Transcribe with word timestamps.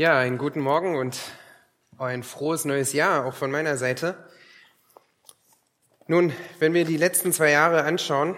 Ja, 0.00 0.18
einen 0.18 0.38
guten 0.38 0.60
Morgen 0.60 0.96
und 0.96 1.20
ein 1.98 2.22
frohes 2.22 2.64
neues 2.64 2.94
Jahr 2.94 3.26
auch 3.26 3.34
von 3.34 3.50
meiner 3.50 3.76
Seite. 3.76 4.16
Nun, 6.06 6.32
wenn 6.58 6.72
wir 6.72 6.86
die 6.86 6.96
letzten 6.96 7.34
zwei 7.34 7.50
Jahre 7.50 7.84
anschauen, 7.84 8.34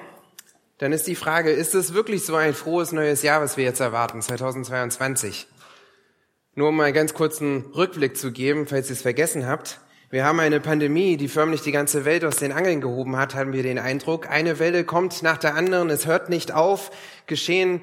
dann 0.79 0.91
ist 0.91 1.07
die 1.07 1.15
Frage, 1.15 1.53
ist 1.53 1.77
es 1.77 1.95
wirklich 1.95 2.27
so 2.27 2.35
ein 2.35 2.55
frohes 2.55 2.91
neues 2.91 3.23
Jahr, 3.23 3.41
was 3.41 3.57
wir 3.57 3.63
jetzt 3.63 3.79
erwarten, 3.79 4.21
2022? 4.21 5.47
Nur 6.57 6.71
um 6.71 6.77
mal 6.77 6.93
ganz 6.93 7.15
kurzen 7.15 7.67
Rückblick 7.77 8.17
zu 8.17 8.33
geben, 8.33 8.67
falls 8.67 8.91
ihr 8.91 8.95
es 8.95 9.03
vergessen 9.03 9.47
habt. 9.47 9.79
Wir 10.11 10.25
haben 10.25 10.41
eine 10.41 10.59
Pandemie, 10.59 11.17
die 11.17 11.29
förmlich 11.29 11.61
die 11.63 11.71
ganze 11.71 12.05
Welt 12.05 12.25
aus 12.25 12.39
den 12.39 12.51
Angeln 12.51 12.81
gehoben 12.81 13.17
hat, 13.17 13.37
haben 13.37 13.53
wir 13.53 13.63
den 13.63 13.79
Eindruck. 13.79 14.29
Eine 14.29 14.59
Welle 14.59 14.83
kommt 14.83 15.23
nach 15.23 15.39
der 15.39 15.55
anderen, 15.55 15.91
es 15.91 16.07
hört 16.07 16.29
nicht 16.29 16.51
auf, 16.51 16.91
geschehen 17.29 17.83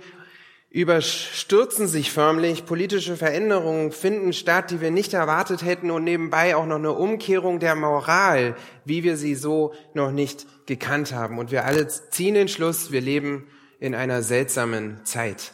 überstürzen 0.71 1.87
sich 1.87 2.11
förmlich, 2.11 2.65
politische 2.65 3.17
Veränderungen 3.17 3.91
finden 3.91 4.33
statt, 4.33 4.69
die 4.69 4.81
wir 4.81 4.91
nicht 4.91 5.13
erwartet 5.13 5.63
hätten 5.63 5.89
und 5.89 6.03
nebenbei 6.03 6.55
auch 6.55 6.67
noch 6.67 6.75
eine 6.75 6.93
Umkehrung 6.93 7.59
der 7.59 7.75
Moral, 7.75 8.55
wie 8.85 9.03
wir 9.03 9.17
sie 9.17 9.33
so 9.33 9.73
noch 9.93 10.11
nicht 10.11 10.45
gekannt 10.67 11.11
haben. 11.11 11.39
Und 11.39 11.51
wir 11.51 11.65
alle 11.65 11.87
ziehen 11.87 12.35
den 12.35 12.47
Schluss, 12.47 12.91
wir 12.91 13.01
leben 13.01 13.47
in 13.79 13.95
einer 13.95 14.21
seltsamen 14.21 14.99
Zeit. 15.05 15.53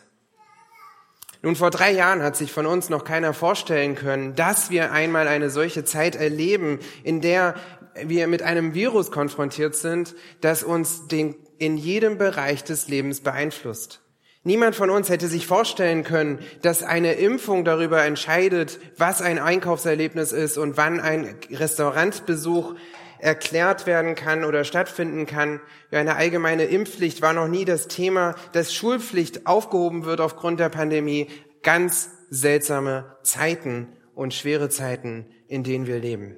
Nun, 1.41 1.55
vor 1.55 1.69
drei 1.69 1.91
Jahren 1.91 2.23
hat 2.23 2.35
sich 2.35 2.51
von 2.51 2.65
uns 2.65 2.89
noch 2.89 3.05
keiner 3.05 3.33
vorstellen 3.33 3.95
können, 3.95 4.35
dass 4.35 4.69
wir 4.69 4.91
einmal 4.91 5.27
eine 5.27 5.49
solche 5.49 5.85
Zeit 5.85 6.15
erleben, 6.15 6.79
in 7.03 7.21
der 7.21 7.55
wir 8.03 8.27
mit 8.27 8.41
einem 8.41 8.73
Virus 8.73 9.11
konfrontiert 9.11 9.75
sind, 9.75 10.15
das 10.41 10.63
uns 10.63 11.07
den, 11.07 11.35
in 11.57 11.77
jedem 11.77 12.17
Bereich 12.17 12.63
des 12.63 12.89
Lebens 12.89 13.21
beeinflusst. 13.21 14.01
Niemand 14.47 14.75
von 14.75 14.91
uns 14.91 15.09
hätte 15.09 15.27
sich 15.27 15.47
vorstellen 15.47 16.03
können, 16.03 16.37
dass 16.61 16.83
eine 16.83 17.13
Impfung 17.13 17.65
darüber 17.65 18.03
entscheidet, 18.05 18.79
was 18.95 19.23
ein 19.23 19.39
Einkaufserlebnis 19.39 20.33
ist 20.33 20.59
und 20.59 20.77
wann 20.77 20.99
ein 20.99 21.35
Restaurantbesuch 21.49 22.75
erklärt 23.17 23.87
werden 23.87 24.13
kann 24.13 24.43
oder 24.43 24.63
stattfinden 24.63 25.25
kann. 25.25 25.61
Eine 25.89 26.15
allgemeine 26.15 26.65
Impfpflicht 26.65 27.23
war 27.23 27.33
noch 27.33 27.47
nie 27.47 27.65
das 27.65 27.87
Thema, 27.87 28.35
dass 28.51 28.71
Schulpflicht 28.71 29.47
aufgehoben 29.47 30.05
wird 30.05 30.21
aufgrund 30.21 30.59
der 30.59 30.69
Pandemie. 30.69 31.27
Ganz 31.63 32.11
seltsame 32.29 33.15
Zeiten 33.23 33.87
und 34.13 34.35
schwere 34.35 34.69
Zeiten, 34.69 35.25
in 35.47 35.63
denen 35.63 35.87
wir 35.87 35.97
leben. 35.97 36.35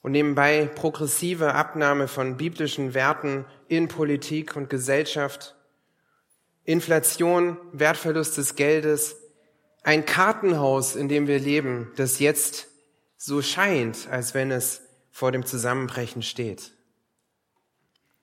Und 0.00 0.12
nebenbei 0.12 0.70
progressive 0.74 1.54
Abnahme 1.54 2.08
von 2.08 2.38
biblischen 2.38 2.94
Werten 2.94 3.44
in 3.68 3.88
Politik 3.88 4.56
und 4.56 4.70
Gesellschaft 4.70 5.57
Inflation, 6.68 7.56
Wertverlust 7.72 8.36
des 8.36 8.54
Geldes, 8.54 9.16
ein 9.84 10.04
Kartenhaus, 10.04 10.96
in 10.96 11.08
dem 11.08 11.26
wir 11.26 11.38
leben, 11.38 11.90
das 11.96 12.18
jetzt 12.18 12.68
so 13.16 13.40
scheint, 13.40 14.06
als 14.10 14.34
wenn 14.34 14.50
es 14.50 14.82
vor 15.10 15.32
dem 15.32 15.46
Zusammenbrechen 15.46 16.22
steht. 16.22 16.72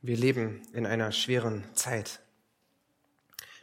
Wir 0.03 0.15
leben 0.15 0.61
in 0.73 0.85
einer 0.85 1.11
schweren 1.11 1.63
Zeit. 1.73 2.19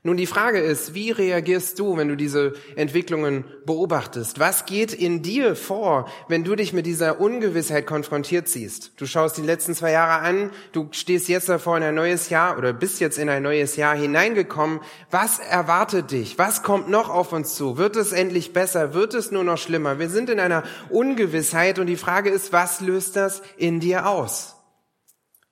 Nun, 0.05 0.17
die 0.17 0.27
Frage 0.27 0.59
ist, 0.59 0.95
wie 0.95 1.13
reagierst 1.13 1.79
du, 1.79 1.97
wenn 1.97 2.09
du 2.09 2.17
diese 2.17 2.55
Entwicklungen 2.75 3.45
beobachtest? 3.65 4.41
Was 4.41 4.67
geht 4.67 4.93
in 4.93 5.23
dir 5.23 5.55
vor, 5.55 6.09
wenn 6.27 6.43
du 6.43 6.57
dich 6.57 6.73
mit 6.73 6.87
dieser 6.87 7.21
Ungewissheit 7.21 7.87
konfrontiert 7.87 8.49
siehst? 8.49 9.01
Du 9.01 9.07
schaust 9.07 9.37
die 9.37 9.43
letzten 9.43 9.77
zwei 9.77 9.93
Jahre 9.93 10.25
an, 10.25 10.51
du 10.73 10.89
stehst 10.91 11.29
jetzt 11.29 11.49
davor 11.49 11.77
in 11.77 11.85
ein 11.85 11.95
neues 11.95 12.31
Jahr 12.31 12.59
oder 12.59 12.73
bist 12.73 12.99
jetzt 12.99 13.17
in 13.17 13.29
ein 13.29 13.45
neues 13.45 13.77
Jahr 13.77 13.95
hineingekommen. 13.95 14.81
Was 15.13 15.39
erwartet 15.39 16.11
dich? 16.11 16.37
Was 16.37 16.65
kommt 16.65 16.89
noch 16.89 17.09
auf 17.09 17.33
uns 17.33 17.55
zu? 17.55 17.79
Wird 17.79 17.95
es 17.95 18.11
endlich 18.11 18.53
besser? 18.53 18.95
Wird 18.95 19.15
es 19.15 19.31
nur 19.31 19.45
noch 19.45 19.59
schlimmer? 19.59 20.01
Wir 20.01 20.09
sind 20.09 20.31
in 20.31 20.41
einer 20.41 20.65
Ungewissheit 20.91 21.79
und 21.79 21.87
die 21.87 21.97
Frage 21.97 22.31
ist, 22.31 22.53
was 22.53 22.81
löst 22.81 23.15
das 23.15 23.41
in 23.57 23.79
dir 23.79 24.09
aus? 24.09 24.57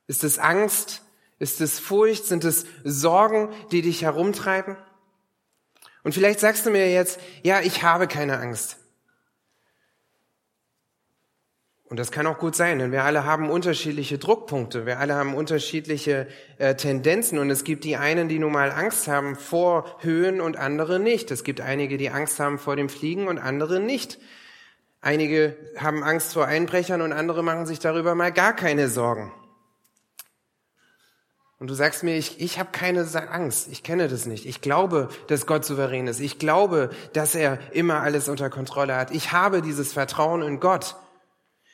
Ist 0.07 0.25
es 0.25 0.39
Angst? 0.39 1.03
Ist 1.41 1.59
es 1.59 1.79
Furcht? 1.79 2.25
Sind 2.25 2.43
es 2.43 2.67
Sorgen, 2.83 3.49
die 3.71 3.81
dich 3.81 4.03
herumtreiben? 4.03 4.77
Und 6.03 6.13
vielleicht 6.13 6.39
sagst 6.39 6.67
du 6.67 6.69
mir 6.69 6.91
jetzt, 6.91 7.19
ja, 7.41 7.61
ich 7.61 7.81
habe 7.81 8.07
keine 8.07 8.37
Angst. 8.37 8.77
Und 11.85 11.97
das 11.97 12.11
kann 12.11 12.27
auch 12.27 12.37
gut 12.37 12.55
sein, 12.55 12.77
denn 12.77 12.91
wir 12.91 13.05
alle 13.05 13.25
haben 13.25 13.49
unterschiedliche 13.49 14.19
Druckpunkte, 14.19 14.85
wir 14.85 14.99
alle 14.99 15.15
haben 15.15 15.33
unterschiedliche 15.33 16.27
äh, 16.59 16.75
Tendenzen 16.75 17.39
und 17.39 17.49
es 17.49 17.63
gibt 17.63 17.85
die 17.85 17.97
einen, 17.97 18.29
die 18.29 18.37
nun 18.37 18.51
mal 18.51 18.71
Angst 18.71 19.07
haben 19.07 19.35
vor 19.35 19.97
Höhen 20.01 20.41
und 20.41 20.57
andere 20.57 20.99
nicht. 20.99 21.31
Es 21.31 21.43
gibt 21.43 21.59
einige, 21.59 21.97
die 21.97 22.11
Angst 22.11 22.39
haben 22.39 22.59
vor 22.59 22.75
dem 22.75 22.87
Fliegen 22.87 23.27
und 23.27 23.39
andere 23.39 23.79
nicht. 23.79 24.19
Einige 25.01 25.57
haben 25.75 26.03
Angst 26.03 26.33
vor 26.33 26.45
Einbrechern 26.45 27.01
und 27.01 27.13
andere 27.13 27.41
machen 27.43 27.65
sich 27.65 27.79
darüber 27.79 28.13
mal 28.13 28.31
gar 28.31 28.55
keine 28.55 28.87
Sorgen. 28.89 29.33
Und 31.61 31.69
du 31.69 31.75
sagst 31.75 32.01
mir, 32.01 32.17
ich, 32.17 32.41
ich 32.41 32.57
habe 32.57 32.69
keine 32.71 33.07
Angst, 33.29 33.67
ich 33.71 33.83
kenne 33.83 34.07
das 34.07 34.25
nicht. 34.25 34.47
Ich 34.47 34.61
glaube, 34.61 35.09
dass 35.27 35.45
Gott 35.45 35.63
souverän 35.63 36.07
ist. 36.07 36.19
Ich 36.19 36.39
glaube, 36.39 36.89
dass 37.13 37.35
er 37.35 37.59
immer 37.71 38.01
alles 38.01 38.29
unter 38.29 38.49
Kontrolle 38.49 38.95
hat. 38.95 39.11
Ich 39.11 39.31
habe 39.31 39.61
dieses 39.61 39.93
Vertrauen 39.93 40.41
in 40.41 40.59
Gott. 40.59 40.95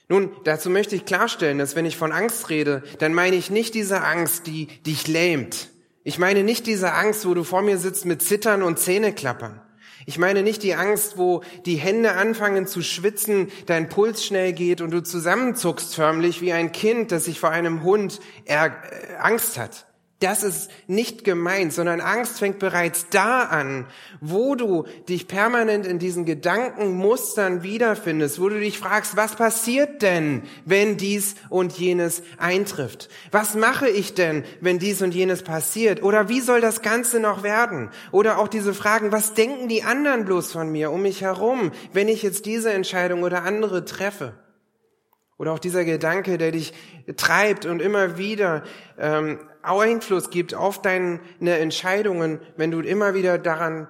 Nun, 0.09 0.31
dazu 0.43 0.69
möchte 0.69 0.97
ich 0.97 1.05
klarstellen, 1.05 1.57
dass 1.57 1.77
wenn 1.77 1.85
ich 1.85 1.95
von 1.95 2.11
Angst 2.11 2.49
rede, 2.49 2.83
dann 2.99 3.13
meine 3.13 3.37
ich 3.37 3.49
nicht 3.49 3.75
diese 3.75 4.03
Angst, 4.03 4.47
die 4.47 4.65
dich 4.83 5.07
lähmt. 5.07 5.69
Ich 6.03 6.19
meine 6.19 6.43
nicht 6.43 6.67
diese 6.67 6.91
Angst, 6.91 7.25
wo 7.25 7.33
du 7.33 7.45
vor 7.45 7.61
mir 7.61 7.77
sitzt 7.77 8.03
mit 8.03 8.21
Zittern 8.21 8.63
und 8.63 8.79
Zähneklappern. 8.79 9.61
Ich 10.09 10.18
meine 10.18 10.41
nicht 10.41 10.63
die 10.63 10.73
Angst, 10.73 11.18
wo 11.18 11.41
die 11.66 11.75
Hände 11.75 12.13
anfangen 12.13 12.66
zu 12.66 12.81
schwitzen, 12.81 13.51
dein 13.66 13.90
Puls 13.90 14.25
schnell 14.25 14.53
geht 14.53 14.79
und 14.79 14.91
du 14.91 15.03
zusammenzuckst 15.03 15.94
förmlich 15.94 16.40
wie 16.40 16.53
ein 16.53 16.72
Kind, 16.72 17.12
das 17.12 17.25
sich 17.25 17.41
vor 17.41 17.50
einem 17.50 17.84
Hund 17.84 18.22
äh, 18.46 18.69
Angst 19.19 19.57
hat. 19.57 19.85
Das 20.19 20.41
ist 20.41 20.72
nicht 20.88 21.23
gemeint, 21.23 21.73
sondern 21.73 22.01
Angst 22.01 22.39
fängt 22.39 22.57
bereits 22.57 23.05
da 23.11 23.44
an, 23.44 23.85
wo 24.19 24.55
du 24.55 24.85
dich 25.07 25.28
permanent 25.28 25.85
in 25.85 26.00
diesen 26.00 26.25
Gedankenmustern 26.25 27.61
wiederfindest, 27.61 28.41
wo 28.41 28.50
du 28.50 28.59
dich 28.59 28.79
fragst, 28.79 29.16
was 29.16 29.35
passiert 29.35 30.01
denn, 30.01 30.41
wenn 30.66 30.97
dies 30.97 31.35
und 31.50 31.78
jenes 31.78 32.23
eintrifft? 32.39 33.09
Was 33.29 33.53
mache 33.53 33.89
ich 33.89 34.16
denn, 34.16 34.44
wenn 34.59 34.79
dies 34.79 35.03
und 35.03 35.13
jenes 35.13 35.44
passiert? 35.44 36.01
Oder 36.01 36.29
wie 36.29 36.41
soll 36.41 36.61
das 36.61 36.81
Ganze 36.81 37.19
noch 37.19 37.44
werden? 37.44 37.91
Oder 38.11 38.39
auch 38.39 38.47
diese 38.47 38.73
Fragen, 38.73 39.11
was 39.11 39.35
denken 39.35 39.67
die 39.67 39.84
anderen 39.84 40.25
bloß 40.25 40.51
von 40.51 40.72
mir 40.72 40.89
um 40.89 41.03
mich 41.03 41.22
herum, 41.22 41.72
wenn 41.94 42.07
ich 42.07 42.23
jetzt 42.23 42.47
diese 42.47 42.73
Entscheidung 42.73 43.22
oder 43.22 43.44
andere 43.44 43.85
treffe? 43.85 44.34
Oder 45.38 45.51
auch 45.51 45.59
dieser 45.59 45.85
Gedanke, 45.85 46.39
der 46.39 46.51
dich 46.51 46.73
treibt 47.16 47.67
und 47.67 47.79
immer 47.79 48.17
wieder 48.17 48.63
ähm, 48.97 49.39
Einfluss 49.62 50.29
gibt 50.29 50.53
auf 50.53 50.81
deine 50.81 51.19
Entscheidungen, 51.41 52.40
wenn 52.56 52.72
du 52.72 52.79
immer 52.79 53.13
wieder 53.13 53.38
daran 53.38 53.88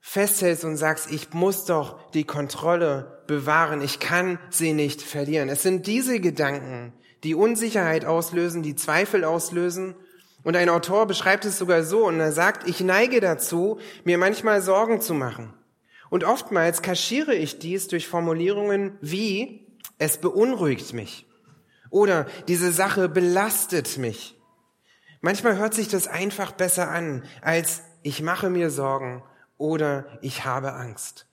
festhältst 0.00 0.64
und 0.64 0.76
sagst, 0.76 1.10
ich 1.10 1.32
muss 1.32 1.66
doch 1.66 2.10
die 2.12 2.24
Kontrolle 2.24 3.22
bewahren, 3.26 3.82
ich 3.82 4.00
kann 4.00 4.38
sie 4.48 4.72
nicht 4.72 5.02
verlieren. 5.02 5.48
Es 5.48 5.62
sind 5.62 5.86
diese 5.86 6.20
Gedanken, 6.20 6.92
die 7.22 7.34
Unsicherheit 7.34 8.04
auslösen, 8.04 8.62
die 8.62 8.76
Zweifel 8.76 9.24
auslösen. 9.24 9.94
Und 10.42 10.56
ein 10.56 10.70
Autor 10.70 11.06
beschreibt 11.06 11.44
es 11.44 11.58
sogar 11.58 11.82
so 11.84 12.06
und 12.06 12.18
er 12.18 12.32
sagt, 12.32 12.66
ich 12.66 12.80
neige 12.80 13.20
dazu, 13.20 13.78
mir 14.04 14.16
manchmal 14.16 14.62
Sorgen 14.62 15.02
zu 15.02 15.12
machen. 15.12 15.52
Und 16.08 16.24
oftmals 16.24 16.80
kaschiere 16.80 17.34
ich 17.34 17.58
dies 17.58 17.88
durch 17.88 18.08
Formulierungen 18.08 18.96
wie, 19.02 19.66
es 19.98 20.16
beunruhigt 20.16 20.94
mich 20.94 21.26
oder 21.90 22.26
diese 22.48 22.72
Sache 22.72 23.08
belastet 23.08 23.98
mich. 23.98 24.39
Manchmal 25.20 25.58
hört 25.58 25.74
sich 25.74 25.88
das 25.88 26.08
einfach 26.08 26.52
besser 26.52 26.90
an, 26.90 27.24
als 27.42 27.82
ich 28.02 28.22
mache 28.22 28.48
mir 28.48 28.70
Sorgen 28.70 29.22
oder 29.58 30.06
ich 30.22 30.44
habe 30.44 30.72
Angst. 30.72 31.26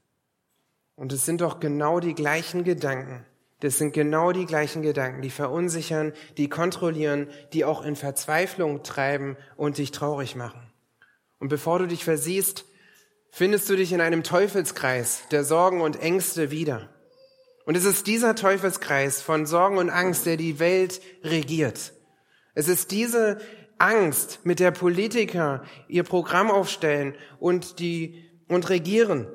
Und 0.95 1.13
es 1.13 1.25
sind 1.25 1.41
doch 1.41 1.59
genau 1.59 1.99
die 1.99 2.15
gleichen 2.15 2.63
Gedanken. 2.63 3.25
Das 3.61 3.77
sind 3.77 3.93
genau 3.93 4.33
die 4.33 4.45
gleichen 4.45 4.81
Gedanken, 4.81 5.21
die 5.21 5.29
verunsichern, 5.29 6.13
die 6.37 6.49
kontrollieren, 6.49 7.27
die 7.53 7.65
auch 7.65 7.83
in 7.83 7.95
Verzweiflung 7.95 8.83
treiben 8.83 9.37
und 9.55 9.77
dich 9.77 9.91
traurig 9.91 10.35
machen. 10.35 10.61
Und 11.39 11.47
bevor 11.47 11.79
du 11.79 11.87
dich 11.87 12.03
versiehst, 12.03 12.65
findest 13.31 13.69
du 13.69 13.75
dich 13.75 13.93
in 13.93 14.01
einem 14.01 14.23
Teufelskreis 14.23 15.21
der 15.31 15.43
Sorgen 15.43 15.81
und 15.81 16.01
Ängste 16.01 16.51
wieder. 16.51 16.89
Und 17.65 17.75
es 17.75 17.85
ist 17.85 18.07
dieser 18.07 18.35
Teufelskreis 18.35 19.21
von 19.21 19.45
Sorgen 19.45 19.77
und 19.77 19.89
Angst, 19.89 20.25
der 20.25 20.37
die 20.37 20.59
Welt 20.59 21.01
regiert. 21.23 21.93
Es 22.53 22.67
ist 22.67 22.91
diese 22.91 23.39
Angst, 23.79 24.39
mit 24.43 24.59
der 24.59 24.71
Politiker 24.71 25.63
ihr 25.87 26.03
Programm 26.03 26.49
aufstellen 26.49 27.15
und 27.39 27.79
die 27.79 28.25
und 28.47 28.69
regieren. 28.69 29.27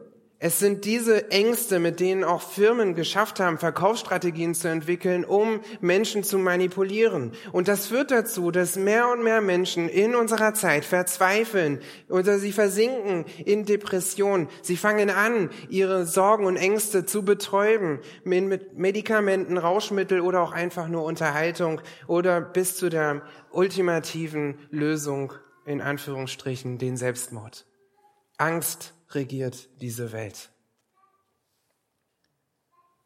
Es 0.44 0.58
sind 0.58 0.86
diese 0.86 1.30
Ängste, 1.30 1.78
mit 1.78 2.00
denen 2.00 2.24
auch 2.24 2.42
Firmen 2.42 2.96
geschafft 2.96 3.38
haben, 3.38 3.58
Verkaufsstrategien 3.58 4.56
zu 4.56 4.66
entwickeln, 4.66 5.24
um 5.24 5.60
Menschen 5.80 6.24
zu 6.24 6.36
manipulieren. 6.36 7.30
Und 7.52 7.68
das 7.68 7.86
führt 7.86 8.10
dazu, 8.10 8.50
dass 8.50 8.74
mehr 8.74 9.08
und 9.08 9.22
mehr 9.22 9.40
Menschen 9.40 9.88
in 9.88 10.16
unserer 10.16 10.52
Zeit 10.52 10.84
verzweifeln 10.84 11.78
oder 12.08 12.40
sie 12.40 12.50
versinken 12.50 13.24
in 13.44 13.66
Depression. 13.66 14.48
Sie 14.62 14.76
fangen 14.76 15.10
an, 15.10 15.48
ihre 15.68 16.06
Sorgen 16.06 16.46
und 16.46 16.56
Ängste 16.56 17.06
zu 17.06 17.24
betäuben 17.24 18.00
mit 18.24 18.76
Medikamenten, 18.76 19.56
Rauschmittel 19.56 20.18
oder 20.18 20.42
auch 20.42 20.50
einfach 20.50 20.88
nur 20.88 21.04
Unterhaltung 21.04 21.80
oder 22.08 22.40
bis 22.40 22.74
zu 22.74 22.88
der 22.88 23.22
ultimativen 23.52 24.58
Lösung, 24.72 25.34
in 25.66 25.80
Anführungsstrichen, 25.80 26.78
den 26.78 26.96
Selbstmord. 26.96 27.64
Angst 28.38 28.92
regiert 29.14 29.68
diese 29.80 30.12
Welt? 30.12 30.50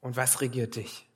Und 0.00 0.17
was 0.17 0.41
regiert 0.41 0.76
dich? 0.76 1.08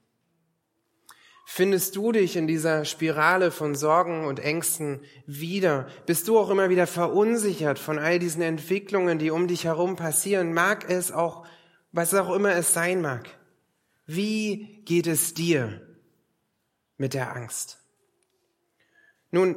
Findest 1.52 1.96
du 1.96 2.12
dich 2.12 2.36
in 2.36 2.46
dieser 2.46 2.84
Spirale 2.84 3.50
von 3.50 3.74
Sorgen 3.74 4.24
und 4.24 4.38
Ängsten 4.38 5.00
wieder? 5.26 5.88
Bist 6.06 6.28
du 6.28 6.38
auch 6.38 6.48
immer 6.48 6.70
wieder 6.70 6.86
verunsichert 6.86 7.80
von 7.80 7.98
all 7.98 8.20
diesen 8.20 8.40
Entwicklungen, 8.40 9.18
die 9.18 9.32
um 9.32 9.48
dich 9.48 9.64
herum 9.64 9.96
passieren? 9.96 10.52
Mag 10.52 10.88
es 10.88 11.10
auch, 11.10 11.44
was 11.90 12.14
auch 12.14 12.32
immer 12.32 12.54
es 12.54 12.72
sein 12.72 13.00
mag? 13.00 13.28
Wie 14.06 14.82
geht 14.84 15.08
es 15.08 15.34
dir 15.34 15.84
mit 16.96 17.14
der 17.14 17.34
Angst? 17.34 17.78
Nun, 19.32 19.56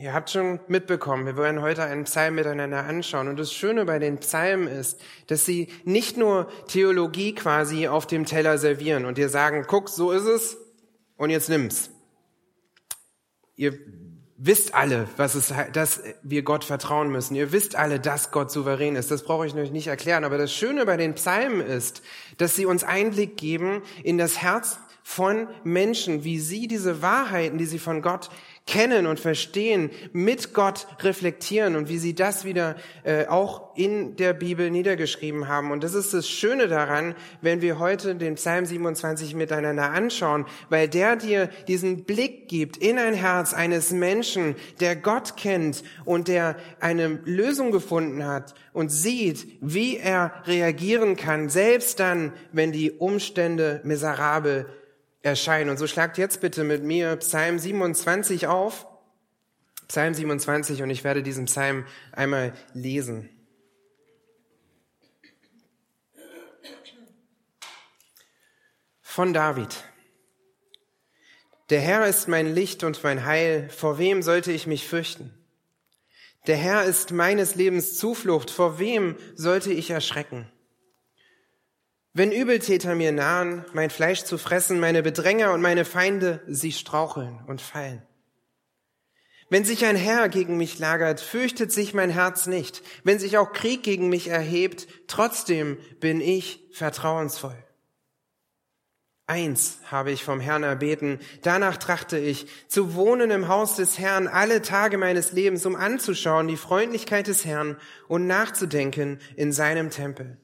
Ihr 0.00 0.14
habt 0.14 0.30
schon 0.30 0.60
mitbekommen, 0.66 1.26
wir 1.26 1.36
wollen 1.36 1.60
heute 1.60 1.82
einen 1.82 2.04
Psalm 2.04 2.36
miteinander 2.36 2.86
anschauen. 2.86 3.28
Und 3.28 3.38
das 3.38 3.52
Schöne 3.52 3.84
bei 3.84 3.98
den 3.98 4.16
Psalmen 4.16 4.66
ist, 4.66 4.98
dass 5.26 5.44
sie 5.44 5.68
nicht 5.84 6.16
nur 6.16 6.48
Theologie 6.68 7.34
quasi 7.34 7.86
auf 7.86 8.06
dem 8.06 8.24
Teller 8.24 8.56
servieren 8.56 9.04
und 9.04 9.18
dir 9.18 9.28
sagen, 9.28 9.66
guck, 9.68 9.90
so 9.90 10.10
ist 10.10 10.24
es 10.24 10.56
und 11.18 11.28
jetzt 11.28 11.50
nimm's. 11.50 11.90
Ihr 13.56 13.78
wisst 14.38 14.74
alle, 14.74 15.06
was 15.18 15.34
es, 15.34 15.52
dass 15.74 16.00
wir 16.22 16.44
Gott 16.44 16.64
vertrauen 16.64 17.10
müssen. 17.12 17.34
Ihr 17.34 17.52
wisst 17.52 17.76
alle, 17.76 18.00
dass 18.00 18.30
Gott 18.30 18.50
souverän 18.50 18.96
ist. 18.96 19.10
Das 19.10 19.24
brauche 19.24 19.46
ich 19.46 19.54
euch 19.54 19.70
nicht 19.70 19.88
erklären. 19.88 20.24
Aber 20.24 20.38
das 20.38 20.50
Schöne 20.50 20.86
bei 20.86 20.96
den 20.96 21.14
Psalmen 21.16 21.60
ist, 21.60 22.00
dass 22.38 22.56
sie 22.56 22.64
uns 22.64 22.84
Einblick 22.84 23.36
geben 23.36 23.82
in 24.02 24.16
das 24.16 24.40
Herz 24.40 24.78
von 25.02 25.48
Menschen, 25.62 26.24
wie 26.24 26.38
sie 26.38 26.68
diese 26.68 27.02
Wahrheiten, 27.02 27.58
die 27.58 27.66
sie 27.66 27.78
von 27.78 28.00
Gott 28.00 28.30
kennen 28.70 29.06
und 29.08 29.18
verstehen, 29.18 29.90
mit 30.12 30.54
Gott 30.54 30.86
reflektieren 31.00 31.74
und 31.74 31.88
wie 31.88 31.98
sie 31.98 32.14
das 32.14 32.44
wieder 32.44 32.76
äh, 33.02 33.26
auch 33.26 33.74
in 33.74 34.14
der 34.14 34.32
Bibel 34.32 34.70
niedergeschrieben 34.70 35.48
haben. 35.48 35.72
Und 35.72 35.82
das 35.82 35.94
ist 35.94 36.14
das 36.14 36.28
Schöne 36.28 36.68
daran, 36.68 37.16
wenn 37.40 37.62
wir 37.62 37.80
heute 37.80 38.14
den 38.14 38.36
Psalm 38.36 38.66
27 38.66 39.34
miteinander 39.34 39.90
anschauen, 39.90 40.46
weil 40.68 40.86
der 40.86 41.16
dir 41.16 41.50
diesen 41.66 42.04
Blick 42.04 42.46
gibt 42.48 42.76
in 42.76 42.98
ein 42.98 43.14
Herz 43.14 43.54
eines 43.54 43.90
Menschen, 43.90 44.54
der 44.78 44.94
Gott 44.94 45.36
kennt 45.36 45.82
und 46.04 46.28
der 46.28 46.54
eine 46.78 47.18
Lösung 47.24 47.72
gefunden 47.72 48.24
hat 48.24 48.54
und 48.72 48.90
sieht, 48.90 49.48
wie 49.60 49.96
er 49.96 50.32
reagieren 50.46 51.16
kann, 51.16 51.48
selbst 51.48 51.98
dann, 51.98 52.32
wenn 52.52 52.70
die 52.70 52.92
Umstände 52.92 53.80
miserabel 53.82 54.66
erscheinen. 55.22 55.70
Und 55.70 55.78
so 55.78 55.86
schlagt 55.86 56.18
jetzt 56.18 56.40
bitte 56.40 56.64
mit 56.64 56.82
mir 56.82 57.16
Psalm 57.16 57.58
27 57.58 58.46
auf. 58.46 58.86
Psalm 59.88 60.14
27 60.14 60.82
und 60.82 60.90
ich 60.90 61.02
werde 61.02 61.22
diesen 61.22 61.46
Psalm 61.46 61.84
einmal 62.12 62.52
lesen. 62.74 63.28
Von 69.02 69.34
David. 69.34 69.84
Der 71.70 71.80
Herr 71.80 72.06
ist 72.06 72.28
mein 72.28 72.54
Licht 72.54 72.84
und 72.84 73.02
mein 73.02 73.24
Heil, 73.24 73.68
vor 73.70 73.98
wem 73.98 74.22
sollte 74.22 74.52
ich 74.52 74.66
mich 74.66 74.86
fürchten? 74.86 75.34
Der 76.46 76.56
Herr 76.56 76.84
ist 76.84 77.10
meines 77.10 77.54
Lebens 77.54 77.96
Zuflucht, 77.96 78.50
vor 78.50 78.78
wem 78.78 79.16
sollte 79.34 79.72
ich 79.72 79.90
erschrecken? 79.90 80.50
Wenn 82.12 82.32
Übeltäter 82.32 82.96
mir 82.96 83.12
nahen, 83.12 83.64
mein 83.72 83.88
Fleisch 83.88 84.24
zu 84.24 84.36
fressen, 84.36 84.80
meine 84.80 85.02
Bedränger 85.02 85.52
und 85.52 85.60
meine 85.60 85.84
Feinde, 85.84 86.42
sie 86.48 86.72
straucheln 86.72 87.38
und 87.46 87.60
fallen. 87.60 88.02
Wenn 89.48 89.64
sich 89.64 89.84
ein 89.84 89.96
Herr 89.96 90.28
gegen 90.28 90.56
mich 90.56 90.78
lagert, 90.78 91.20
fürchtet 91.20 91.72
sich 91.72 91.94
mein 91.94 92.10
Herz 92.10 92.46
nicht. 92.46 92.82
Wenn 93.04 93.18
sich 93.18 93.36
auch 93.36 93.52
Krieg 93.52 93.82
gegen 93.82 94.08
mich 94.08 94.28
erhebt, 94.28 94.88
trotzdem 95.06 95.76
bin 96.00 96.20
ich 96.20 96.64
vertrauensvoll. 96.72 97.56
Eins 99.26 99.78
habe 99.86 100.10
ich 100.10 100.24
vom 100.24 100.40
Herrn 100.40 100.64
erbeten, 100.64 101.20
danach 101.42 101.76
trachte 101.76 102.18
ich, 102.18 102.48
zu 102.66 102.94
wohnen 102.94 103.30
im 103.30 103.46
Haus 103.46 103.76
des 103.76 104.00
Herrn 104.00 104.26
alle 104.26 104.62
Tage 104.62 104.98
meines 104.98 105.30
Lebens, 105.30 105.64
um 105.66 105.76
anzuschauen 105.76 106.48
die 106.48 106.56
Freundlichkeit 106.56 107.28
des 107.28 107.44
Herrn 107.44 107.76
und 108.08 108.26
nachzudenken 108.26 109.20
in 109.36 109.52
seinem 109.52 109.90
Tempel. 109.90 110.36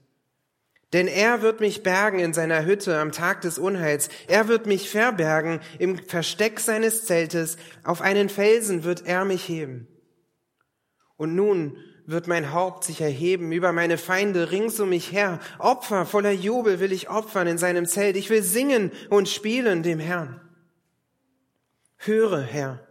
Denn 0.92 1.08
er 1.08 1.42
wird 1.42 1.60
mich 1.60 1.82
bergen 1.82 2.20
in 2.20 2.32
seiner 2.32 2.64
Hütte 2.64 2.98
am 2.98 3.10
Tag 3.10 3.40
des 3.40 3.58
Unheils. 3.58 4.08
Er 4.28 4.48
wird 4.48 4.66
mich 4.66 4.88
verbergen 4.88 5.60
im 5.78 5.98
Versteck 5.98 6.60
seines 6.60 7.04
Zeltes. 7.04 7.56
Auf 7.82 8.00
einen 8.00 8.28
Felsen 8.28 8.84
wird 8.84 9.04
er 9.06 9.24
mich 9.24 9.48
heben. 9.48 9.88
Und 11.16 11.34
nun 11.34 11.76
wird 12.06 12.28
mein 12.28 12.52
Haupt 12.52 12.84
sich 12.84 13.00
erheben 13.00 13.50
über 13.50 13.72
meine 13.72 13.98
Feinde 13.98 14.52
rings 14.52 14.78
um 14.78 14.90
mich 14.90 15.10
her. 15.10 15.40
Opfer 15.58 16.06
voller 16.06 16.30
Jubel 16.30 16.78
will 16.78 16.92
ich 16.92 17.10
opfern 17.10 17.48
in 17.48 17.58
seinem 17.58 17.86
Zelt. 17.86 18.16
Ich 18.16 18.30
will 18.30 18.42
singen 18.42 18.92
und 19.10 19.28
spielen 19.28 19.82
dem 19.82 19.98
Herrn. 19.98 20.40
Höre, 21.96 22.42
Herr, 22.42 22.86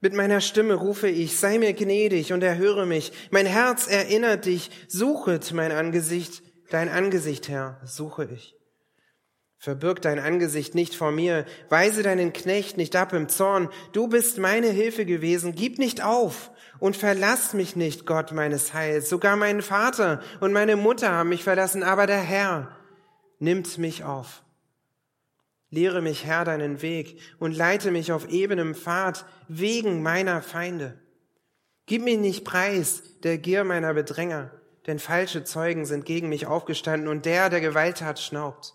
mit 0.00 0.14
meiner 0.14 0.40
Stimme 0.40 0.74
rufe 0.74 1.08
ich, 1.08 1.38
sei 1.38 1.58
mir 1.58 1.72
gnädig 1.72 2.32
und 2.32 2.42
erhöre 2.42 2.86
mich. 2.86 3.12
Mein 3.30 3.46
Herz 3.46 3.86
erinnert 3.86 4.46
dich, 4.46 4.70
suchet 4.88 5.52
mein 5.52 5.70
Angesicht. 5.70 6.42
Dein 6.70 6.90
Angesicht, 6.90 7.48
Herr, 7.48 7.80
suche 7.84 8.26
ich. 8.26 8.54
Verbirg 9.56 10.02
dein 10.02 10.20
Angesicht 10.20 10.74
nicht 10.74 10.94
vor 10.94 11.10
mir, 11.10 11.44
weise 11.68 12.02
deinen 12.02 12.32
Knecht 12.32 12.76
nicht 12.76 12.94
ab 12.94 13.12
im 13.12 13.28
Zorn. 13.28 13.68
Du 13.92 14.06
bist 14.06 14.38
meine 14.38 14.68
Hilfe 14.68 15.04
gewesen, 15.04 15.54
gib 15.54 15.78
nicht 15.78 16.04
auf 16.04 16.52
und 16.78 16.96
verlass 16.96 17.54
mich 17.54 17.74
nicht, 17.74 18.06
Gott 18.06 18.32
meines 18.32 18.72
Heils. 18.72 19.08
Sogar 19.08 19.36
mein 19.36 19.62
Vater 19.62 20.22
und 20.40 20.52
meine 20.52 20.76
Mutter 20.76 21.10
haben 21.10 21.30
mich 21.30 21.42
verlassen, 21.42 21.82
aber 21.82 22.06
der 22.06 22.20
Herr 22.20 22.76
nimmt 23.40 23.78
mich 23.78 24.04
auf. 24.04 24.44
Lehre 25.70 26.02
mich, 26.02 26.24
Herr, 26.24 26.44
deinen 26.44 26.80
Weg 26.80 27.18
und 27.40 27.56
leite 27.56 27.90
mich 27.90 28.12
auf 28.12 28.28
ebenem 28.28 28.74
Pfad 28.74 29.26
wegen 29.48 30.02
meiner 30.02 30.40
Feinde. 30.40 31.00
Gib 31.86 32.04
mir 32.04 32.16
nicht 32.16 32.44
preis 32.44 33.02
der 33.24 33.38
Gier 33.38 33.64
meiner 33.64 33.92
Bedränger 33.92 34.52
denn 34.88 34.98
falsche 34.98 35.44
Zeugen 35.44 35.84
sind 35.84 36.06
gegen 36.06 36.28
mich 36.28 36.46
aufgestanden 36.46 37.08
und 37.08 37.26
der, 37.26 37.50
der 37.50 37.60
Gewalttat, 37.60 38.18
schnaubt. 38.18 38.74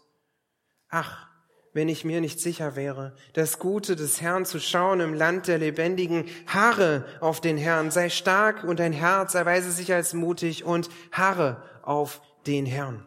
Ach, 0.88 1.28
wenn 1.74 1.90
ich 1.90 2.06
mir 2.06 2.22
nicht 2.22 2.40
sicher 2.40 2.76
wäre, 2.76 3.16
das 3.34 3.58
Gute 3.58 3.96
des 3.96 4.22
Herrn 4.22 4.46
zu 4.46 4.60
schauen 4.60 5.00
im 5.00 5.16
Land 5.16 5.48
der 5.48 5.58
Lebendigen, 5.58 6.26
harre 6.46 7.04
auf 7.20 7.42
den 7.42 7.58
Herrn, 7.58 7.90
sei 7.90 8.10
stark 8.10 8.64
und 8.64 8.80
dein 8.80 8.94
Herz 8.94 9.34
erweise 9.34 9.72
sich 9.72 9.92
als 9.92 10.14
mutig 10.14 10.64
und 10.64 10.90
harre 11.12 11.64
auf 11.82 12.22
den 12.46 12.68
Herrn. 12.68 13.04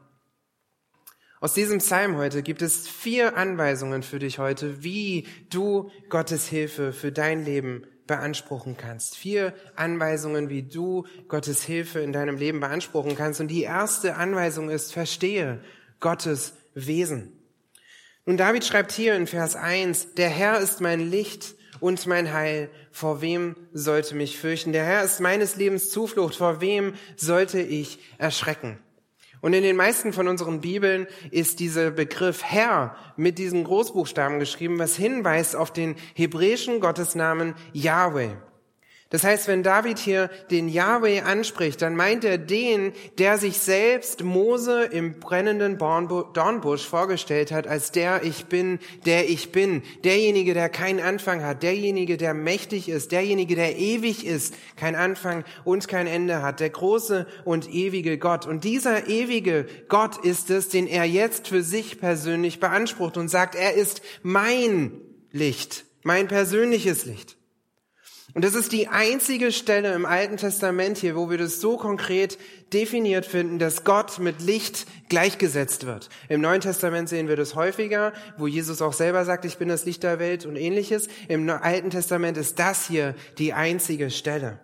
Aus 1.38 1.54
diesem 1.54 1.78
Psalm 1.78 2.16
heute 2.16 2.42
gibt 2.42 2.60
es 2.60 2.88
vier 2.88 3.36
Anweisungen 3.36 4.02
für 4.02 4.18
dich 4.18 4.40
heute, 4.40 4.82
wie 4.82 5.28
du 5.48 5.92
Gottes 6.08 6.48
Hilfe 6.48 6.92
für 6.92 7.12
dein 7.12 7.44
Leben 7.44 7.86
beanspruchen 8.06 8.76
kannst. 8.76 9.16
Vier 9.16 9.54
Anweisungen, 9.74 10.48
wie 10.48 10.62
du 10.62 11.06
Gottes 11.28 11.62
Hilfe 11.62 12.00
in 12.00 12.12
deinem 12.12 12.36
Leben 12.36 12.60
beanspruchen 12.60 13.16
kannst. 13.16 13.40
Und 13.40 13.48
die 13.48 13.62
erste 13.62 14.16
Anweisung 14.16 14.70
ist, 14.70 14.92
verstehe 14.92 15.60
Gottes 16.00 16.54
Wesen. 16.74 17.32
Nun, 18.24 18.36
David 18.36 18.64
schreibt 18.64 18.92
hier 18.92 19.14
in 19.14 19.26
Vers 19.26 19.56
1, 19.56 20.14
der 20.14 20.28
Herr 20.28 20.58
ist 20.58 20.80
mein 20.80 21.00
Licht 21.10 21.54
und 21.80 22.06
mein 22.06 22.32
Heil. 22.32 22.70
Vor 22.90 23.20
wem 23.20 23.56
sollte 23.72 24.14
mich 24.14 24.38
fürchten? 24.38 24.72
Der 24.72 24.84
Herr 24.84 25.04
ist 25.04 25.20
meines 25.20 25.56
Lebens 25.56 25.90
Zuflucht. 25.90 26.36
Vor 26.36 26.60
wem 26.60 26.94
sollte 27.16 27.60
ich 27.60 27.98
erschrecken? 28.18 28.78
Und 29.46 29.52
in 29.52 29.62
den 29.62 29.76
meisten 29.76 30.12
von 30.12 30.26
unseren 30.26 30.60
Bibeln 30.60 31.06
ist 31.30 31.60
dieser 31.60 31.92
Begriff 31.92 32.42
Herr 32.42 32.96
mit 33.16 33.38
diesen 33.38 33.62
Großbuchstaben 33.62 34.40
geschrieben, 34.40 34.80
was 34.80 34.96
hinweist 34.96 35.54
auf 35.54 35.72
den 35.72 35.94
hebräischen 36.14 36.80
Gottesnamen 36.80 37.54
Yahweh. 37.72 38.30
Das 39.08 39.22
heißt, 39.22 39.46
wenn 39.46 39.62
David 39.62 40.00
hier 40.00 40.30
den 40.50 40.68
Yahweh 40.68 41.20
anspricht, 41.20 41.80
dann 41.80 41.94
meint 41.94 42.24
er 42.24 42.38
den, 42.38 42.92
der 43.18 43.38
sich 43.38 43.58
selbst 43.58 44.24
Mose 44.24 44.82
im 44.82 45.20
brennenden 45.20 45.78
Dornbusch 45.78 46.84
vorgestellt 46.84 47.52
hat, 47.52 47.68
als 47.68 47.92
der 47.92 48.24
ich 48.24 48.46
bin, 48.46 48.80
der 49.04 49.30
ich 49.30 49.52
bin, 49.52 49.84
derjenige, 50.02 50.54
der 50.54 50.68
keinen 50.68 50.98
Anfang 50.98 51.44
hat, 51.44 51.62
derjenige, 51.62 52.16
der 52.16 52.34
mächtig 52.34 52.88
ist, 52.88 53.12
derjenige, 53.12 53.54
der 53.54 53.78
ewig 53.78 54.26
ist, 54.26 54.54
kein 54.74 54.96
Anfang 54.96 55.44
und 55.62 55.86
kein 55.86 56.08
Ende 56.08 56.42
hat, 56.42 56.58
der 56.58 56.70
große 56.70 57.28
und 57.44 57.72
ewige 57.72 58.18
Gott. 58.18 58.44
Und 58.44 58.64
dieser 58.64 59.06
ewige 59.06 59.66
Gott 59.88 60.24
ist 60.24 60.50
es, 60.50 60.68
den 60.68 60.88
er 60.88 61.04
jetzt 61.04 61.46
für 61.46 61.62
sich 61.62 62.00
persönlich 62.00 62.58
beansprucht 62.58 63.16
und 63.16 63.28
sagt, 63.28 63.54
er 63.54 63.74
ist 63.74 64.02
mein 64.24 65.00
Licht, 65.30 65.84
mein 66.02 66.26
persönliches 66.26 67.04
Licht. 67.04 67.35
Und 68.36 68.44
das 68.44 68.54
ist 68.54 68.72
die 68.72 68.88
einzige 68.88 69.50
Stelle 69.50 69.94
im 69.94 70.04
Alten 70.04 70.36
Testament 70.36 70.98
hier, 70.98 71.16
wo 71.16 71.30
wir 71.30 71.38
das 71.38 71.58
so 71.58 71.78
konkret 71.78 72.36
definiert 72.70 73.24
finden, 73.24 73.58
dass 73.58 73.82
Gott 73.82 74.18
mit 74.18 74.42
Licht 74.42 74.84
gleichgesetzt 75.08 75.86
wird. 75.86 76.10
Im 76.28 76.42
Neuen 76.42 76.60
Testament 76.60 77.08
sehen 77.08 77.28
wir 77.28 77.36
das 77.36 77.54
häufiger, 77.54 78.12
wo 78.36 78.46
Jesus 78.46 78.82
auch 78.82 78.92
selber 78.92 79.24
sagt, 79.24 79.46
ich 79.46 79.56
bin 79.56 79.70
das 79.70 79.86
Licht 79.86 80.02
der 80.02 80.18
Welt 80.18 80.44
und 80.44 80.56
ähnliches. 80.56 81.08
Im 81.28 81.48
Alten 81.48 81.88
Testament 81.88 82.36
ist 82.36 82.58
das 82.58 82.86
hier 82.86 83.14
die 83.38 83.54
einzige 83.54 84.10
Stelle. 84.10 84.60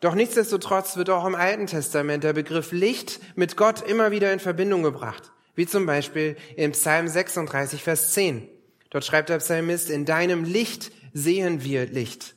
Doch 0.00 0.16
nichtsdestotrotz 0.16 0.96
wird 0.96 1.08
auch 1.10 1.26
im 1.26 1.36
Alten 1.36 1.68
Testament 1.68 2.24
der 2.24 2.32
Begriff 2.32 2.72
Licht 2.72 3.20
mit 3.36 3.56
Gott 3.56 3.88
immer 3.88 4.10
wieder 4.10 4.32
in 4.32 4.40
Verbindung 4.40 4.82
gebracht. 4.82 5.30
Wie 5.54 5.68
zum 5.68 5.86
Beispiel 5.86 6.34
im 6.56 6.72
Psalm 6.72 7.06
36, 7.06 7.84
Vers 7.84 8.14
10. 8.14 8.48
Dort 8.90 9.04
schreibt 9.04 9.28
der 9.28 9.38
Psalmist, 9.38 9.90
in 9.90 10.06
deinem 10.06 10.42
Licht 10.42 10.90
sehen 11.14 11.62
wir 11.62 11.86
Licht. 11.86 12.35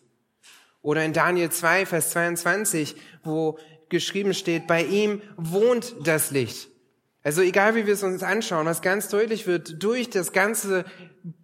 Oder 0.81 1.03
in 1.03 1.13
Daniel 1.13 1.49
2, 1.49 1.85
Vers 1.85 2.11
22, 2.11 2.95
wo 3.23 3.59
geschrieben 3.89 4.33
steht, 4.33 4.67
bei 4.67 4.83
ihm 4.83 5.21
wohnt 5.37 5.95
das 6.03 6.31
Licht. 6.31 6.69
Also 7.21 7.41
egal 7.41 7.75
wie 7.75 7.85
wir 7.85 7.93
es 7.93 8.03
uns 8.03 8.23
anschauen, 8.23 8.65
was 8.65 8.81
ganz 8.81 9.09
deutlich 9.09 9.45
wird, 9.45 9.83
durch 9.83 10.09
das 10.09 10.31
ganze 10.31 10.85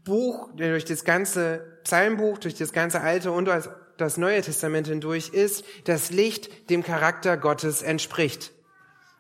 Buch, 0.06 0.50
durch 0.56 0.86
das 0.86 1.04
ganze 1.04 1.80
Psalmbuch, 1.84 2.38
durch 2.38 2.56
das 2.56 2.72
ganze 2.72 3.02
Alte 3.02 3.32
und 3.32 3.50
das 3.98 4.18
Neue 4.18 4.42
Testament 4.42 4.88
hindurch, 4.88 5.30
ist, 5.30 5.66
dass 5.84 6.12
Licht 6.12 6.70
dem 6.70 6.82
Charakter 6.82 7.36
Gottes 7.36 7.82
entspricht. 7.82 8.54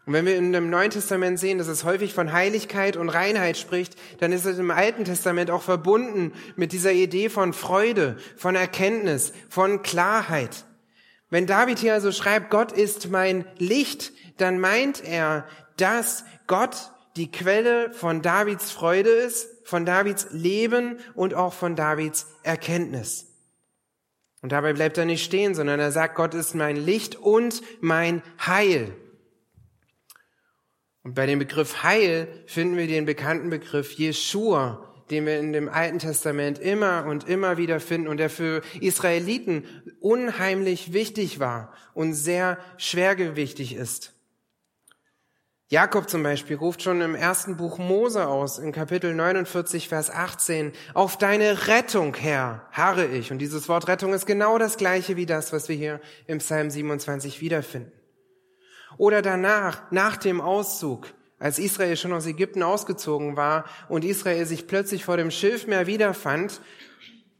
Und 0.05 0.13
wenn 0.13 0.25
wir 0.25 0.35
in 0.35 0.53
dem 0.53 0.69
Neuen 0.69 0.91
Testament 0.91 1.39
sehen, 1.39 1.57
dass 1.57 1.67
es 1.67 1.83
häufig 1.83 2.13
von 2.13 2.31
Heiligkeit 2.31 2.95
und 2.95 3.09
Reinheit 3.09 3.57
spricht, 3.57 3.95
dann 4.19 4.31
ist 4.31 4.45
es 4.45 4.59
im 4.59 4.69
Alten 4.69 5.03
Testament 5.03 5.49
auch 5.49 5.63
verbunden 5.63 6.33
mit 6.55 6.73
dieser 6.73 6.91
Idee 6.91 7.29
von 7.29 7.53
Freude, 7.53 8.17
von 8.37 8.55
Erkenntnis, 8.55 9.33
von 9.49 9.81
Klarheit. 9.81 10.65
Wenn 11.31 11.47
David 11.47 11.79
hier 11.79 11.93
also 11.93 12.11
schreibt, 12.11 12.51
Gott 12.51 12.71
ist 12.71 13.09
mein 13.09 13.45
Licht, 13.57 14.13
dann 14.37 14.59
meint 14.59 15.03
er, 15.03 15.45
dass 15.77 16.23
Gott 16.45 16.91
die 17.15 17.31
Quelle 17.31 17.91
von 17.91 18.21
Davids 18.21 18.71
Freude 18.71 19.09
ist, 19.09 19.47
von 19.63 19.85
Davids 19.85 20.27
Leben 20.31 20.99
und 21.15 21.33
auch 21.33 21.53
von 21.53 21.75
Davids 21.75 22.27
Erkenntnis. 22.43 23.27
Und 24.43 24.51
dabei 24.51 24.73
bleibt 24.73 24.99
er 24.99 25.05
nicht 25.05 25.23
stehen, 25.23 25.55
sondern 25.55 25.79
er 25.79 25.91
sagt, 25.91 26.13
Gott 26.13 26.35
ist 26.35 26.53
mein 26.53 26.75
Licht 26.75 27.15
und 27.15 27.63
mein 27.81 28.21
Heil. 28.45 28.93
Und 31.05 31.13
bei 31.13 31.27
dem 31.27 31.37
Begriff 31.37 31.83
Heil 31.83 32.27
finden 32.47 32.77
wir 32.77 32.87
den 32.87 33.05
bekannten 33.05 33.51
Begriff 33.51 33.91
Jeshua, 33.91 34.91
den 35.11 35.27
wir 35.27 35.39
in 35.39 35.53
dem 35.53 35.69
Alten 35.69 35.99
Testament 35.99 36.57
immer 36.57 37.05
und 37.05 37.29
immer 37.29 37.57
wieder 37.57 37.79
finden 37.79 38.07
und 38.07 38.17
der 38.17 38.31
für 38.31 38.63
Israeliten 38.81 39.65
unheimlich 39.99 40.93
wichtig 40.93 41.39
war 41.39 41.71
und 41.93 42.15
sehr 42.15 42.57
schwergewichtig 42.77 43.75
ist. 43.75 44.13
Jakob 45.67 46.09
zum 46.09 46.23
Beispiel 46.23 46.55
ruft 46.55 46.81
schon 46.81 47.01
im 47.01 47.13
ersten 47.13 47.55
Buch 47.55 47.77
Mose 47.77 48.27
aus, 48.27 48.57
in 48.57 48.71
Kapitel 48.71 49.13
49, 49.13 49.89
Vers 49.89 50.09
18, 50.09 50.73
auf 50.95 51.19
deine 51.19 51.67
Rettung, 51.67 52.15
Herr, 52.15 52.67
harre 52.71 53.05
ich. 53.05 53.31
Und 53.31 53.37
dieses 53.37 53.69
Wort 53.69 53.87
Rettung 53.87 54.11
ist 54.11 54.25
genau 54.25 54.57
das 54.57 54.75
gleiche 54.75 55.15
wie 55.17 55.27
das, 55.27 55.53
was 55.53 55.69
wir 55.69 55.75
hier 55.75 56.01
im 56.25 56.39
Psalm 56.39 56.71
27 56.71 57.41
wiederfinden. 57.41 57.91
Oder 58.97 59.21
danach, 59.21 59.91
nach 59.91 60.17
dem 60.17 60.41
Auszug, 60.41 61.07
als 61.39 61.59
Israel 61.59 61.97
schon 61.97 62.13
aus 62.13 62.25
Ägypten 62.25 62.63
ausgezogen 62.63 63.35
war 63.35 63.65
und 63.89 64.05
Israel 64.05 64.45
sich 64.45 64.67
plötzlich 64.67 65.05
vor 65.05 65.17
dem 65.17 65.31
Schilfmeer 65.31 65.85
wiederfand 65.87 66.61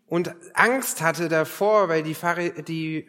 und 0.08 0.36
Angst 0.54 1.02
hatte 1.02 1.30
davor, 1.30 1.90
weil 1.90 2.04
die, 2.04 2.16
die 2.68 3.08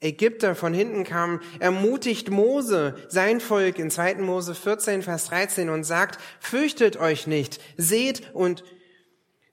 Ägypter 0.00 0.54
von 0.54 0.74
hinten 0.74 1.04
kamen, 1.04 1.40
ermutigt 1.60 2.30
Mose 2.30 2.96
sein 3.08 3.40
Volk 3.40 3.78
in 3.78 3.90
2. 3.90 4.16
Mose 4.16 4.54
14, 4.54 5.02
Vers 5.02 5.26
13 5.26 5.68
und 5.68 5.84
sagt, 5.84 6.18
fürchtet 6.40 6.96
euch 6.96 7.26
nicht, 7.26 7.60
seht 7.76 8.34
und 8.34 8.64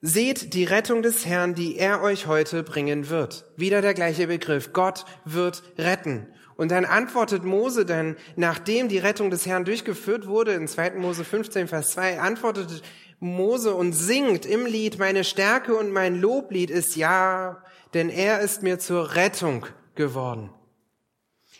Seht 0.03 0.55
die 0.55 0.63
Rettung 0.63 1.03
des 1.03 1.27
Herrn, 1.27 1.53
die 1.53 1.77
er 1.77 2.01
euch 2.01 2.25
heute 2.25 2.63
bringen 2.63 3.09
wird. 3.09 3.45
Wieder 3.55 3.83
der 3.83 3.93
gleiche 3.93 4.25
Begriff. 4.25 4.73
Gott 4.73 5.05
wird 5.25 5.61
retten. 5.77 6.25
Und 6.61 6.69
dann 6.69 6.85
antwortet 6.85 7.43
Mose 7.43 7.87
dann, 7.87 8.15
nachdem 8.35 8.87
die 8.87 8.99
Rettung 8.99 9.31
des 9.31 9.47
Herrn 9.47 9.65
durchgeführt 9.65 10.27
wurde, 10.27 10.53
in 10.53 10.67
2. 10.67 10.91
Mose 10.91 11.23
15, 11.23 11.67
Vers 11.67 11.93
2, 11.93 12.19
antwortet 12.19 12.83
Mose 13.19 13.73
und 13.73 13.93
singt 13.93 14.45
im 14.45 14.67
Lied, 14.67 14.99
meine 14.99 15.23
Stärke 15.23 15.75
und 15.75 15.89
mein 15.89 16.21
Loblied 16.21 16.69
ist 16.69 16.95
ja, 16.95 17.63
denn 17.95 18.09
er 18.09 18.41
ist 18.41 18.61
mir 18.61 18.77
zur 18.77 19.15
Rettung 19.15 19.65
geworden. 19.95 20.51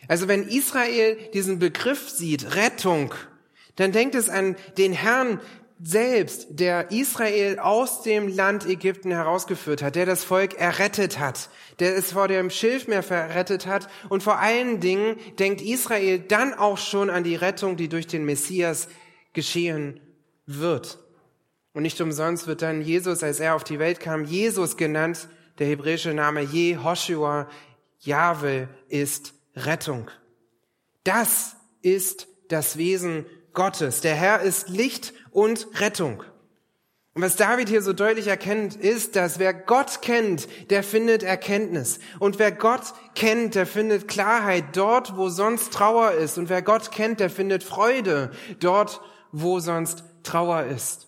Also 0.08 0.28
wenn 0.28 0.48
Israel 0.48 1.18
diesen 1.34 1.58
Begriff 1.58 2.08
sieht, 2.08 2.56
Rettung, 2.56 3.12
dann 3.78 3.92
denkt 3.92 4.14
es 4.14 4.30
an 4.30 4.56
den 4.78 4.94
Herrn, 4.94 5.42
selbst, 5.84 6.48
der 6.50 6.92
Israel 6.92 7.58
aus 7.60 8.04
dem 8.04 8.28
Land 8.28 8.68
Ägypten 8.68 9.12
herausgeführt 9.12 9.82
hat, 9.82 9.96
der 9.96 10.06
das 10.06 10.24
Volk 10.24 10.54
errettet 10.54 11.18
hat, 11.18 11.50
der 11.80 11.96
es 11.96 12.12
vor 12.12 12.28
dem 12.28 12.50
Schilfmeer 12.50 13.02
verrettet 13.02 13.66
hat 13.66 13.90
und 14.10 14.22
vor 14.22 14.40
allen 14.40 14.80
Dingen 14.80 15.18
denkt 15.40 15.62
Israel 15.62 16.20
dann 16.20 16.54
auch 16.54 16.78
schon 16.78 17.10
an 17.10 17.24
die 17.24 17.36
Rettung, 17.36 17.78
die 17.78 17.90
durch 17.90 18.06
den 18.06 18.26
Messias 18.26 18.90
geschehen 19.34 20.00
wird. 20.46 21.00
Und 21.74 21.84
nicht 21.84 22.00
umsonst 22.00 22.48
wird 22.48 22.62
dann 22.62 22.82
Jesus, 22.82 23.24
als 23.24 23.40
er 23.40 23.56
auf 23.56 23.64
die 23.64 23.80
Welt 23.80 24.00
kam, 24.00 24.26
Jesus 24.26 24.78
genannt, 24.78 25.30
der 25.58 25.68
hebräische 25.68 26.14
Name 26.14 26.42
Jehoshua, 26.42 27.48
Jahwe 28.00 28.68
ist 28.88 29.34
Rettung. 29.56 30.12
Das 31.04 31.56
ist 31.82 32.28
das 32.50 32.78
Wesen 32.78 33.26
Gottes. 33.54 34.02
Der 34.02 34.16
Herr 34.16 34.42
ist 34.42 34.70
Licht 34.70 35.14
und 35.32 35.68
Rettung. 35.80 36.24
Und 37.14 37.24
was 37.24 37.36
David 37.36 37.68
hier 37.68 37.82
so 37.82 37.92
deutlich 37.92 38.28
erkennt, 38.28 38.76
ist, 38.76 39.18
dass 39.18 39.38
wer 39.38 39.54
Gott 39.54 40.02
kennt, 40.02 40.48
der 40.70 40.82
findet 40.82 41.24
Erkenntnis. 41.24 42.00
Und 42.20 42.40
wer 42.40 42.54
Gott 42.54 42.94
kennt, 43.16 43.56
der 43.56 43.66
findet 43.66 44.08
Klarheit 44.08 44.78
dort, 44.78 45.18
wo 45.18 45.28
sonst 45.28 45.74
Trauer 45.74 46.12
ist. 46.12 46.38
Und 46.38 46.48
wer 46.48 46.62
Gott 46.62 46.92
kennt, 46.92 47.20
der 47.20 47.30
findet 47.30 47.64
Freude 47.64 48.32
dort, 48.60 49.02
wo 49.34 49.60
sonst 49.60 50.06
Trauer 50.24 50.64
ist. 50.64 51.08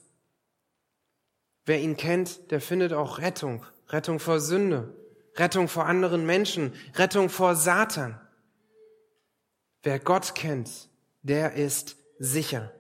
Wer 1.66 1.80
ihn 1.80 1.96
kennt, 1.96 2.52
der 2.52 2.60
findet 2.60 2.92
auch 2.92 3.20
Rettung. 3.20 3.66
Rettung 3.88 4.20
vor 4.20 4.42
Sünde, 4.42 4.94
Rettung 5.36 5.70
vor 5.70 5.86
anderen 5.86 6.26
Menschen, 6.26 6.74
Rettung 6.96 7.30
vor 7.30 7.56
Satan. 7.56 8.20
Wer 9.84 10.00
Gott 10.00 10.36
kennt, 10.36 10.90
der 11.22 11.54
ist 11.54 11.96
sicher. 12.24 12.72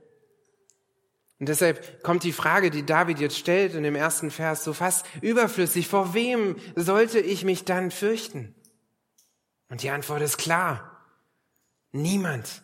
Und 1.39 1.49
deshalb 1.49 2.01
kommt 2.03 2.23
die 2.23 2.31
Frage, 2.31 2.71
die 2.71 2.85
David 2.85 3.19
jetzt 3.19 3.37
stellt 3.37 3.75
in 3.75 3.83
dem 3.83 3.95
ersten 3.95 4.31
Vers, 4.31 4.63
so 4.63 4.71
fast 4.71 5.05
überflüssig. 5.21 5.89
Vor 5.89 6.13
wem 6.13 6.55
sollte 6.75 7.19
ich 7.19 7.43
mich 7.43 7.65
dann 7.65 7.91
fürchten? 7.91 8.55
Und 9.69 9.83
die 9.83 9.89
Antwort 9.89 10.21
ist 10.21 10.37
klar. 10.37 11.05
Niemand. 11.91 12.61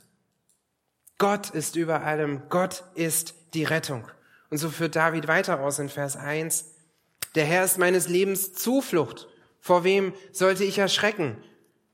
Gott 1.18 1.50
ist 1.50 1.76
über 1.76 2.04
allem. 2.04 2.44
Gott 2.48 2.86
ist 2.96 3.36
die 3.54 3.66
Rettung. 3.66 4.08
Und 4.50 4.58
so 4.58 4.70
führt 4.70 4.96
David 4.96 5.28
weiter 5.28 5.60
aus 5.60 5.80
in 5.80 5.90
Vers 5.90 6.16
1. 6.16 6.76
Der 7.36 7.44
Herr 7.46 7.66
ist 7.66 7.78
meines 7.78 8.08
Lebens 8.08 8.54
Zuflucht. 8.54 9.28
Vor 9.60 9.84
wem 9.84 10.14
sollte 10.32 10.64
ich 10.64 10.78
erschrecken? 10.78 11.44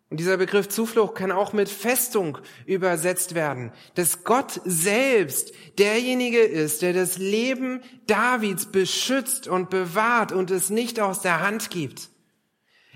Und 0.10 0.20
dieser 0.20 0.38
Begriff 0.38 0.70
Zuflucht 0.70 1.16
kann 1.16 1.32
auch 1.32 1.52
mit 1.52 1.68
Festung 1.68 2.38
übersetzt 2.66 3.34
werden, 3.34 3.72
dass 3.96 4.24
Gott 4.24 4.62
selbst 4.64 5.52
derjenige 5.80 6.42
ist, 6.42 6.84
der 6.84 6.94
das 6.94 7.18
Leben 7.18 7.82
Davids 8.06 8.68
beschützt 8.68 9.48
und 9.48 9.72
bewahrt 9.72 10.32
und 10.32 10.52
es 10.52 10.70
nicht 10.70 11.00
aus 11.00 11.22
der 11.22 11.42
Hand 11.42 11.72
gibt. 11.72 12.10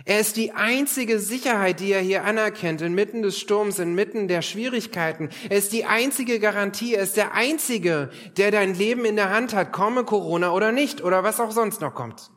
Er 0.06 0.20
ist 0.20 0.38
die 0.38 0.54
einzige 0.54 1.20
Sicherheit, 1.20 1.80
die 1.80 1.92
er 1.92 2.00
hier 2.00 2.24
anerkennt, 2.24 2.82
inmitten 2.82 3.22
des 3.22 3.38
Sturms, 3.38 3.80
inmitten 3.80 4.28
der 4.28 4.42
Schwierigkeiten. 4.42 5.30
Er 5.50 5.58
ist 5.58 5.74
die 5.74 5.86
einzige 5.86 6.40
Garantie, 6.40 6.94
er 6.94 7.04
ist 7.04 7.18
der 7.18 7.34
einzige, 7.34 8.10
der 8.38 8.52
dein 8.52 8.76
Leben 8.76 9.04
in 9.04 9.18
der 9.18 9.30
Hand 9.30 9.54
hat, 9.54 9.74
komme 9.74 10.06
Corona 10.06 10.52
oder 10.54 10.72
nicht 10.72 11.04
oder 11.04 11.24
was 11.24 11.40
auch 11.40 11.52
sonst 11.52 11.82
noch 11.82 11.96
kommt. 11.96 12.32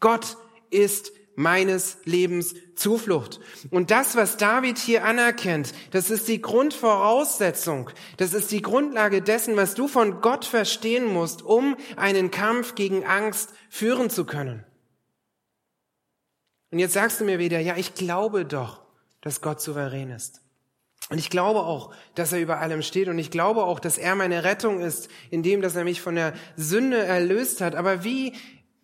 Gott 0.00 0.36
ist 0.70 1.12
meines 1.40 1.96
Lebens 2.04 2.54
Zuflucht. 2.74 3.40
Und 3.70 3.90
das, 3.90 4.14
was 4.14 4.36
David 4.36 4.76
hier 4.76 5.04
anerkennt, 5.04 5.72
das 5.90 6.10
ist 6.10 6.28
die 6.28 6.42
Grundvoraussetzung, 6.42 7.90
das 8.18 8.34
ist 8.34 8.50
die 8.50 8.60
Grundlage 8.60 9.22
dessen, 9.22 9.56
was 9.56 9.74
du 9.74 9.88
von 9.88 10.20
Gott 10.20 10.44
verstehen 10.44 11.06
musst, 11.06 11.42
um 11.42 11.76
einen 11.96 12.30
Kampf 12.30 12.74
gegen 12.74 13.06
Angst 13.06 13.54
führen 13.70 14.10
zu 14.10 14.26
können. 14.26 14.64
Und 16.70 16.78
jetzt 16.78 16.92
sagst 16.92 17.20
du 17.20 17.24
mir 17.24 17.38
wieder, 17.38 17.58
ja, 17.58 17.76
ich 17.76 17.94
glaube 17.94 18.44
doch, 18.44 18.82
dass 19.22 19.40
Gott 19.40 19.62
souverän 19.62 20.10
ist. 20.10 20.42
Und 21.08 21.18
ich 21.18 21.30
glaube 21.30 21.60
auch, 21.60 21.92
dass 22.14 22.32
er 22.32 22.40
über 22.40 22.58
allem 22.60 22.82
steht. 22.82 23.08
Und 23.08 23.18
ich 23.18 23.30
glaube 23.30 23.64
auch, 23.64 23.80
dass 23.80 23.98
er 23.98 24.14
meine 24.14 24.44
Rettung 24.44 24.80
ist, 24.80 25.08
indem 25.30 25.62
dass 25.62 25.74
er 25.74 25.84
mich 25.84 26.02
von 26.02 26.14
der 26.14 26.34
Sünde 26.56 26.98
erlöst 26.98 27.62
hat. 27.62 27.74
Aber 27.74 28.04
wie 28.04 28.34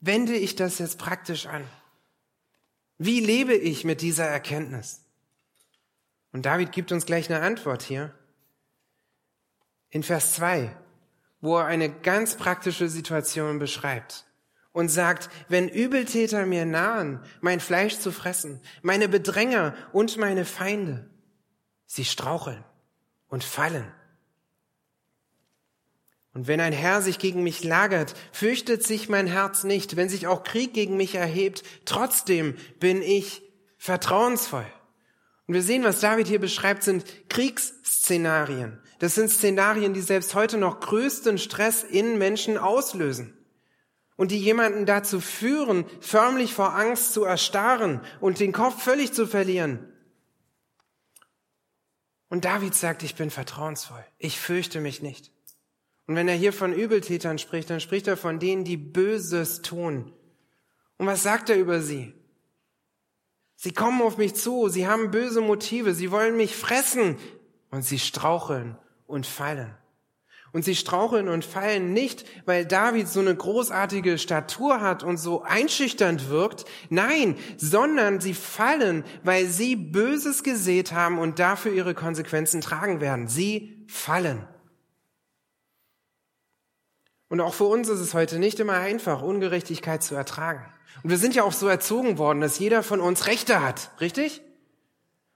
wende 0.01 0.35
ich 0.35 0.57
das 0.57 0.79
jetzt 0.79 0.99
praktisch 0.99 1.47
an? 1.47 1.63
Wie 2.99 3.21
lebe 3.21 3.55
ich 3.55 3.85
mit 3.85 4.01
dieser 4.01 4.27
Erkenntnis? 4.27 5.03
Und 6.33 6.47
David 6.47 6.73
gibt 6.73 6.93
uns 6.93 7.07
gleich 7.07 7.31
eine 7.31 7.43
Antwort 7.43 7.83
hier. 7.83 8.15
In 9.91 10.03
Vers 10.03 10.35
2, 10.35 10.75
wo 11.41 11.59
er 11.59 11.67
eine 11.67 11.91
ganz 11.91 12.37
praktische 12.37 12.89
Situation 12.89 13.59
beschreibt 13.59 14.27
und 14.73 14.89
sagt, 14.89 15.31
wenn 15.49 15.69
Übeltäter 15.69 16.45
mir 16.45 16.67
nahen, 16.67 17.21
mein 17.41 17.61
Fleisch 17.61 17.99
zu 17.99 18.13
fressen, 18.13 18.61
meine 18.83 19.09
Bedränger 19.09 19.75
und 19.93 20.17
meine 20.19 20.45
Feinde, 20.45 21.09
sie 21.87 22.05
straucheln 22.05 22.65
und 23.29 23.45
fallen. 23.45 23.91
Und 26.37 26.49
wenn 26.49 26.61
ein 26.61 26.75
Herr 26.75 27.01
sich 27.01 27.19
gegen 27.19 27.43
mich 27.43 27.65
lagert, 27.65 28.13
fürchtet 28.31 28.83
sich 28.83 29.09
mein 29.09 29.27
Herz 29.27 29.65
nicht. 29.65 29.97
Wenn 29.97 30.11
sich 30.11 30.27
auch 30.27 30.43
Krieg 30.43 30.75
gegen 30.75 30.99
mich 30.99 31.15
erhebt, 31.15 31.63
trotzdem 31.87 32.57
bin 32.79 33.01
ich 33.01 33.41
vertrauensvoll. 33.79 34.67
Und 35.47 35.55
wir 35.55 35.63
sehen, 35.63 35.83
was 35.83 36.01
David 36.01 36.29
hier 36.29 36.39
beschreibt, 36.39 36.83
sind 36.83 37.07
Kriegsszenarien. 37.31 38.79
Das 38.99 39.15
sind 39.15 39.31
Szenarien, 39.31 39.95
die 39.95 40.03
selbst 40.03 40.35
heute 40.35 40.59
noch 40.59 40.81
größten 40.81 41.39
Stress 41.39 41.83
in 41.83 42.19
Menschen 42.19 42.59
auslösen 42.59 43.33
und 44.17 44.31
die 44.31 44.39
jemanden 44.39 44.85
dazu 44.85 45.23
führen, 45.23 45.87
förmlich 46.03 46.53
vor 46.53 46.75
Angst 46.75 47.15
zu 47.15 47.25
erstarren 47.25 48.03
und 48.21 48.41
den 48.41 48.53
Kopf 48.53 48.83
völlig 48.83 49.15
zu 49.15 49.27
verlieren. 49.27 49.91
Und 52.29 52.45
David 52.45 52.75
sagt, 52.75 53.03
ich 53.05 53.15
bin 53.15 53.31
vertrauensvoll, 53.31 54.05
ich 54.19 54.39
fürchte 54.39 54.83
mich 54.83 55.01
nicht. 55.01 55.33
Und 56.07 56.15
wenn 56.15 56.29
er 56.29 56.35
hier 56.35 56.53
von 56.53 56.73
Übeltätern 56.73 57.39
spricht, 57.39 57.69
dann 57.71 57.81
spricht 57.81 58.07
er 58.07 58.17
von 58.17 58.39
denen, 58.39 58.65
die 58.65 58.77
Böses 58.77 59.63
tun. 59.63 60.13
Und 60.99 61.07
was 61.07 61.23
sagt 61.23 61.51
er 61.51 61.59
über 61.59 61.81
sie? 61.81 62.15
Sie 63.57 63.73
kommen 63.73 64.03
auf 64.03 64.19
mich 64.19 64.35
zu, 64.35 64.69
sie 64.69 64.87
haben 64.87 65.11
böse 65.11 65.41
Motive, 65.41 65.95
sie 65.95 66.11
wollen 66.11 66.37
mich 66.37 66.55
fressen 66.55 67.17
und 67.71 67.83
sie 67.83 67.99
straucheln 67.99 68.77
und 69.07 69.27
fallen. 69.27 69.75
Und 70.53 70.65
sie 70.65 70.77
straucheln 70.77 71.29
und 71.29 71.45
fallen 71.45 71.93
nicht, 71.93 72.25
weil 72.47 72.65
David 72.65 73.09
so 73.09 73.21
eine 73.21 73.35
großartige 73.35 74.17
Statur 74.17 74.81
hat 74.81 75.03
und 75.03 75.17
so 75.17 75.43
einschüchternd 75.43 76.31
wirkt. 76.31 76.65
Nein, 76.89 77.37
sondern 77.57 78.21
sie 78.21 78.33
fallen, 78.33 79.05
weil 79.23 79.47
sie 79.47 79.77
Böses 79.77 80.43
gesät 80.43 80.93
haben 80.93 81.19
und 81.19 81.39
dafür 81.39 81.73
ihre 81.73 81.95
Konsequenzen 81.95 82.61
tragen 82.61 83.01
werden. 83.01 83.29
Sie 83.29 83.85
fallen. 83.89 84.47
Und 87.29 87.41
auch 87.41 87.55
für 87.55 87.65
uns 87.65 87.89
ist 87.89 88.01
es 88.01 88.15
heute 88.15 88.39
nicht 88.39 88.61
immer 88.61 88.75
einfach, 88.75 89.23
Ungerechtigkeit 89.23 90.03
zu 90.03 90.15
ertragen. 90.15 90.65
Und 91.03 91.11
wir 91.11 91.19
sind 91.19 91.35
ja 91.35 91.43
auch 91.43 91.53
so 91.53 91.67
erzogen 91.67 92.19
worden, 92.19 92.41
dass 92.41 92.59
jeder 92.59 92.83
von 92.83 93.01
uns 93.01 93.27
Rechte 93.27 93.61
hat, 93.61 93.91
richtig? 94.01 94.43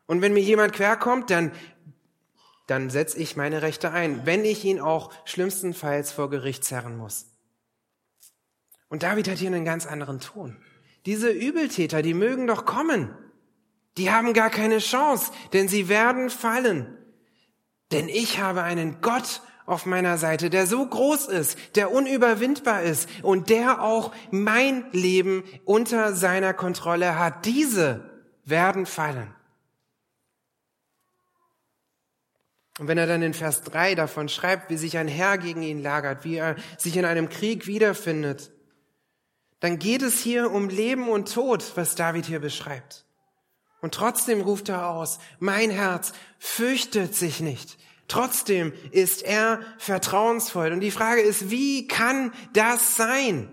Und 0.06 0.22
wenn 0.22 0.32
mir 0.32 0.40
jemand 0.40 0.72
querkommt, 0.72 1.30
dann 1.30 1.52
dann 2.70 2.88
setze 2.88 3.18
ich 3.18 3.34
meine 3.34 3.62
Rechte 3.62 3.90
ein, 3.90 4.26
wenn 4.26 4.44
ich 4.44 4.64
ihn 4.64 4.78
auch 4.78 5.12
schlimmstenfalls 5.24 6.12
vor 6.12 6.30
Gericht 6.30 6.64
zerren 6.64 6.96
muss. 6.96 7.26
Und 8.88 9.02
David 9.02 9.28
hat 9.28 9.38
hier 9.38 9.48
einen 9.48 9.64
ganz 9.64 9.86
anderen 9.86 10.20
Ton. 10.20 10.56
Diese 11.04 11.30
Übeltäter, 11.30 12.00
die 12.00 12.14
mögen 12.14 12.46
doch 12.46 12.66
kommen. 12.66 13.12
Die 13.96 14.12
haben 14.12 14.34
gar 14.34 14.50
keine 14.50 14.78
Chance, 14.78 15.32
denn 15.52 15.66
sie 15.66 15.88
werden 15.88 16.30
fallen. 16.30 16.96
Denn 17.90 18.08
ich 18.08 18.38
habe 18.38 18.62
einen 18.62 19.00
Gott 19.00 19.42
auf 19.70 19.86
meiner 19.86 20.18
Seite, 20.18 20.50
der 20.50 20.66
so 20.66 20.84
groß 20.84 21.28
ist, 21.28 21.56
der 21.76 21.92
unüberwindbar 21.92 22.82
ist 22.82 23.08
und 23.22 23.50
der 23.50 23.82
auch 23.82 24.12
mein 24.30 24.84
Leben 24.90 25.44
unter 25.64 26.12
seiner 26.12 26.52
Kontrolle 26.52 27.18
hat. 27.18 27.46
Diese 27.46 28.10
werden 28.44 28.84
fallen. 28.84 29.32
Und 32.80 32.88
wenn 32.88 32.98
er 32.98 33.06
dann 33.06 33.22
in 33.22 33.34
Vers 33.34 33.62
3 33.62 33.94
davon 33.94 34.28
schreibt, 34.28 34.70
wie 34.70 34.76
sich 34.76 34.98
ein 34.98 35.06
Herr 35.06 35.38
gegen 35.38 35.62
ihn 35.62 35.82
lagert, 35.82 36.24
wie 36.24 36.36
er 36.36 36.56
sich 36.76 36.96
in 36.96 37.04
einem 37.04 37.28
Krieg 37.28 37.66
wiederfindet, 37.66 38.50
dann 39.60 39.78
geht 39.78 40.02
es 40.02 40.20
hier 40.20 40.50
um 40.50 40.68
Leben 40.68 41.08
und 41.08 41.32
Tod, 41.32 41.72
was 41.76 41.94
David 41.94 42.26
hier 42.26 42.40
beschreibt. 42.40 43.04
Und 43.82 43.94
trotzdem 43.94 44.40
ruft 44.40 44.68
er 44.68 44.88
aus, 44.88 45.18
mein 45.38 45.70
Herz 45.70 46.12
fürchtet 46.38 47.14
sich 47.14 47.40
nicht. 47.40 47.78
Trotzdem 48.10 48.72
ist 48.90 49.22
er 49.22 49.60
vertrauensvoll. 49.78 50.72
Und 50.72 50.80
die 50.80 50.90
Frage 50.90 51.20
ist, 51.20 51.50
wie 51.50 51.86
kann 51.86 52.32
das 52.52 52.96
sein? 52.96 53.48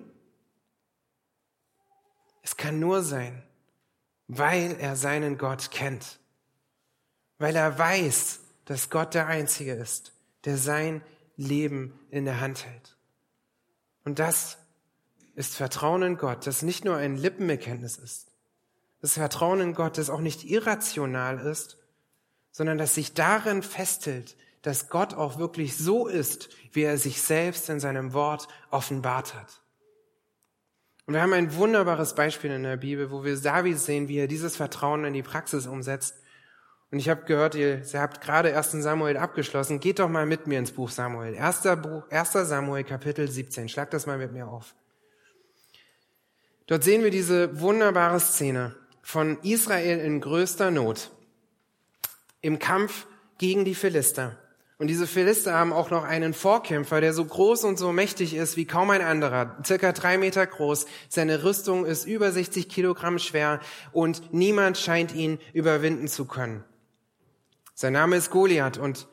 Es 2.42 2.58
kann 2.58 2.80
nur 2.80 3.04
sein, 3.04 3.44
weil 4.28 4.76
er 4.80 4.96
seinen 4.96 5.38
Gott 5.38 5.70
kennt. 5.70 6.20
Weil 7.38 7.56
er 7.56 7.78
weiß, 7.78 8.40
dass 8.66 8.90
Gott 8.90 9.14
der 9.14 9.28
Einzige 9.28 9.74
ist, 9.74 10.14
der 10.44 10.58
sein 10.58 11.04
Leben 11.36 11.94
in 12.10 12.26
der 12.26 12.42
Hand 12.42 12.66
hält. 12.66 12.98
Und 14.06 14.18
das 14.18 14.58
ist 15.36 15.56
Vertrauen 15.56 16.02
in 16.02 16.18
Gott, 16.18 16.48
das 16.48 16.64
nicht 16.64 16.84
nur 16.84 16.98
ein 16.98 17.16
Lippenbekenntnis 17.16 17.98
ist. 17.98 18.32
Das 19.02 19.14
Vertrauen 19.14 19.60
in 19.60 19.76
Gott, 19.76 20.00
das 20.00 20.10
auch 20.10 20.22
nicht 20.22 20.46
irrational 20.46 21.38
ist, 21.38 21.78
sondern 22.52 22.80
das 22.80 22.96
sich 22.96 23.14
darin 23.14 23.62
festhält, 23.62 24.36
dass 24.68 24.90
Gott 24.90 25.14
auch 25.14 25.40
wirklich 25.40 25.78
so 25.78 26.08
ist, 26.08 26.50
wie 26.74 26.84
er 26.84 26.98
sich 26.98 27.22
selbst 27.22 27.70
in 27.70 27.80
seinem 27.80 28.14
Wort 28.14 28.48
offenbart 28.70 29.34
hat. 29.34 29.62
Und 31.06 31.14
wir 31.14 31.22
haben 31.22 31.34
ein 31.34 31.56
wunderbares 31.56 32.16
Beispiel 32.16 32.52
in 32.52 32.64
der 32.64 32.78
Bibel, 32.78 33.12
wo 33.12 33.24
wir 33.24 33.40
David 33.40 33.80
sehen, 33.80 34.08
wie 34.08 34.18
er 34.18 34.28
dieses 34.28 34.58
Vertrauen 34.58 35.06
in 35.06 35.14
die 35.14 35.24
Praxis 35.24 35.66
umsetzt 35.66 36.16
und 36.90 37.00
ich 37.00 37.10
habe 37.10 37.26
gehört, 37.26 37.56
ihr, 37.56 37.82
ihr 37.84 38.02
habt 38.02 38.22
gerade 38.22 38.56
1. 38.56 38.72
Samuel 38.72 39.18
abgeschlossen. 39.18 39.80
Geht 39.80 40.00
doch 40.00 40.08
mal 40.08 40.26
mit 40.26 40.48
mir 40.48 40.60
ins 40.60 40.72
Buch 40.72 40.90
Samuel. 40.90 41.38
1. 41.38 41.64
Buch, 41.82 42.10
1. 42.10 42.32
Samuel, 42.32 42.84
Kapitel 42.86 43.30
17. 43.30 43.68
Schlag 43.68 43.92
das 43.92 44.06
mal 44.06 44.18
mit 44.18 44.32
mir 44.32 44.48
auf. 44.48 44.74
Dort 46.68 46.84
sehen 46.84 47.04
wir 47.04 47.12
diese 47.12 47.60
wunderbare 47.60 48.20
Szene 48.20 48.76
von 49.02 49.38
Israel 49.42 50.00
in 50.00 50.22
größter 50.22 50.72
Not 50.72 51.12
im 52.42 52.60
Kampf 52.60 53.06
gegen 53.38 53.66
die 53.66 53.76
Philister. 53.76 54.38
Und 54.80 54.88
diese 54.88 55.08
Philister 55.08 55.54
haben 55.54 55.74
auch 55.74 55.90
noch 55.90 56.04
einen 56.04 56.36
Vorkämpfer, 56.36 57.02
der 57.02 57.12
so 57.12 57.26
groß 57.26 57.64
und 57.64 57.80
so 57.80 57.92
mächtig 57.92 58.36
ist 58.36 58.58
wie 58.58 58.66
kaum 58.66 58.92
ein 58.92 59.02
anderer, 59.02 59.58
circa 59.66 59.92
drei 59.92 60.20
Meter 60.20 60.46
groß. 60.46 60.86
Seine 61.10 61.44
Rüstung 61.44 61.86
ist 61.86 62.06
über 62.06 62.32
60 62.32 62.70
Kilogramm 62.70 63.18
schwer 63.18 63.60
und 63.92 64.34
niemand 64.34 64.78
scheint 64.78 65.16
ihn 65.16 65.40
überwinden 65.54 66.08
zu 66.08 66.26
können. 66.26 66.64
Sein 67.74 67.94
Name 67.94 68.18
ist 68.18 68.30
Goliath 68.30 68.78
und 68.78 69.08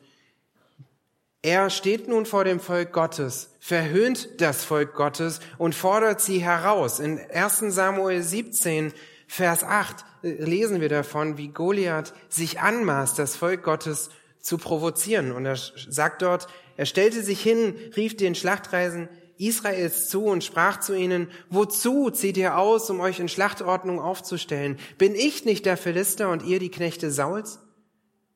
er 1.41 1.69
steht 1.69 2.07
nun 2.07 2.25
vor 2.25 2.43
dem 2.43 2.59
Volk 2.59 2.91
Gottes, 2.91 3.51
verhöhnt 3.59 4.41
das 4.41 4.63
Volk 4.63 4.95
Gottes 4.95 5.39
und 5.59 5.75
fordert 5.75 6.19
sie 6.19 6.39
heraus. 6.39 6.99
In 6.99 7.19
1 7.19 7.59
Samuel 7.69 8.23
17, 8.23 8.93
Vers 9.27 9.63
8 9.63 10.05
äh, 10.23 10.43
lesen 10.43 10.81
wir 10.81 10.89
davon, 10.89 11.37
wie 11.37 11.49
Goliath 11.49 12.13
sich 12.29 12.59
anmaßt, 12.59 13.17
das 13.19 13.35
Volk 13.35 13.63
Gottes 13.63 14.09
zu 14.45 14.59
provozieren. 14.59 15.31
Und 15.31 15.47
er 15.47 15.57
sagt 15.57 16.21
dort, 16.21 16.47
er 16.77 16.85
stellte 16.85 17.23
sich 17.23 17.41
hin, 17.41 17.75
rief 17.95 18.15
den 18.15 18.35
Schlachtreisen 18.35 19.09
Israels 19.37 20.07
zu 20.07 20.25
und 20.25 20.43
sprach 20.43 20.79
zu 20.79 20.93
ihnen, 20.93 21.31
wozu 21.49 22.11
zieht 22.11 22.37
ihr 22.37 22.55
aus, 22.55 22.89
um 22.91 22.99
euch 22.99 23.19
in 23.19 23.27
Schlachtordnung 23.27 23.99
aufzustellen? 23.99 24.77
Bin 24.99 25.15
ich 25.15 25.45
nicht 25.45 25.65
der 25.65 25.77
Philister 25.77 26.29
und 26.29 26.43
ihr 26.43 26.59
die 26.59 26.69
Knechte 26.69 27.09
Sauls? 27.09 27.59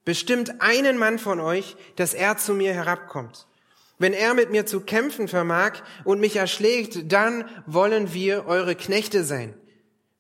Bestimmt 0.04 0.62
einen 0.62 0.98
Mann 0.98 1.20
von 1.20 1.40
euch, 1.40 1.76
dass 1.96 2.16
er 2.16 2.38
zu 2.38 2.56
mir 2.56 2.74
herabkommt. 2.74 3.46
Wenn 4.00 4.14
er 4.14 4.34
mit 4.34 4.50
mir 4.50 4.66
zu 4.66 4.82
kämpfen 4.82 5.28
vermag 5.28 5.74
und 6.06 6.20
mich 6.20 6.38
erschlägt, 6.38 7.12
dann 7.12 7.46
wollen 7.68 8.14
wir 8.14 8.48
eure 8.48 8.76
Knechte 8.76 9.24
sein. 9.24 9.54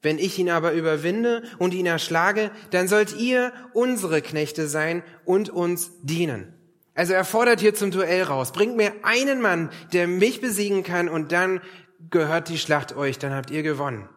Wenn 0.02 0.18
ich 0.18 0.40
ihn 0.40 0.50
aber 0.50 0.74
überwinde 0.74 1.44
und 1.58 1.74
ihn 1.74 1.86
erschlage, 1.86 2.52
dann 2.72 2.88
sollt 2.88 3.18
ihr 3.18 3.52
unsere 3.74 4.22
Knechte 4.22 4.68
sein 4.68 5.04
und 5.26 5.50
uns 5.50 5.92
dienen. 6.02 6.54
Also 6.96 7.14
er 7.14 7.26
fordert 7.26 7.60
hier 7.60 7.74
zum 7.74 7.92
Duell 7.92 8.24
raus. 8.24 8.52
Bringt 8.52 8.78
mir 8.78 8.94
einen 9.04 9.42
Mann, 9.42 9.70
der 9.94 10.08
mich 10.08 10.42
besiegen 10.42 10.84
kann 10.84 11.10
und 11.10 11.32
dann 11.32 11.62
gehört 12.10 12.50
die 12.50 12.58
Schlacht 12.58 12.96
euch, 12.96 13.20
dann 13.20 13.34
habt 13.34 13.52
ihr 13.52 13.64
gewonnen. 13.64 14.10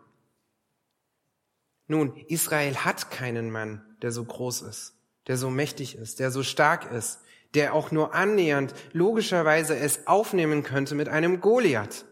Nun, 1.88 2.16
Israel 2.28 2.76
hat 2.76 3.10
keinen 3.10 3.50
Mann, 3.50 3.84
der 4.02 4.12
so 4.12 4.24
groß 4.24 4.62
ist, 4.62 4.94
der 5.26 5.36
so 5.36 5.50
mächtig 5.50 5.96
ist, 5.96 6.20
der 6.20 6.30
so 6.30 6.42
stark 6.42 6.90
ist, 6.92 7.20
der 7.54 7.74
auch 7.74 7.90
nur 7.90 8.14
annähernd 8.14 8.72
logischerweise 8.92 9.76
es 9.76 10.06
aufnehmen 10.06 10.62
könnte 10.62 10.94
mit 10.94 11.08
einem 11.08 11.40
Goliath. 11.40 12.06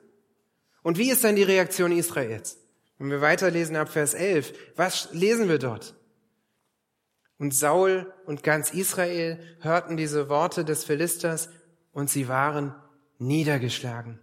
Und 0.83 0.98
wie 0.98 1.11
ist 1.11 1.24
dann 1.24 1.37
die 1.37 1.42
Reaktion 1.42 1.92
Israels? 1.92 2.59
Wenn 3.00 3.10
wir 3.10 3.22
weiterlesen 3.22 3.76
ab 3.76 3.88
Vers 3.88 4.12
11, 4.12 4.52
was 4.76 5.08
lesen 5.12 5.48
wir 5.48 5.58
dort? 5.58 5.94
Und 7.38 7.54
Saul 7.54 8.12
und 8.26 8.42
ganz 8.42 8.74
Israel 8.74 9.40
hörten 9.60 9.96
diese 9.96 10.28
Worte 10.28 10.66
des 10.66 10.84
Philisters 10.84 11.48
und 11.92 12.10
sie 12.10 12.28
waren 12.28 12.74
niedergeschlagen 13.18 14.20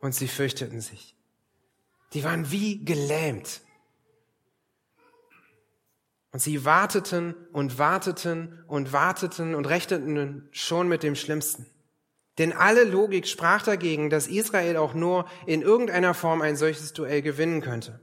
und 0.00 0.14
sie 0.14 0.28
fürchteten 0.28 0.80
sich. 0.80 1.14
Die 2.14 2.24
waren 2.24 2.50
wie 2.50 2.82
gelähmt. 2.86 3.60
Und 6.32 6.40
sie 6.40 6.64
warteten 6.64 7.34
und 7.52 7.78
warteten 7.78 8.64
und 8.66 8.94
warteten 8.94 9.54
und 9.54 9.66
rechneten 9.66 10.48
schon 10.52 10.88
mit 10.88 11.02
dem 11.02 11.16
Schlimmsten. 11.16 11.66
Denn 12.38 12.54
alle 12.54 12.84
Logik 12.84 13.26
sprach 13.26 13.62
dagegen, 13.62 14.08
dass 14.08 14.26
Israel 14.26 14.78
auch 14.78 14.94
nur 14.94 15.26
in 15.44 15.60
irgendeiner 15.60 16.14
Form 16.14 16.40
ein 16.40 16.56
solches 16.56 16.94
Duell 16.94 17.20
gewinnen 17.20 17.60
könnte. 17.60 18.00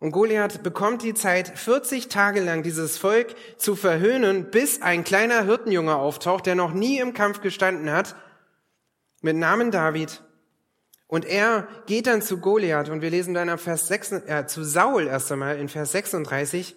Und 0.00 0.12
Goliath 0.12 0.62
bekommt 0.62 1.02
die 1.02 1.12
Zeit, 1.12 1.58
40 1.58 2.08
Tage 2.08 2.40
lang 2.40 2.62
dieses 2.62 2.96
Volk 2.96 3.36
zu 3.58 3.76
verhöhnen, 3.76 4.50
bis 4.50 4.80
ein 4.80 5.04
kleiner 5.04 5.44
Hirtenjunge 5.44 5.94
auftaucht, 5.94 6.46
der 6.46 6.54
noch 6.54 6.72
nie 6.72 6.98
im 6.98 7.12
Kampf 7.12 7.42
gestanden 7.42 7.92
hat, 7.92 8.16
mit 9.20 9.36
Namen 9.36 9.70
David. 9.70 10.22
Und 11.06 11.26
er 11.26 11.68
geht 11.86 12.06
dann 12.06 12.22
zu 12.22 12.38
Goliath 12.38 12.88
und 12.88 13.02
wir 13.02 13.10
lesen 13.10 13.34
dann 13.34 13.50
ab 13.50 13.60
Vers 13.60 13.88
6, 13.88 14.12
äh, 14.12 14.46
zu 14.46 14.64
Saul 14.64 15.06
erst 15.06 15.30
einmal 15.32 15.58
in 15.58 15.68
Vers 15.68 15.92
36 15.92 16.76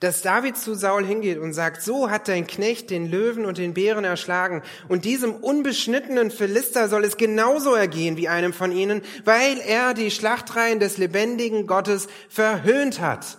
dass 0.00 0.22
David 0.22 0.56
zu 0.56 0.74
Saul 0.74 1.04
hingeht 1.04 1.38
und 1.38 1.52
sagt, 1.52 1.82
so 1.82 2.10
hat 2.10 2.28
dein 2.28 2.46
Knecht 2.46 2.90
den 2.90 3.10
Löwen 3.10 3.44
und 3.44 3.58
den 3.58 3.74
Bären 3.74 4.04
erschlagen 4.04 4.62
und 4.88 5.04
diesem 5.04 5.34
unbeschnittenen 5.34 6.30
Philister 6.30 6.88
soll 6.88 7.04
es 7.04 7.16
genauso 7.16 7.74
ergehen 7.74 8.16
wie 8.16 8.28
einem 8.28 8.52
von 8.52 8.72
ihnen, 8.72 9.02
weil 9.24 9.58
er 9.58 9.94
die 9.94 10.10
Schlachtreihen 10.10 10.78
des 10.80 10.98
lebendigen 10.98 11.66
Gottes 11.66 12.08
verhöhnt 12.28 13.00
hat. 13.00 13.38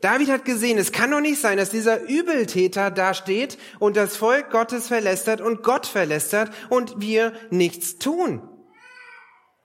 David 0.00 0.30
hat 0.30 0.44
gesehen, 0.44 0.78
es 0.78 0.92
kann 0.92 1.10
doch 1.10 1.20
nicht 1.20 1.40
sein, 1.40 1.58
dass 1.58 1.70
dieser 1.70 2.02
Übeltäter 2.02 2.90
da 2.90 3.12
steht 3.12 3.58
und 3.78 3.96
das 3.96 4.16
Volk 4.16 4.50
Gottes 4.50 4.88
verlästert 4.88 5.40
und 5.42 5.62
Gott 5.62 5.86
verlästert 5.86 6.50
und 6.70 6.94
wir 7.00 7.34
nichts 7.50 7.98
tun. 7.98 8.40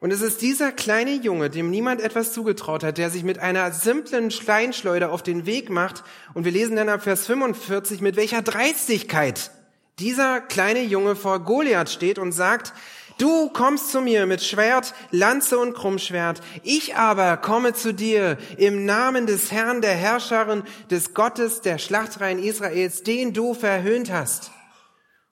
Und 0.05 0.11
es 0.11 0.21
ist 0.21 0.43
dieser 0.43 0.71
kleine 0.71 1.15
Junge, 1.15 1.49
dem 1.49 1.71
niemand 1.71 1.99
etwas 1.99 2.31
zugetraut 2.31 2.83
hat, 2.83 2.99
der 2.99 3.09
sich 3.09 3.23
mit 3.23 3.39
einer 3.39 3.71
simplen 3.71 4.29
Steinschleuder 4.29 5.11
auf 5.11 5.23
den 5.23 5.47
Weg 5.47 5.71
macht. 5.71 6.03
Und 6.35 6.45
wir 6.45 6.51
lesen 6.51 6.75
dann 6.75 6.89
ab 6.89 7.01
Vers 7.01 7.25
45, 7.25 8.01
mit 8.01 8.15
welcher 8.15 8.43
Dreistigkeit 8.43 9.49
dieser 9.97 10.41
kleine 10.41 10.83
Junge 10.83 11.15
vor 11.15 11.39
Goliath 11.39 11.89
steht 11.89 12.19
und 12.19 12.33
sagt, 12.33 12.73
Du 13.17 13.49
kommst 13.49 13.91
zu 13.91 13.99
mir 13.99 14.27
mit 14.27 14.43
Schwert, 14.43 14.93
Lanze 15.09 15.57
und 15.57 15.73
Krummschwert. 15.73 16.39
Ich 16.61 16.95
aber 16.95 17.37
komme 17.37 17.73
zu 17.73 17.91
dir 17.91 18.37
im 18.57 18.85
Namen 18.85 19.25
des 19.25 19.51
Herrn, 19.51 19.81
der 19.81 19.95
Herrscherin, 19.95 20.61
des 20.91 21.15
Gottes, 21.15 21.61
der 21.61 21.79
Schlachtreihen 21.79 22.37
Israels, 22.37 23.01
den 23.01 23.33
du 23.33 23.55
verhöhnt 23.55 24.11
hast. 24.11 24.51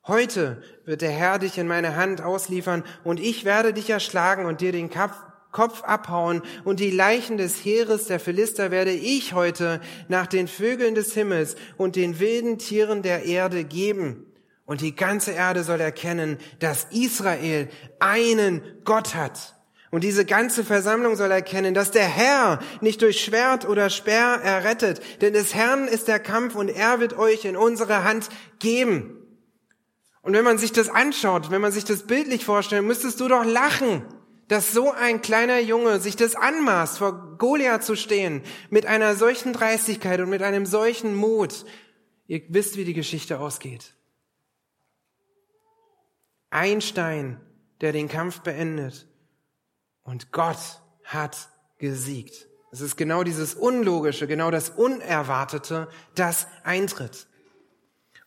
Heute 0.08 0.64
wird 0.86 1.02
der 1.02 1.12
Herr 1.12 1.40
dich 1.40 1.58
in 1.58 1.68
meine 1.68 1.96
Hand 1.96 2.22
ausliefern 2.22 2.84
und 3.04 3.20
ich 3.20 3.46
werde 3.46 3.74
dich 3.74 3.90
erschlagen 3.90 4.46
und 4.46 4.62
dir 4.62 4.72
den 4.72 4.90
Kopf 4.90 5.84
abhauen 5.84 6.42
und 6.64 6.80
die 6.80 6.92
Leichen 6.92 7.38
des 7.38 7.64
Heeres 7.64 8.06
der 8.06 8.20
Philister 8.20 8.72
werde 8.72 8.92
ich 8.92 9.34
heute 9.34 9.80
nach 10.08 10.28
den 10.28 10.48
Vögeln 10.48 10.96
des 10.96 11.14
Himmels 11.14 11.56
und 11.78 11.96
den 11.96 12.20
wilden 12.20 12.58
Tieren 12.58 13.02
der 13.02 13.26
Erde 13.26 13.64
geben. 13.64 14.26
Und 14.66 14.82
die 14.82 14.96
ganze 14.96 15.32
Erde 15.32 15.64
soll 15.64 15.82
erkennen, 15.82 16.38
dass 16.60 16.88
Israel 16.92 17.70
einen 18.00 18.62
Gott 18.86 19.14
hat. 19.14 19.56
Und 19.92 20.04
diese 20.04 20.26
ganze 20.26 20.64
Versammlung 20.64 21.16
soll 21.16 21.30
erkennen, 21.30 21.76
dass 21.76 21.92
der 21.92 22.08
Herr 22.08 22.60
nicht 22.82 23.02
durch 23.04 23.22
Schwert 23.22 23.68
oder 23.68 23.92
Speer 23.92 24.40
errettet, 24.44 25.02
denn 25.22 25.34
des 25.34 25.54
Herrn 25.54 25.88
ist 25.88 26.08
der 26.08 26.20
Kampf 26.20 26.56
und 26.56 26.70
er 26.70 27.00
wird 27.00 27.16
euch 27.16 27.46
in 27.46 27.56
unsere 27.56 28.04
Hand 28.04 28.30
geben. 28.58 29.23
Und 30.24 30.34
wenn 30.34 30.46
man 30.46 30.58
sich 30.58 30.72
das 30.72 30.90
anschaut, 30.90 31.52
wenn 31.52 31.62
man 31.62 31.74
sich 31.74 31.84
das 31.84 32.08
bildlich 32.08 32.46
vorstellt, 32.46 32.84
müsstest 32.84 33.20
du 33.20 33.28
doch 33.28 33.44
lachen, 33.44 34.04
dass 34.48 34.72
so 34.72 34.92
ein 34.92 35.22
kleiner 35.22 35.60
Junge 35.60 36.00
sich 36.00 36.16
das 36.16 36.36
anmaßt, 36.36 36.98
vor 36.98 37.38
Goliath 37.38 37.84
zu 37.84 37.96
stehen, 37.96 38.42
mit 38.70 38.86
einer 38.86 39.16
solchen 39.16 39.52
Dreistigkeit 39.52 40.22
und 40.22 40.30
mit 40.30 40.42
einem 40.42 40.66
solchen 40.66 41.14
Mut. 41.16 41.66
Ihr 42.28 42.42
wisst, 42.48 42.78
wie 42.78 42.86
die 42.86 42.94
Geschichte 42.94 43.40
ausgeht. 43.40 43.94
Ein 46.50 46.80
Stein, 46.82 47.42
der 47.82 47.92
den 47.92 48.08
Kampf 48.08 48.42
beendet. 48.42 49.08
Und 50.04 50.32
Gott 50.32 50.82
hat 51.04 51.50
gesiegt. 51.80 52.48
Es 52.72 52.80
ist 52.80 52.96
genau 52.96 53.24
dieses 53.24 53.56
Unlogische, 53.56 54.26
genau 54.26 54.52
das 54.52 54.70
Unerwartete, 54.70 55.90
das 56.16 56.48
eintritt. 56.64 57.28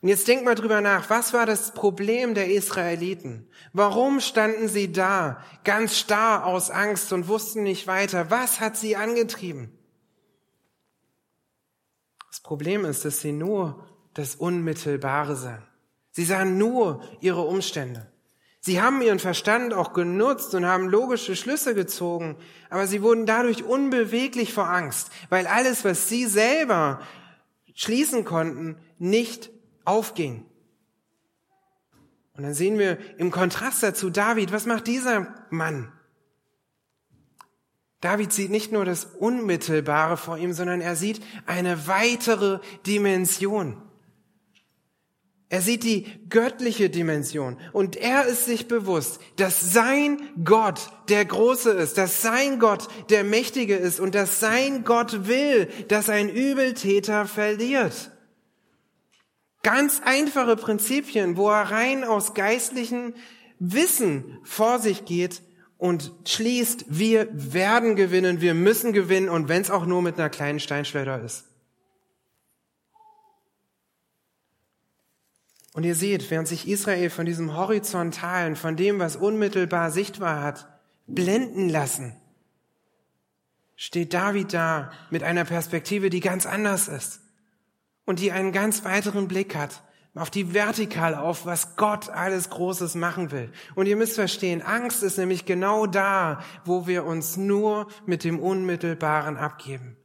Und 0.01 0.09
jetzt 0.09 0.27
denk 0.27 0.45
mal 0.45 0.55
drüber 0.55 0.81
nach, 0.81 1.09
was 1.09 1.33
war 1.33 1.45
das 1.45 1.73
Problem 1.73 2.35
der 2.35 2.51
Israeliten? 2.51 3.49
Warum 3.73 4.19
standen 4.19 4.67
sie 4.67 4.91
da, 4.91 5.43
ganz 5.63 5.97
starr 5.97 6.45
aus 6.45 6.69
Angst 6.69 7.13
und 7.13 7.27
wussten 7.27 7.63
nicht 7.63 7.87
weiter? 7.87 8.29
Was 8.29 8.59
hat 8.59 8.77
sie 8.77 8.95
angetrieben? 8.95 9.71
Das 12.29 12.41
Problem 12.41 12.85
ist, 12.85 13.05
dass 13.05 13.21
sie 13.21 13.31
nur 13.31 13.83
das 14.13 14.35
Unmittelbare 14.35 15.35
sahen. 15.35 15.63
Sie 16.11 16.25
sahen 16.25 16.57
nur 16.57 17.01
ihre 17.19 17.41
Umstände. 17.41 18.11
Sie 18.59 18.81
haben 18.81 19.01
ihren 19.01 19.19
Verstand 19.19 19.73
auch 19.73 19.93
genutzt 19.93 20.53
und 20.53 20.65
haben 20.65 20.89
logische 20.89 21.35
Schlüsse 21.35 21.73
gezogen, 21.73 22.37
aber 22.69 22.85
sie 22.85 23.01
wurden 23.01 23.25
dadurch 23.25 23.63
unbeweglich 23.63 24.53
vor 24.53 24.69
Angst, 24.69 25.09
weil 25.29 25.47
alles, 25.47 25.85
was 25.85 26.09
sie 26.09 26.25
selber 26.25 26.99
schließen 27.73 28.25
konnten, 28.25 28.77
nicht 28.97 29.51
aufging. 29.87 30.45
Und 32.35 32.43
dann 32.43 32.53
sehen 32.53 32.77
wir 32.77 32.99
im 33.17 33.31
Kontrast 33.31 33.81
dazu 33.81 34.09
David, 34.09 34.51
was 34.51 34.65
macht 34.65 34.87
dieser 34.87 35.33
Mann? 35.49 35.91
David 37.99 38.31
sieht 38.31 38.51
nicht 38.51 38.71
nur 38.71 38.85
das 38.85 39.05
Unmittelbare 39.05 40.17
vor 40.17 40.37
ihm, 40.37 40.53
sondern 40.53 40.81
er 40.81 40.95
sieht 40.95 41.19
eine 41.47 41.87
weitere 41.87 42.59
Dimension. 42.85 43.81
Er 45.49 45.61
sieht 45.61 45.83
die 45.83 46.05
göttliche 46.29 46.89
Dimension 46.89 47.57
und 47.71 47.95
er 47.95 48.25
ist 48.25 48.45
sich 48.45 48.67
bewusst, 48.67 49.19
dass 49.37 49.71
sein 49.71 50.19
Gott 50.43 50.91
der 51.07 51.23
Große 51.23 51.71
ist, 51.71 51.97
dass 51.97 52.21
sein 52.21 52.59
Gott 52.59 52.87
der 53.09 53.23
Mächtige 53.23 53.77
ist 53.77 54.01
und 54.01 54.13
dass 54.13 54.41
sein 54.41 54.83
Gott 54.83 55.27
will, 55.27 55.69
dass 55.87 56.09
ein 56.09 56.29
Übeltäter 56.29 57.25
verliert. 57.25 58.11
Ganz 59.67 60.01
einfache 60.01 60.55
Prinzipien, 60.55 61.35
wo 61.35 61.49
er 61.49 61.71
rein 61.71 62.05
aus 62.05 62.33
geistlichen 62.33 63.13
Wissen 63.59 64.39
vor 64.43 64.79
sich 64.79 65.03
geht 65.03 65.41
und 65.77 66.13
schließt, 66.25 66.85
wir 66.87 67.27
werden 67.33 67.97
gewinnen, 67.97 68.39
wir 68.39 68.53
müssen 68.53 68.93
gewinnen 68.93 69.27
und 69.27 69.49
wenn 69.49 69.61
es 69.61 69.69
auch 69.69 69.85
nur 69.85 70.01
mit 70.01 70.17
einer 70.17 70.29
kleinen 70.29 70.61
Steinschleuder 70.61 71.21
ist. 71.21 71.49
Und 75.73 75.83
ihr 75.83 75.95
seht, 75.95 76.31
während 76.31 76.47
sich 76.47 76.65
Israel 76.65 77.09
von 77.09 77.25
diesem 77.25 77.57
horizontalen, 77.57 78.55
von 78.55 78.77
dem, 78.77 78.99
was 78.99 79.17
unmittelbar 79.17 79.91
sichtbar 79.91 80.43
hat, 80.43 80.65
blenden 81.07 81.67
lassen, 81.67 82.15
steht 83.75 84.13
David 84.13 84.53
da 84.53 84.93
mit 85.09 85.23
einer 85.23 85.43
Perspektive, 85.43 86.09
die 86.09 86.21
ganz 86.21 86.45
anders 86.45 86.87
ist 86.87 87.19
und 88.07 88.19
die 88.19 88.31
einen 88.31 88.51
ganz 88.51 88.83
weiteren 88.83 89.27
Blick 89.27 89.55
hat 89.55 89.83
auf 90.15 90.29
die 90.31 90.53
Vertikal 90.53 91.13
auf, 91.13 91.45
was 91.45 91.75
Gott 91.75 92.09
alles 92.09 92.49
Großes 92.49 92.95
machen 92.95 93.31
will. 93.31 93.51
Und 93.75 93.85
ihr 93.85 93.95
müsst 93.95 94.15
verstehen, 94.15 94.61
Angst 94.61 95.03
ist 95.03 95.17
nämlich 95.17 95.45
genau 95.45 95.85
da, 95.85 96.39
wo 96.65 96.87
wir 96.87 97.05
uns 97.05 97.37
nur 97.37 97.87
mit 98.05 98.23
dem 98.23 98.39
Unmittelbaren 98.39 99.37
abgeben. 99.37 99.95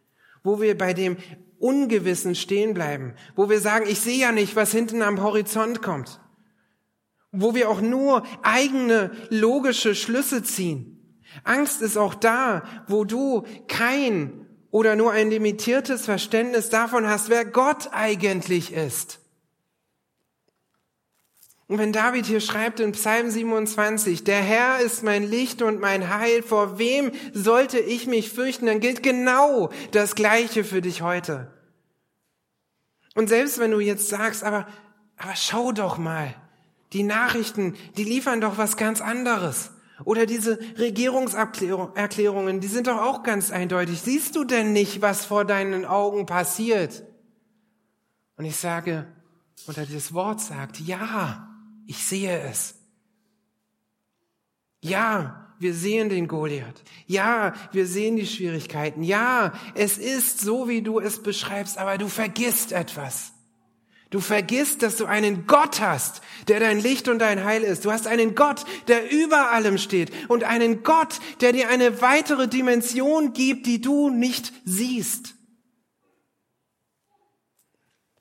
Wo 0.43 0.61
wir 0.61 0.77
bei 0.77 0.93
dem 0.93 1.17
Ungewissen 1.59 2.35
stehen 2.35 2.75
bleiben. 2.75 3.15
Wo 3.37 3.49
wir 3.49 3.61
sagen, 3.61 3.87
ich 3.89 4.01
sehe 4.01 4.19
ja 4.19 4.33
nicht, 4.33 4.57
was 4.57 4.73
hinten 4.73 5.01
am 5.03 5.23
Horizont 5.23 5.81
kommt. 5.81 6.21
Wo 7.31 7.55
wir 7.55 7.71
auch 7.71 7.81
nur 7.81 8.25
eigene 8.43 9.13
logische 9.31 9.95
Schlüsse 9.95 10.43
ziehen. 10.43 11.23
Angst 11.45 11.81
ist 11.81 11.97
auch 11.97 12.15
da, 12.15 12.65
wo 12.87 13.05
du 13.05 13.45
kein 13.69 14.42
oder 14.73 14.97
nur 14.97 15.13
ein 15.13 15.31
limitiertes 15.31 16.07
Verständnis 16.07 16.71
davon 16.71 17.07
hast, 17.07 17.29
wer 17.29 17.45
Gott 17.45 17.91
eigentlich 17.93 18.73
ist. 18.73 19.21
Und 21.69 21.79
wenn 21.79 21.93
David 21.93 22.27
hier 22.27 22.41
schreibt 22.41 22.81
in 22.81 22.93
Psalm 22.93 23.31
27, 23.31 24.25
der 24.25 24.41
Herr 24.41 24.81
ist 24.81 25.03
mein 25.03 25.23
Licht 25.23 25.63
und 25.63 25.79
mein 25.79 26.09
Heil, 26.09 26.43
vor 26.43 26.79
wem 26.79 27.13
sollte 27.33 27.79
ich 27.79 28.07
mich 28.07 28.31
fürchten, 28.31 28.67
dann 28.67 28.81
gilt 28.81 29.03
genau 29.03 29.71
das 29.93 30.15
Gleiche 30.15 30.65
für 30.65 30.81
dich 30.81 31.03
heute. 31.03 31.53
Und 33.15 33.29
selbst 33.29 33.59
wenn 33.59 33.71
du 33.71 33.81
jetzt 33.81 34.09
sagst, 34.09 34.43
aber, 34.43 34.67
aber 35.19 35.37
schau 35.37 35.73
doch 35.73 35.99
mal, 35.99 36.35
die 36.95 37.03
Nachrichten, 37.03 37.77
die 37.99 38.05
liefern 38.05 38.41
doch 38.41 38.57
was 38.57 38.79
ganz 38.79 39.03
anderes. 39.03 39.71
Oder 40.05 40.27
diese 40.27 40.59
Regierungserklärungen, 40.79 42.61
die 42.61 42.69
sind 42.69 42.87
doch 42.87 43.01
auch 43.01 43.23
ganz 43.23 43.51
eindeutig. 43.51 44.01
Siehst 44.03 44.37
du 44.37 44.45
denn 44.45 44.73
nicht, 44.73 45.03
was 45.03 45.25
vor 45.25 45.45
deinen 45.45 45.85
Augen 45.85 46.27
passiert? 46.27 47.05
Und 48.37 48.45
ich 48.45 48.57
sage, 48.57 49.07
oder 49.69 49.85
dieses 49.87 50.13
Wort 50.13 50.41
sagt, 50.41 50.81
ja, 50.81 51.49
ich 51.87 52.05
sehe 52.05 52.41
es. 52.41 52.75
Ja, 54.81 55.55
wir 55.59 55.75
sehen 55.75 56.09
den 56.09 56.27
Goliath. 56.27 56.83
Ja, 57.07 57.55
wir 57.71 57.87
sehen 57.87 58.17
die 58.17 58.27
Schwierigkeiten. 58.27 59.05
Ja, 59.05 59.53
es 59.75 59.97
ist 59.97 60.41
so, 60.41 60.69
wie 60.69 60.83
du 60.83 60.99
es 60.99 61.23
beschreibst, 61.23 61.79
aber 61.79 61.99
du 61.99 62.09
vergisst 62.09 62.73
etwas. 62.73 63.32
Du 64.13 64.21
vergisst, 64.21 64.83
dass 64.83 64.99
du 64.99 65.07
einen 65.07 65.47
Gott 65.47 65.81
hast, 65.81 66.21
der 66.47 66.61
dein 66.61 66.79
Licht 66.79 67.09
und 67.09 67.19
dein 67.19 67.45
Heil 67.45 67.63
ist. 67.63 67.87
Du 67.87 67.91
hast 67.91 68.07
einen 68.07 68.35
Gott, 68.35 68.67
der 68.87 69.11
über 69.11 69.53
allem 69.53 69.79
steht 69.79 70.13
und 70.29 70.45
einen 70.45 70.83
Gott, 70.83 71.19
der 71.41 71.53
dir 71.53 71.71
eine 71.71 72.03
weitere 72.03 72.47
Dimension 72.47 73.33
gibt, 73.33 73.67
die 73.67 73.81
du 73.81 74.11
nicht 74.11 74.53
siehst. 74.67 75.35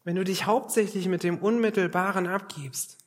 Wenn 0.06 0.16
du 0.16 0.24
dich 0.24 0.46
hauptsächlich 0.46 1.10
mit 1.10 1.24
dem 1.24 1.40
Unmittelbaren 1.40 2.26
abgibst, 2.26 2.98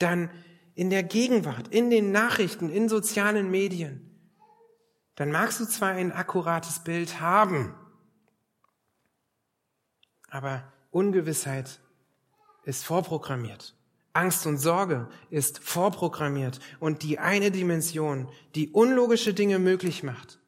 dann 0.00 0.28
in 0.74 0.90
der 0.90 1.04
Gegenwart, 1.04 1.68
in 1.68 1.90
den 1.90 2.10
Nachrichten, 2.10 2.70
in 2.70 2.88
sozialen 2.88 3.52
Medien, 3.52 4.18
dann 5.14 5.30
magst 5.30 5.60
du 5.60 5.64
zwar 5.64 5.90
ein 5.90 6.10
akkurates 6.10 6.80
Bild 6.80 7.20
haben, 7.20 7.72
aber 10.28 10.72
Ungewissheit 10.90 11.78
ist 12.66 12.84
vorprogrammiert. 12.84 13.74
Angst 14.12 14.46
und 14.46 14.58
Sorge 14.58 15.08
ist 15.30 15.58
vorprogrammiert 15.60 16.60
und 16.80 17.02
die 17.02 17.18
eine 17.18 17.50
Dimension, 17.50 18.28
die 18.54 18.68
unlogische 18.70 19.32
Dinge 19.32 19.58
möglich 19.58 20.02
macht, 20.02 20.38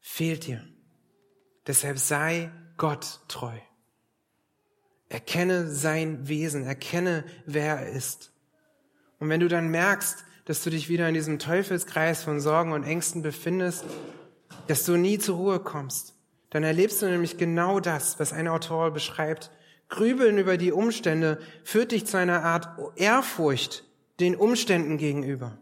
fehlt 0.00 0.46
dir. 0.46 0.64
Deshalb 1.66 1.98
sei 1.98 2.50
Gott 2.76 3.20
treu. 3.28 3.56
Erkenne 5.08 5.70
sein 5.70 6.28
Wesen, 6.28 6.64
erkenne, 6.64 7.24
wer 7.46 7.78
er 7.78 7.88
ist. 7.88 8.32
Und 9.18 9.28
wenn 9.28 9.40
du 9.40 9.48
dann 9.48 9.68
merkst, 9.68 10.24
dass 10.44 10.64
du 10.64 10.70
dich 10.70 10.88
wieder 10.88 11.08
in 11.08 11.14
diesem 11.14 11.38
Teufelskreis 11.38 12.24
von 12.24 12.40
Sorgen 12.40 12.72
und 12.72 12.82
Ängsten 12.82 13.22
befindest, 13.22 13.84
dass 14.66 14.84
du 14.84 14.96
nie 14.96 15.18
zur 15.18 15.36
Ruhe 15.36 15.60
kommst, 15.60 16.14
dann 16.50 16.64
erlebst 16.64 17.00
du 17.00 17.06
nämlich 17.06 17.38
genau 17.38 17.80
das, 17.80 18.18
was 18.18 18.32
ein 18.32 18.48
Autor 18.48 18.90
beschreibt. 18.90 19.50
Grübeln 19.92 20.38
über 20.38 20.56
die 20.56 20.72
Umstände 20.72 21.38
führt 21.62 21.92
dich 21.92 22.04
zu 22.06 22.18
einer 22.18 22.42
Art 22.42 22.68
Ehrfurcht 22.96 23.84
den 24.18 24.34
Umständen 24.34 24.98
gegenüber. 24.98 25.56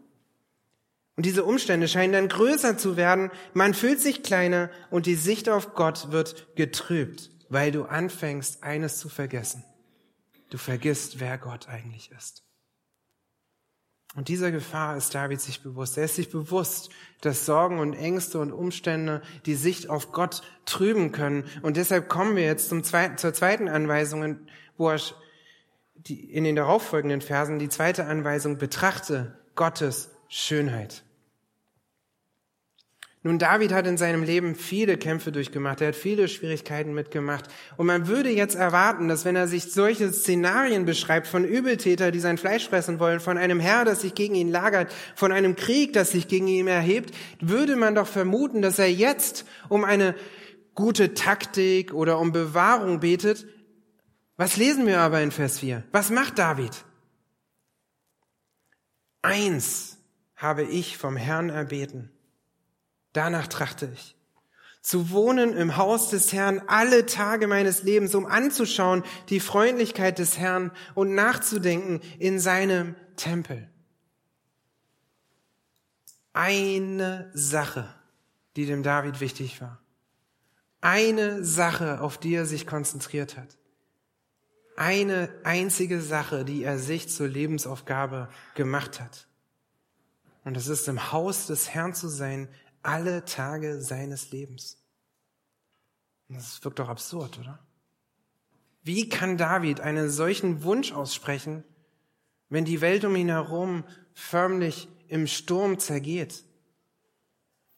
Und 1.15 1.25
diese 1.25 1.43
Umstände 1.43 1.87
scheinen 1.87 2.13
dann 2.13 2.27
größer 2.27 2.77
zu 2.77 2.97
werden, 2.97 3.29
man 3.53 3.75
fühlt 3.75 4.01
sich 4.01 4.23
kleiner 4.23 4.71
und 4.89 5.05
die 5.05 5.15
Sicht 5.15 5.49
auf 5.49 5.75
Gott 5.75 6.11
wird 6.11 6.55
getrübt 6.55 7.31
weil 7.51 7.73
du 7.73 7.83
anfängst, 7.83 8.63
eines 8.63 8.97
zu 8.97 9.09
vergessen. 9.09 9.65
Du 10.49 10.57
vergisst, 10.57 11.19
wer 11.19 11.37
Gott 11.37 11.67
eigentlich 11.67 12.09
ist. 12.11 12.43
Und 14.15 14.27
dieser 14.27 14.51
Gefahr 14.51 14.97
ist 14.97 15.15
David 15.15 15.39
sich 15.39 15.61
bewusst. 15.63 15.97
Er 15.97 16.03
ist 16.03 16.15
sich 16.15 16.29
bewusst, 16.29 16.89
dass 17.21 17.45
Sorgen 17.45 17.79
und 17.79 17.93
Ängste 17.93 18.39
und 18.39 18.51
Umstände 18.51 19.21
die 19.45 19.55
Sicht 19.55 19.89
auf 19.89 20.11
Gott 20.11 20.41
trüben 20.65 21.13
können. 21.13 21.45
Und 21.61 21.77
deshalb 21.77 22.09
kommen 22.09 22.35
wir 22.35 22.43
jetzt 22.43 22.67
zum 22.67 22.83
zweiten, 22.83 23.17
zur 23.17 23.33
zweiten 23.33 23.69
Anweisung, 23.69 24.39
wo 24.75 24.89
er 24.89 24.99
die, 25.95 26.29
in 26.29 26.43
den 26.43 26.57
darauffolgenden 26.57 27.21
Versen 27.21 27.57
die 27.57 27.69
zweite 27.69 28.05
Anweisung 28.05 28.57
betrachte 28.57 29.37
Gottes 29.55 30.09
Schönheit. 30.27 31.03
Nun, 33.23 33.37
David 33.37 33.71
hat 33.71 33.85
in 33.85 33.97
seinem 33.97 34.23
Leben 34.23 34.55
viele 34.55 34.97
Kämpfe 34.97 35.31
durchgemacht, 35.31 35.79
er 35.79 35.89
hat 35.89 35.95
viele 35.95 36.27
Schwierigkeiten 36.27 36.91
mitgemacht. 36.95 37.45
Und 37.77 37.85
man 37.85 38.07
würde 38.07 38.31
jetzt 38.31 38.55
erwarten, 38.55 39.07
dass 39.07 39.25
wenn 39.25 39.35
er 39.35 39.47
sich 39.47 39.71
solche 39.71 40.11
Szenarien 40.11 40.85
beschreibt 40.85 41.27
von 41.27 41.45
Übeltäter, 41.45 42.09
die 42.09 42.19
sein 42.19 42.39
Fleisch 42.39 42.67
fressen 42.67 42.99
wollen, 42.99 43.19
von 43.19 43.37
einem 43.37 43.59
Herr, 43.59 43.85
das 43.85 44.01
sich 44.01 44.15
gegen 44.15 44.33
ihn 44.33 44.49
lagert, 44.49 44.91
von 45.15 45.31
einem 45.31 45.55
Krieg, 45.55 45.93
das 45.93 46.09
sich 46.09 46.27
gegen 46.27 46.47
ihn 46.47 46.67
erhebt, 46.67 47.13
würde 47.39 47.75
man 47.75 47.93
doch 47.93 48.07
vermuten, 48.07 48.63
dass 48.63 48.79
er 48.79 48.91
jetzt 48.91 49.45
um 49.69 49.83
eine 49.83 50.15
gute 50.73 51.13
Taktik 51.13 51.93
oder 51.93 52.17
um 52.17 52.31
Bewahrung 52.31 53.01
betet. 53.01 53.45
Was 54.35 54.57
lesen 54.57 54.87
wir 54.87 54.99
aber 54.99 55.21
in 55.21 55.29
Vers 55.29 55.59
4? 55.59 55.83
Was 55.91 56.09
macht 56.09 56.39
David? 56.39 56.85
Eins 59.21 59.99
habe 60.35 60.63
ich 60.63 60.97
vom 60.97 61.15
Herrn 61.17 61.49
erbeten 61.49 62.09
Danach 63.13 63.47
trachte 63.47 63.89
ich. 63.93 64.15
Zu 64.81 65.11
wohnen 65.11 65.53
im 65.53 65.77
Haus 65.77 66.09
des 66.09 66.33
Herrn 66.33 66.61
alle 66.67 67.05
Tage 67.05 67.45
meines 67.45 67.83
Lebens, 67.83 68.15
um 68.15 68.25
anzuschauen 68.25 69.03
die 69.29 69.39
Freundlichkeit 69.39 70.17
des 70.17 70.39
Herrn 70.39 70.71
und 70.95 71.13
nachzudenken 71.13 72.01
in 72.17 72.39
seinem 72.39 72.95
Tempel. 73.15 73.69
Eine 76.33 77.29
Sache, 77.33 77.93
die 78.55 78.65
dem 78.65 78.81
David 78.81 79.19
wichtig 79.19 79.61
war. 79.61 79.79
Eine 80.79 81.43
Sache, 81.43 82.01
auf 82.01 82.17
die 82.17 82.33
er 82.33 82.47
sich 82.47 82.65
konzentriert 82.65 83.37
hat. 83.37 83.57
Eine 84.77 85.29
einzige 85.43 86.01
Sache, 86.01 86.43
die 86.43 86.63
er 86.63 86.79
sich 86.79 87.09
zur 87.09 87.27
Lebensaufgabe 87.27 88.29
gemacht 88.55 88.99
hat. 88.99 89.27
Und 90.43 90.57
das 90.57 90.67
ist 90.67 90.87
im 90.87 91.11
Haus 91.11 91.45
des 91.45 91.69
Herrn 91.69 91.93
zu 91.93 92.07
sein, 92.07 92.47
alle 92.83 93.25
Tage 93.25 93.81
seines 93.81 94.31
Lebens. 94.31 94.77
Das 96.29 96.63
wirkt 96.63 96.79
doch 96.79 96.89
absurd, 96.89 97.39
oder? 97.39 97.59
Wie 98.83 99.09
kann 99.09 99.37
David 99.37 99.81
einen 99.81 100.09
solchen 100.09 100.63
Wunsch 100.63 100.91
aussprechen, 100.91 101.63
wenn 102.49 102.65
die 102.65 102.81
Welt 102.81 103.05
um 103.05 103.15
ihn 103.15 103.29
herum 103.29 103.83
förmlich 104.13 104.87
im 105.07 105.27
Sturm 105.27 105.77
zergeht? 105.77 106.43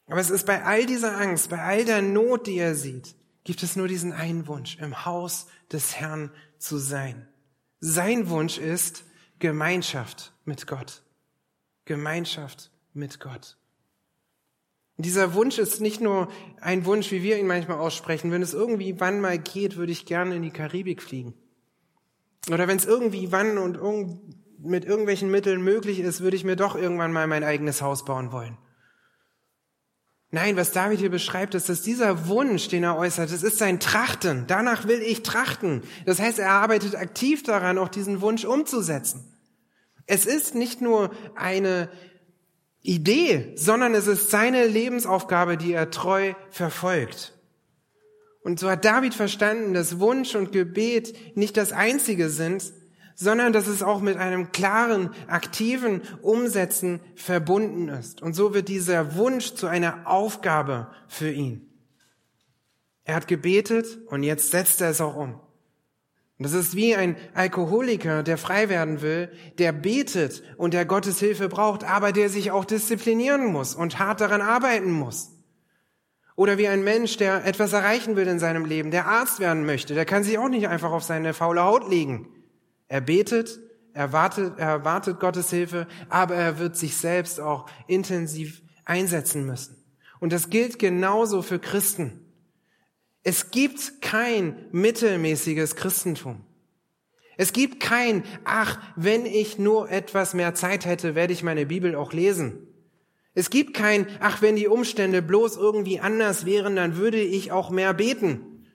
Aber 0.05 0.19
es 0.19 0.29
ist 0.29 0.45
bei 0.45 0.63
all 0.63 0.85
dieser 0.85 1.17
Angst, 1.17 1.49
bei 1.49 1.61
all 1.61 1.85
der 1.85 2.01
Not, 2.01 2.47
die 2.47 2.57
er 2.57 2.75
sieht, 2.75 3.15
gibt 3.43 3.63
es 3.63 3.75
nur 3.75 3.87
diesen 3.87 4.13
einen 4.13 4.47
Wunsch, 4.47 4.77
im 4.77 5.05
Haus 5.05 5.47
des 5.71 5.95
Herrn 5.95 6.31
zu 6.57 6.77
sein. 6.77 7.27
Sein 7.79 8.29
Wunsch 8.29 8.57
ist 8.57 9.03
Gemeinschaft 9.39 10.33
mit 10.45 10.67
Gott. 10.67 11.03
Gemeinschaft 11.85 12.71
mit 12.93 13.19
Gott. 13.19 13.57
Dieser 14.97 15.33
Wunsch 15.33 15.57
ist 15.57 15.81
nicht 15.81 16.01
nur 16.01 16.27
ein 16.61 16.85
Wunsch, 16.85 17.11
wie 17.11 17.23
wir 17.23 17.39
ihn 17.39 17.47
manchmal 17.47 17.79
aussprechen. 17.79 18.31
Wenn 18.31 18.43
es 18.43 18.53
irgendwie 18.53 18.99
wann 18.99 19.21
mal 19.21 19.39
geht, 19.39 19.75
würde 19.75 19.91
ich 19.91 20.05
gerne 20.05 20.35
in 20.35 20.43
die 20.43 20.51
Karibik 20.51 21.01
fliegen. 21.01 21.33
Oder 22.51 22.67
wenn 22.67 22.77
es 22.77 22.85
irgendwie 22.85 23.31
wann 23.31 23.57
und 23.57 23.79
mit 24.59 24.85
irgendwelchen 24.85 25.31
Mitteln 25.31 25.63
möglich 25.63 25.99
ist, 25.99 26.21
würde 26.21 26.37
ich 26.37 26.43
mir 26.43 26.55
doch 26.55 26.75
irgendwann 26.75 27.11
mal 27.11 27.27
mein 27.27 27.43
eigenes 27.43 27.81
Haus 27.81 28.05
bauen 28.05 28.31
wollen. 28.31 28.57
Nein, 30.29 30.55
was 30.55 30.71
David 30.71 30.99
hier 30.99 31.11
beschreibt, 31.11 31.53
ist, 31.53 31.69
dass 31.69 31.83
dieser 31.83 32.27
Wunsch, 32.27 32.67
den 32.67 32.83
er 32.83 32.97
äußert, 32.97 33.31
das 33.31 33.43
ist 33.43 33.59
sein 33.59 33.79
Trachten. 33.79 34.45
Danach 34.47 34.87
will 34.87 34.99
ich 34.99 35.21
trachten. 35.21 35.83
Das 36.05 36.19
heißt, 36.19 36.39
er 36.39 36.49
arbeitet 36.49 36.95
aktiv 36.95 37.43
daran, 37.43 37.77
auch 37.77 37.89
diesen 37.89 38.19
Wunsch 38.19 38.43
umzusetzen. 38.43 39.37
Es 40.07 40.25
ist 40.25 40.55
nicht 40.55 40.81
nur 40.81 41.11
eine 41.35 41.89
Idee, 42.83 43.53
sondern 43.55 43.95
es 43.95 44.07
ist 44.07 44.29
seine 44.29 44.67
Lebensaufgabe, 44.67 45.57
die 45.57 45.73
er 45.73 45.89
treu 45.89 46.33
verfolgt. 46.51 47.33
Und 48.41 48.59
so 48.59 48.69
hat 48.69 48.83
David 48.83 49.13
verstanden, 49.13 49.73
dass 49.73 49.99
Wunsch 49.99 50.35
und 50.35 50.51
Gebet 50.51 51.37
nicht 51.37 51.55
das 51.55 51.71
einzige 51.71 52.29
sind, 52.29 52.73
sondern 53.15 53.53
dass 53.53 53.67
es 53.67 53.83
auch 53.83 54.01
mit 54.01 54.17
einem 54.17 54.51
klaren, 54.51 55.11
aktiven 55.27 56.01
Umsetzen 56.21 56.99
verbunden 57.15 57.87
ist. 57.87 58.21
Und 58.21 58.33
so 58.33 58.53
wird 58.53 58.67
dieser 58.67 59.15
Wunsch 59.15 59.53
zu 59.53 59.67
einer 59.67 60.05
Aufgabe 60.05 60.91
für 61.07 61.31
ihn. 61.31 61.69
Er 63.05 63.15
hat 63.15 63.27
gebetet 63.27 63.97
und 64.07 64.23
jetzt 64.23 64.51
setzt 64.51 64.81
er 64.81 64.89
es 64.89 64.99
auch 64.99 65.15
um. 65.15 65.39
Das 66.43 66.53
ist 66.53 66.75
wie 66.75 66.95
ein 66.95 67.15
Alkoholiker, 67.33 68.23
der 68.23 68.37
frei 68.37 68.69
werden 68.69 69.01
will, 69.01 69.31
der 69.57 69.71
betet 69.71 70.43
und 70.57 70.73
der 70.73 70.85
Gottes 70.85 71.19
Hilfe 71.19 71.49
braucht, 71.49 71.83
aber 71.83 72.11
der 72.11 72.29
sich 72.29 72.51
auch 72.51 72.65
disziplinieren 72.65 73.45
muss 73.45 73.75
und 73.75 73.99
hart 73.99 74.21
daran 74.21 74.41
arbeiten 74.41 74.91
muss. 74.91 75.31
Oder 76.35 76.57
wie 76.57 76.67
ein 76.67 76.83
Mensch, 76.83 77.17
der 77.17 77.45
etwas 77.45 77.73
erreichen 77.73 78.15
will 78.15 78.27
in 78.27 78.39
seinem 78.39 78.65
Leben, 78.65 78.91
der 78.91 79.07
Arzt 79.07 79.39
werden 79.39 79.65
möchte, 79.65 79.93
der 79.93 80.05
kann 80.05 80.23
sich 80.23 80.37
auch 80.37 80.49
nicht 80.49 80.67
einfach 80.67 80.91
auf 80.91 81.03
seine 81.03 81.33
faule 81.33 81.63
Haut 81.63 81.89
legen. 81.89 82.27
Er 82.87 83.01
betet, 83.01 83.59
er 83.93 84.11
wartet, 84.11 84.57
er 84.57 84.69
erwartet 84.69 85.19
Gottes 85.19 85.49
Hilfe, 85.51 85.87
aber 86.09 86.35
er 86.35 86.57
wird 86.57 86.75
sich 86.75 86.97
selbst 86.97 87.39
auch 87.39 87.69
intensiv 87.87 88.61
einsetzen 88.85 89.45
müssen. 89.45 89.77
Und 90.19 90.33
das 90.33 90.49
gilt 90.49 90.79
genauso 90.79 91.41
für 91.41 91.59
Christen. 91.59 92.22
Es 93.23 93.51
gibt 93.51 94.01
kein 94.01 94.67
mittelmäßiges 94.71 95.75
Christentum. 95.75 96.43
Es 97.37 97.53
gibt 97.53 97.79
kein, 97.79 98.23
ach, 98.43 98.79
wenn 98.95 99.25
ich 99.25 99.57
nur 99.57 99.89
etwas 99.89 100.33
mehr 100.33 100.53
Zeit 100.53 100.85
hätte, 100.85 101.15
werde 101.15 101.33
ich 101.33 101.41
meine 101.41 101.65
Bibel 101.65 101.95
auch 101.95 102.13
lesen. 102.13 102.67
Es 103.33 103.49
gibt 103.49 103.73
kein, 103.73 104.05
ach, 104.19 104.41
wenn 104.41 104.55
die 104.55 104.67
Umstände 104.67 105.21
bloß 105.21 105.57
irgendwie 105.57 105.99
anders 105.99 106.45
wären, 106.45 106.75
dann 106.75 106.97
würde 106.97 107.19
ich 107.19 107.51
auch 107.51 107.71
mehr 107.71 107.93
beten. 107.93 108.67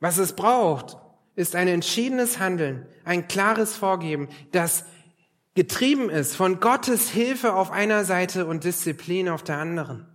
Was 0.00 0.18
es 0.18 0.32
braucht, 0.32 0.96
ist 1.36 1.54
ein 1.54 1.68
entschiedenes 1.68 2.40
Handeln, 2.40 2.86
ein 3.04 3.28
klares 3.28 3.76
Vorgeben, 3.76 4.28
das 4.50 4.84
getrieben 5.54 6.10
ist 6.10 6.34
von 6.34 6.58
Gottes 6.58 7.10
Hilfe 7.10 7.54
auf 7.54 7.70
einer 7.70 8.04
Seite 8.04 8.46
und 8.46 8.64
Disziplin 8.64 9.28
auf 9.28 9.44
der 9.44 9.58
anderen. 9.58 10.09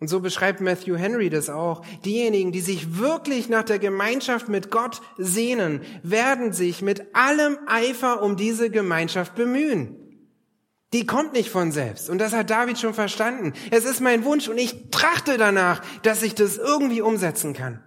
Und 0.00 0.08
so 0.08 0.20
beschreibt 0.20 0.60
Matthew 0.60 0.96
Henry 0.96 1.30
das 1.30 1.48
auch. 1.48 1.84
Diejenigen, 2.04 2.52
die 2.52 2.60
sich 2.60 2.98
wirklich 2.98 3.48
nach 3.48 3.62
der 3.62 3.78
Gemeinschaft 3.78 4.48
mit 4.48 4.70
Gott 4.70 5.00
sehnen, 5.16 5.82
werden 6.02 6.52
sich 6.52 6.82
mit 6.82 7.14
allem 7.14 7.56
Eifer 7.66 8.22
um 8.22 8.36
diese 8.36 8.70
Gemeinschaft 8.70 9.34
bemühen. 9.34 9.96
Die 10.92 11.06
kommt 11.06 11.32
nicht 11.32 11.50
von 11.50 11.72
selbst. 11.72 12.08
Und 12.08 12.18
das 12.18 12.32
hat 12.32 12.50
David 12.50 12.78
schon 12.78 12.94
verstanden. 12.94 13.52
Es 13.70 13.84
ist 13.84 14.00
mein 14.00 14.24
Wunsch 14.24 14.48
und 14.48 14.58
ich 14.58 14.90
trachte 14.90 15.38
danach, 15.38 15.82
dass 16.02 16.22
ich 16.22 16.34
das 16.34 16.56
irgendwie 16.56 17.00
umsetzen 17.00 17.52
kann. 17.52 17.82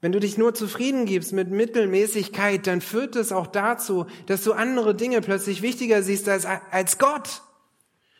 Wenn 0.00 0.12
du 0.12 0.20
dich 0.20 0.36
nur 0.36 0.52
zufrieden 0.52 1.06
gibst 1.06 1.32
mit 1.32 1.50
Mittelmäßigkeit, 1.50 2.66
dann 2.66 2.80
führt 2.80 3.16
es 3.16 3.32
auch 3.32 3.46
dazu, 3.46 4.06
dass 4.26 4.44
du 4.44 4.52
andere 4.52 4.94
Dinge 4.94 5.20
plötzlich 5.20 5.62
wichtiger 5.62 6.02
siehst 6.02 6.28
als, 6.28 6.44
als 6.44 6.98
Gott. 6.98 7.42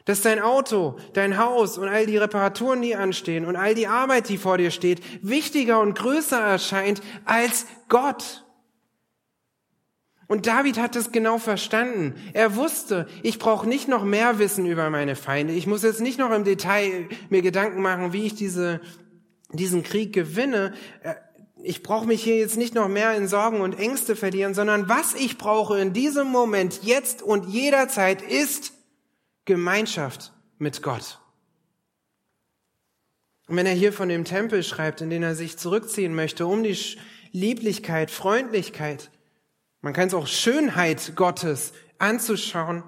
Dass 0.04 0.20
dein 0.20 0.40
Auto, 0.40 0.96
dein 1.14 1.38
Haus 1.38 1.78
und 1.78 1.88
all 1.88 2.06
die 2.06 2.18
Reparaturen, 2.18 2.82
die 2.82 2.94
anstehen 2.94 3.46
und 3.46 3.56
all 3.56 3.74
die 3.74 3.86
Arbeit, 3.86 4.28
die 4.28 4.36
vor 4.36 4.58
dir 4.58 4.70
steht, 4.70 5.00
wichtiger 5.22 5.80
und 5.80 5.94
größer 5.94 6.38
erscheint 6.38 7.00
als 7.24 7.66
Gott. 7.88 8.44
Und 10.26 10.46
David 10.46 10.78
hat 10.78 10.96
es 10.96 11.12
genau 11.12 11.38
verstanden. 11.38 12.14
Er 12.32 12.56
wusste, 12.56 13.06
ich 13.22 13.38
brauche 13.38 13.68
nicht 13.68 13.88
noch 13.88 14.04
mehr 14.04 14.38
Wissen 14.38 14.66
über 14.66 14.90
meine 14.90 15.16
Feinde. 15.16 15.52
Ich 15.54 15.66
muss 15.66 15.82
jetzt 15.82 16.00
nicht 16.00 16.18
noch 16.18 16.32
im 16.32 16.44
Detail 16.44 17.08
mir 17.30 17.42
Gedanken 17.42 17.82
machen, 17.82 18.12
wie 18.12 18.26
ich 18.26 18.34
diese, 18.34 18.80
diesen 19.52 19.82
Krieg 19.82 20.12
gewinne 20.12 20.72
ich 21.64 21.82
brauche 21.82 22.06
mich 22.06 22.22
hier 22.22 22.36
jetzt 22.36 22.56
nicht 22.56 22.74
noch 22.74 22.88
mehr 22.88 23.16
in 23.16 23.26
Sorgen 23.26 23.60
und 23.60 23.78
Ängste 23.78 24.16
verlieren, 24.16 24.54
sondern 24.54 24.88
was 24.88 25.14
ich 25.14 25.38
brauche 25.38 25.80
in 25.80 25.92
diesem 25.92 26.28
Moment, 26.28 26.80
jetzt 26.82 27.22
und 27.22 27.48
jederzeit, 27.48 28.22
ist 28.22 28.72
Gemeinschaft 29.44 30.32
mit 30.58 30.82
Gott. 30.82 31.20
Und 33.46 33.56
wenn 33.56 33.66
er 33.66 33.74
hier 33.74 33.92
von 33.92 34.08
dem 34.08 34.24
Tempel 34.24 34.62
schreibt, 34.62 35.00
in 35.00 35.10
den 35.10 35.22
er 35.22 35.34
sich 35.34 35.58
zurückziehen 35.58 36.14
möchte, 36.14 36.46
um 36.46 36.62
die 36.62 36.78
Lieblichkeit, 37.32 38.10
Freundlichkeit, 38.10 39.10
man 39.80 39.92
kann 39.92 40.08
es 40.08 40.14
auch 40.14 40.26
Schönheit 40.26 41.14
Gottes 41.14 41.72
anzuschauen, 41.98 42.82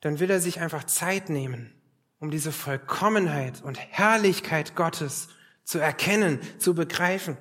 dann 0.00 0.20
will 0.20 0.30
er 0.30 0.40
sich 0.40 0.60
einfach 0.60 0.84
Zeit 0.84 1.28
nehmen, 1.28 1.74
um 2.18 2.30
diese 2.30 2.52
Vollkommenheit 2.52 3.62
und 3.62 3.78
Herrlichkeit 3.78 4.74
Gottes 4.74 5.28
zu 5.64 5.78
erkennen, 5.78 6.40
zu 6.58 6.74
begreifen. 6.74 7.36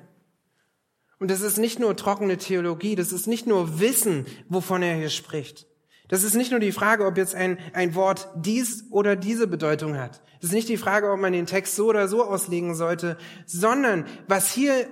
Und 1.19 1.31
das 1.31 1.41
ist 1.41 1.57
nicht 1.57 1.79
nur 1.79 1.95
trockene 1.95 2.37
Theologie, 2.37 2.95
das 2.95 3.13
ist 3.13 3.27
nicht 3.27 3.47
nur 3.47 3.79
Wissen, 3.79 4.25
wovon 4.49 4.81
er 4.81 4.95
hier 4.95 5.09
spricht. 5.09 5.67
Das 6.07 6.23
ist 6.23 6.35
nicht 6.35 6.51
nur 6.51 6.59
die 6.59 6.71
Frage, 6.71 7.05
ob 7.05 7.17
jetzt 7.17 7.35
ein, 7.35 7.57
ein 7.73 7.95
Wort 7.95 8.29
dies 8.35 8.85
oder 8.91 9.15
diese 9.15 9.47
Bedeutung 9.47 9.97
hat. 9.97 10.21
Das 10.39 10.49
ist 10.49 10.55
nicht 10.55 10.69
die 10.69 10.77
Frage, 10.77 11.11
ob 11.11 11.19
man 11.19 11.33
den 11.33 11.47
Text 11.47 11.75
so 11.75 11.87
oder 11.87 12.07
so 12.07 12.23
auslegen 12.23 12.75
sollte, 12.75 13.17
sondern 13.45 14.05
was 14.27 14.51
hier 14.51 14.87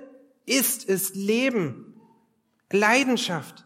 ist, 0.45 0.86
ist 0.86 1.15
Leben, 1.15 1.93
Leidenschaft. 2.71 3.65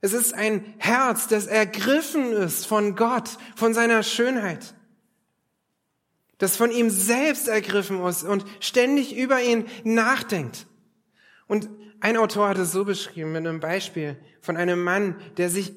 Es 0.00 0.12
ist 0.12 0.32
ein 0.32 0.64
Herz, 0.78 1.26
das 1.26 1.46
ergriffen 1.46 2.32
ist 2.32 2.66
von 2.66 2.96
Gott, 2.96 3.36
von 3.56 3.74
seiner 3.74 4.02
Schönheit 4.02 4.74
das 6.38 6.56
von 6.56 6.70
ihm 6.70 6.88
selbst 6.88 7.48
ergriffen 7.48 8.02
ist 8.04 8.22
und 8.22 8.44
ständig 8.60 9.16
über 9.16 9.42
ihn 9.42 9.66
nachdenkt. 9.84 10.66
Und 11.48 11.68
ein 12.00 12.16
Autor 12.16 12.48
hat 12.48 12.58
es 12.58 12.72
so 12.72 12.84
beschrieben 12.84 13.32
mit 13.32 13.46
einem 13.46 13.60
Beispiel 13.60 14.16
von 14.40 14.56
einem 14.56 14.82
Mann, 14.82 15.16
der 15.36 15.50
sich 15.50 15.74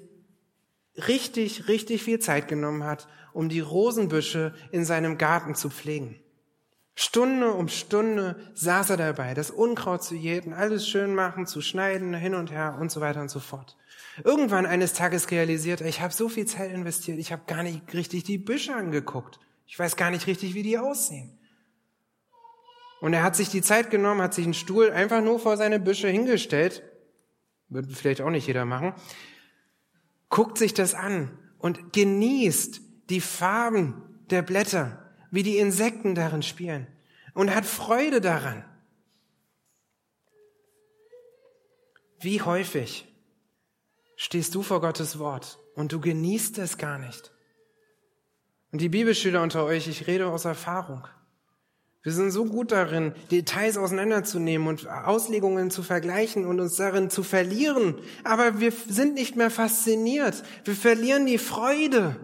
richtig, 0.96 1.68
richtig 1.68 2.04
viel 2.04 2.20
Zeit 2.20 2.48
genommen 2.48 2.84
hat, 2.84 3.08
um 3.34 3.50
die 3.50 3.60
Rosenbüsche 3.60 4.54
in 4.72 4.86
seinem 4.86 5.18
Garten 5.18 5.56
zu 5.56 5.70
pflegen. 5.70 6.20
Stunde 6.96 7.54
um 7.54 7.68
Stunde 7.70 8.36
saß 8.54 8.92
er 8.92 8.98
dabei, 8.98 9.34
das 9.34 9.50
Unkraut 9.50 10.04
zu 10.04 10.16
jäten, 10.16 10.54
alles 10.54 10.88
schön 10.88 11.16
machen, 11.16 11.48
zu 11.48 11.62
schneiden, 11.62 12.14
hin 12.14 12.36
und 12.36 12.52
her 12.52 12.78
und 12.80 12.92
so 12.92 13.02
weiter 13.02 13.22
und 13.22 13.30
so 13.32 13.40
fort. 13.40 13.78
Irgendwann 14.24 14.66
eines 14.66 14.94
Tages 14.94 15.32
realisiert 15.32 15.82
er, 15.82 15.88
ich 15.88 16.02
habe 16.02 16.14
so 16.14 16.28
viel 16.28 16.46
Zeit 16.46 16.72
investiert, 16.72 17.18
ich 17.18 17.32
habe 17.32 17.44
gar 17.48 17.64
nicht 17.64 17.94
richtig 17.94 18.24
die 18.24 18.38
Büsche 18.38 18.76
angeguckt. 18.76 19.40
Ich 19.66 19.80
weiß 19.80 19.96
gar 19.96 20.12
nicht 20.12 20.28
richtig, 20.28 20.54
wie 20.54 20.64
die 20.64 20.78
aussehen. 20.78 21.40
Und 23.00 23.14
er 23.14 23.24
hat 23.24 23.36
sich 23.36 23.50
die 23.50 23.62
Zeit 23.62 23.90
genommen, 23.90 24.22
hat 24.22 24.34
sich 24.34 24.44
einen 24.44 24.54
Stuhl 24.54 24.92
einfach 24.92 25.22
nur 25.22 25.40
vor 25.40 25.58
seine 25.58 25.80
Büsche 25.80 26.10
hingestellt. 26.10 26.84
Würde 27.70 27.88
vielleicht 27.96 28.22
auch 28.22 28.30
nicht 28.30 28.46
jeder 28.46 28.66
machen. 28.66 28.94
Guckt 30.32 30.58
sich 30.58 30.74
das 30.74 30.96
an 30.96 31.38
und 31.60 31.94
genießt 31.94 32.82
die 33.10 33.22
Farben 33.22 34.02
der 34.30 34.42
Blätter, 34.42 35.14
wie 35.30 35.44
die 35.44 35.58
Insekten 35.58 36.16
darin 36.16 36.42
spielen 36.42 36.88
und 37.34 37.54
hat 37.54 37.66
Freude 37.66 38.22
daran. 38.22 38.66
Wie 42.20 42.42
häufig 42.42 43.08
stehst 44.16 44.56
du 44.56 44.64
vor 44.64 44.80
Gottes 44.80 45.20
Wort 45.20 45.60
und 45.76 45.92
du 45.92 46.00
genießt 46.00 46.60
es 46.60 46.78
gar 46.78 46.98
nicht? 46.98 47.32
Und 48.72 48.80
die 48.80 48.90
Bibelschüler 48.90 49.42
unter 49.42 49.66
euch, 49.66 49.90
ich 49.90 50.08
rede 50.08 50.28
aus 50.28 50.46
Erfahrung. 50.46 51.06
Wir 52.04 52.14
sind 52.14 52.32
so 52.32 52.46
gut 52.46 52.72
darin, 52.72 53.14
Details 53.30 53.78
auseinanderzunehmen 53.78 54.68
und 54.68 54.90
Auslegungen 54.90 55.70
zu 55.70 55.84
vergleichen 55.84 56.48
und 56.48 56.60
uns 56.60 56.76
darin 56.76 57.12
zu 57.12 57.22
verlieren. 57.22 57.96
Aber 58.24 58.60
wir 58.60 58.72
sind 58.72 59.14
nicht 59.14 59.36
mehr 59.36 59.52
fasziniert. 59.52 60.44
Wir 60.64 60.74
verlieren 60.74 61.28
die 61.28 61.38
Freude. 61.38 62.16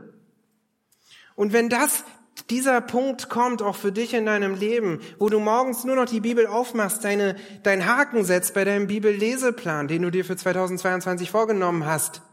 Und 1.35 1.53
wenn 1.53 1.69
das, 1.69 2.03
dieser 2.49 2.81
Punkt 2.81 3.29
kommt, 3.29 3.61
auch 3.61 3.75
für 3.75 3.91
dich 3.91 4.15
in 4.15 4.25
deinem 4.25 4.55
Leben, 4.55 4.99
wo 5.19 5.29
du 5.29 5.39
morgens 5.39 5.83
nur 5.83 5.95
noch 5.95 6.05
die 6.05 6.21
Bibel 6.21 6.47
aufmachst, 6.47 7.03
deine, 7.03 7.35
dein 7.61 7.85
Haken 7.85 8.25
setzt 8.25 8.55
bei 8.55 8.63
deinem 8.63 8.87
Bibelleseplan, 8.87 9.87
den 9.87 10.01
du 10.01 10.09
dir 10.09 10.25
für 10.25 10.35
2022 10.35 11.29
vorgenommen 11.29 11.85
hast, 11.85 12.23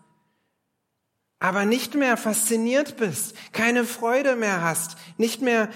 aber 1.40 1.66
nicht 1.66 1.94
mehr 1.94 2.16
fasziniert 2.16 2.96
bist, 2.96 3.34
keine 3.52 3.84
Freude 3.84 4.34
mehr 4.34 4.62
hast, 4.62 4.96
nicht 5.18 5.42
mehr 5.42 5.68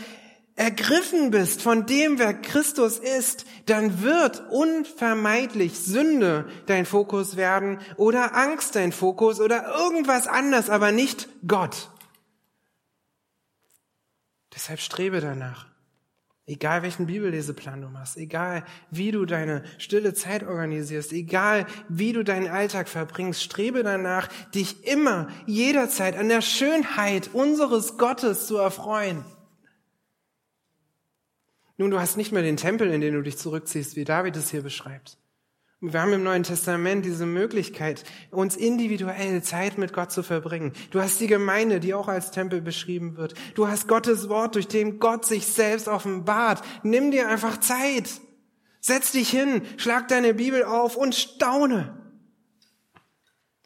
ergriffen 0.58 1.30
bist 1.30 1.62
von 1.62 1.86
dem, 1.86 2.18
wer 2.18 2.34
Christus 2.34 2.98
ist, 2.98 3.46
dann 3.66 4.02
wird 4.02 4.42
unvermeidlich 4.50 5.78
Sünde 5.78 6.46
dein 6.66 6.84
Fokus 6.84 7.36
werden 7.36 7.78
oder 7.96 8.34
Angst 8.34 8.74
dein 8.74 8.90
Fokus 8.90 9.40
oder 9.40 9.72
irgendwas 9.78 10.26
anderes, 10.26 10.68
aber 10.68 10.90
nicht 10.90 11.28
Gott. 11.46 11.90
Deshalb 14.52 14.80
strebe 14.80 15.20
danach. 15.20 15.66
Egal 16.44 16.82
welchen 16.82 17.06
Bibelleseplan 17.06 17.82
du 17.82 17.88
machst, 17.88 18.16
egal 18.16 18.64
wie 18.90 19.12
du 19.12 19.26
deine 19.26 19.62
stille 19.76 20.14
Zeit 20.14 20.42
organisierst, 20.42 21.12
egal 21.12 21.66
wie 21.88 22.14
du 22.14 22.24
deinen 22.24 22.48
Alltag 22.48 22.88
verbringst, 22.88 23.42
strebe 23.42 23.82
danach, 23.82 24.28
dich 24.54 24.84
immer, 24.84 25.28
jederzeit 25.46 26.16
an 26.16 26.30
der 26.30 26.40
Schönheit 26.40 27.30
unseres 27.34 27.98
Gottes 27.98 28.46
zu 28.46 28.56
erfreuen. 28.56 29.24
Nun, 31.78 31.92
du 31.92 32.00
hast 32.00 32.16
nicht 32.16 32.32
mehr 32.32 32.42
den 32.42 32.56
Tempel, 32.56 32.90
in 32.92 33.00
den 33.00 33.14
du 33.14 33.22
dich 33.22 33.38
zurückziehst, 33.38 33.94
wie 33.94 34.04
David 34.04 34.36
es 34.36 34.50
hier 34.50 34.62
beschreibt. 34.62 35.16
Wir 35.80 36.02
haben 36.02 36.12
im 36.12 36.24
Neuen 36.24 36.42
Testament 36.42 37.04
diese 37.04 37.24
Möglichkeit, 37.24 38.02
uns 38.32 38.56
individuell 38.56 39.44
Zeit 39.44 39.78
mit 39.78 39.92
Gott 39.92 40.10
zu 40.10 40.24
verbringen. 40.24 40.72
Du 40.90 41.00
hast 41.00 41.20
die 41.20 41.28
Gemeinde, 41.28 41.78
die 41.78 41.94
auch 41.94 42.08
als 42.08 42.32
Tempel 42.32 42.60
beschrieben 42.60 43.16
wird. 43.16 43.34
Du 43.54 43.68
hast 43.68 43.86
Gottes 43.86 44.28
Wort, 44.28 44.56
durch 44.56 44.66
dem 44.66 44.98
Gott 44.98 45.24
sich 45.24 45.46
selbst 45.46 45.86
offenbart. 45.86 46.64
Nimm 46.82 47.12
dir 47.12 47.28
einfach 47.28 47.60
Zeit. 47.60 48.10
Setz 48.80 49.12
dich 49.12 49.30
hin, 49.30 49.62
schlag 49.76 50.08
deine 50.08 50.34
Bibel 50.34 50.64
auf 50.64 50.96
und 50.96 51.14
staune. 51.14 51.96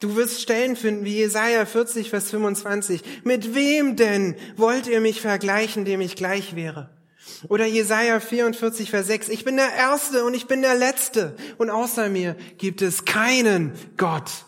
Du 0.01 0.17
wirst 0.17 0.43
Stellen 0.43 0.77
finden 0.77 1.07
wie 1.07 1.17
Jesaja 1.17 1.65
40, 1.65 2.11
Vers 2.11 2.29
25. 2.29 3.25
Mit 3.25 3.55
wem 3.55 3.97
denn 3.97 4.37
wollt 4.57 4.87
ihr 4.87 5.01
mich 5.01 5.23
vergleichen, 5.23 5.87
dem 5.87 6.03
ich 6.03 6.15
gleich 6.15 6.55
wäre? 6.55 7.02
Oder 7.49 7.67
Jesaja 7.67 8.21
44, 8.21 8.91
Vers 8.91 9.07
6. 9.07 9.29
Ich 9.29 9.45
bin 9.45 9.57
der 9.57 9.73
Erste 9.75 10.25
und 10.25 10.35
ich 10.35 10.47
bin 10.47 10.63
der 10.63 10.75
Letzte. 10.75 11.37
Und 11.59 11.71
außer 11.71 12.09
mir 12.09 12.37
gibt 12.59 12.83
es 12.83 13.05
keinen 13.05 13.73
Gott. 13.97 14.45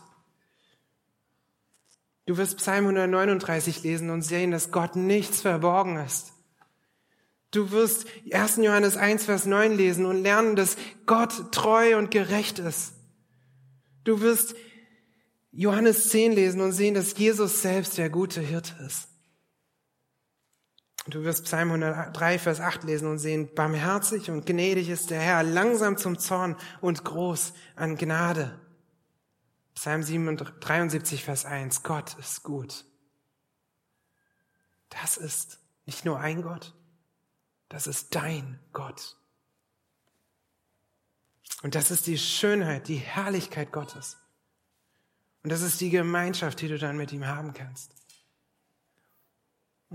Du 2.27 2.37
wirst 2.37 2.57
Psalm 2.57 2.85
139 2.85 3.83
lesen 3.83 4.11
und 4.11 4.22
sehen, 4.22 4.51
dass 4.51 4.70
Gott 4.70 4.97
nichts 4.97 5.41
verborgen 5.41 5.97
ist. 5.97 6.33
Du 7.51 7.70
wirst 7.70 8.07
1. 8.33 8.57
Johannes 8.57 8.97
1, 8.97 9.27
Vers 9.27 9.47
9 9.47 9.77
lesen 9.77 10.07
und 10.07 10.22
lernen, 10.22 10.57
dass 10.57 10.77
Gott 11.07 11.53
treu 11.53 11.97
und 11.97 12.11
gerecht 12.11 12.59
ist. 12.59 12.95
Du 14.03 14.20
wirst 14.20 14.57
Johannes 15.53 16.09
10 16.09 16.33
lesen 16.33 16.61
und 16.61 16.72
sehen, 16.72 16.95
dass 16.95 17.16
Jesus 17.16 17.62
selbst 17.62 17.97
der 17.97 18.11
gute 18.11 18.41
Hirte 18.41 18.75
ist. 18.85 19.09
Du 21.07 21.23
wirst 21.23 21.45
Psalm 21.45 21.71
103, 21.71 22.39
Vers 22.39 22.61
8 22.61 22.85
lesen 22.85 23.09
und 23.09 23.19
sehen, 23.19 23.55
barmherzig 23.55 24.31
und 24.31 24.47
gnädig 24.47 24.89
ist 24.89 25.11
der 25.11 25.21
Herr, 25.21 25.43
langsam 25.43 25.99
zum 25.99 26.19
Zorn 26.19 26.57
und 26.81 27.05
groß 27.05 27.53
an 27.77 27.97
Gnade. 27.97 28.59
Psalm 29.75 30.03
73, 30.03 31.25
Vers 31.25 31.45
1, 31.45 31.83
Gott 31.83 32.17
ist 32.19 32.43
gut. 32.43 32.87
Das 34.89 35.19
ist 35.19 35.59
nicht 35.85 36.07
nur 36.07 36.21
ein 36.21 36.41
Gott, 36.41 36.75
das 37.69 37.87
ist 37.87 38.15
dein 38.15 38.59
Gott. 38.73 39.17
Und 41.63 41.75
das 41.75 41.91
ist 41.91 42.07
die 42.07 42.19
Schönheit, 42.19 42.89
die 42.89 42.97
Herrlichkeit 42.97 43.73
Gottes. 43.73 44.17
Und 45.43 45.51
das 45.51 45.61
ist 45.61 45.81
die 45.81 45.91
Gemeinschaft, 45.91 46.61
die 46.63 46.69
du 46.69 46.79
dann 46.79 46.97
mit 46.97 47.13
ihm 47.13 47.27
haben 47.27 47.53
kannst. 47.53 47.95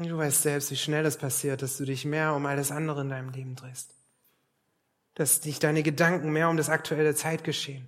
Du 0.07 0.17
weißt 0.17 0.43
selbst, 0.43 0.71
wie 0.71 0.77
schnell 0.77 1.05
es 1.05 1.17
passiert, 1.17 1.61
dass 1.61 1.77
du 1.77 1.83
dich 1.83 2.05
mehr 2.05 2.33
um 2.33 2.45
alles 2.45 2.71
andere 2.71 3.01
in 3.01 3.09
deinem 3.09 3.31
Leben 3.31 3.55
drehst. 3.55 3.93
Dass 5.15 5.41
dich 5.41 5.59
deine 5.59 5.83
Gedanken 5.83 6.31
mehr 6.31 6.49
um 6.49 6.55
das 6.55 6.69
aktuelle 6.69 7.15
Zeitgeschehen, 7.15 7.85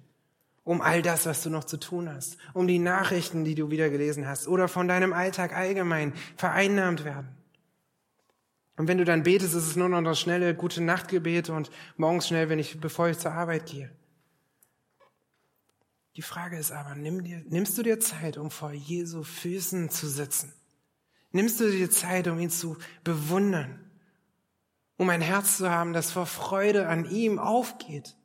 um 0.66 0.82
all 0.82 1.02
das, 1.02 1.26
was 1.26 1.42
du 1.42 1.50
noch 1.50 1.64
zu 1.64 1.78
tun 1.78 2.10
hast, 2.14 2.38
um 2.54 2.68
die 2.68 2.80
Nachrichten, 2.80 3.46
die 3.46 3.56
du 3.56 3.72
wieder 3.72 3.90
gelesen 3.90 4.28
hast 4.28 4.50
oder 4.50 4.68
von 4.68 4.90
deinem 4.90 5.14
Alltag 5.14 5.56
allgemein 5.56 6.12
vereinnahmt 6.36 7.06
werden. 7.06 7.30
Und 8.76 8.90
wenn 8.90 8.98
du 8.98 9.06
dann 9.06 9.24
betest, 9.24 9.54
ist 9.54 9.68
es 9.68 9.76
nur 9.78 9.88
noch 9.88 10.04
das 10.04 10.20
schnelle 10.20 10.54
gute 10.54 10.82
Nachtgebet 10.82 11.50
und 11.50 11.72
morgens 11.96 12.28
schnell, 12.28 12.50
wenn 12.50 12.60
ich, 12.60 12.82
bevor 12.82 13.08
ich 13.08 13.20
zur 13.20 13.32
Arbeit 13.32 13.68
gehe. 13.68 13.90
Die 16.18 16.22
Frage 16.22 16.58
ist 16.58 16.74
aber, 16.74 16.96
nimm 16.96 17.24
dir, 17.24 17.42
nimmst 17.48 17.78
du 17.78 17.84
dir 17.84 18.02
Zeit, 18.02 18.38
um 18.38 18.52
vor 18.52 18.74
Jesu 18.74 19.24
Füßen 19.24 19.90
zu 19.90 20.10
sitzen? 20.10 20.54
Nimmst 21.32 21.60
du 21.60 21.70
dir 21.70 21.90
Zeit, 21.90 22.28
um 22.28 22.40
ihn 22.40 22.50
zu 22.50 22.78
bewundern? 23.04 23.80
Um 24.98 25.10
ein 25.10 25.22
Herz 25.22 25.58
zu 25.58 25.70
haben, 25.70 25.94
das 25.94 26.12
vor 26.12 26.26
Freude 26.26 26.88
an 26.88 27.10
ihm 27.10 27.40
aufgeht? 27.40 28.16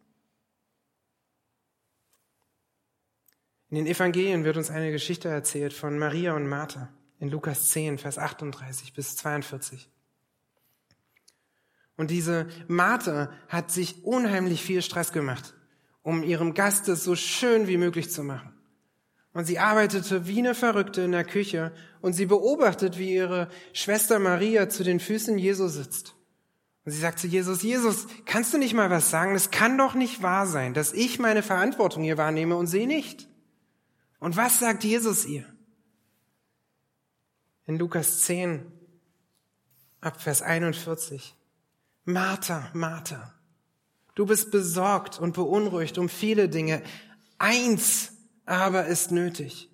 In 3.68 3.76
den 3.76 3.86
Evangelien 3.86 4.44
wird 4.44 4.56
uns 4.56 4.70
eine 4.70 4.92
Geschichte 4.92 5.28
erzählt 5.28 5.72
von 5.72 5.98
Maria 5.98 6.34
und 6.34 6.48
Martha 6.48 6.92
in 7.18 7.30
Lukas 7.30 7.70
10, 7.70 7.98
Vers 7.98 8.18
38 8.18 8.92
bis 8.92 9.16
42. 9.16 9.90
Und 11.96 12.10
diese 12.10 12.46
Martha 12.68 13.32
hat 13.48 13.70
sich 13.70 14.04
unheimlich 14.04 14.62
viel 14.62 14.82
Stress 14.82 15.12
gemacht, 15.12 15.54
um 16.02 16.22
ihrem 16.22 16.54
Gast 16.54 16.88
es 16.88 17.04
so 17.04 17.16
schön 17.16 17.68
wie 17.68 17.78
möglich 17.78 18.10
zu 18.10 18.22
machen. 18.22 18.55
Und 19.36 19.44
sie 19.44 19.58
arbeitete 19.58 20.26
wie 20.26 20.38
eine 20.38 20.54
Verrückte 20.54 21.02
in 21.02 21.12
der 21.12 21.22
Küche 21.22 21.70
und 22.00 22.14
sie 22.14 22.24
beobachtet, 22.24 22.96
wie 22.96 23.12
ihre 23.12 23.50
Schwester 23.74 24.18
Maria 24.18 24.70
zu 24.70 24.82
den 24.82 24.98
Füßen 24.98 25.36
Jesu 25.36 25.68
sitzt. 25.68 26.14
Und 26.86 26.92
sie 26.92 26.98
sagt 26.98 27.18
zu 27.18 27.26
Jesus, 27.26 27.62
Jesus, 27.62 28.06
kannst 28.24 28.54
du 28.54 28.58
nicht 28.58 28.72
mal 28.72 28.88
was 28.88 29.10
sagen? 29.10 29.34
Es 29.34 29.50
kann 29.50 29.76
doch 29.76 29.92
nicht 29.92 30.22
wahr 30.22 30.46
sein, 30.46 30.72
dass 30.72 30.94
ich 30.94 31.18
meine 31.18 31.42
Verantwortung 31.42 32.02
hier 32.02 32.16
wahrnehme 32.16 32.56
und 32.56 32.66
sie 32.66 32.86
nicht. 32.86 33.28
Und 34.20 34.38
was 34.38 34.58
sagt 34.58 34.84
Jesus 34.84 35.26
ihr? 35.26 35.44
In 37.66 37.78
Lukas 37.78 38.22
10, 38.22 38.72
ab 40.00 40.18
Vers 40.18 40.40
41. 40.40 41.36
Martha, 42.06 42.70
Martha, 42.72 43.34
du 44.14 44.24
bist 44.24 44.50
besorgt 44.50 45.20
und 45.20 45.34
beunruhigt 45.34 45.98
um 45.98 46.08
viele 46.08 46.48
Dinge. 46.48 46.82
Eins 47.36 48.15
aber 48.46 48.86
ist 48.86 49.10
nötig. 49.10 49.68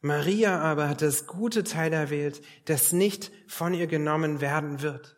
Maria 0.00 0.60
aber 0.60 0.88
hat 0.88 1.02
das 1.02 1.26
gute 1.26 1.64
Teil 1.64 1.92
erwählt, 1.92 2.40
das 2.66 2.92
nicht 2.92 3.32
von 3.46 3.74
ihr 3.74 3.86
genommen 3.86 4.40
werden 4.40 4.80
wird. 4.80 5.16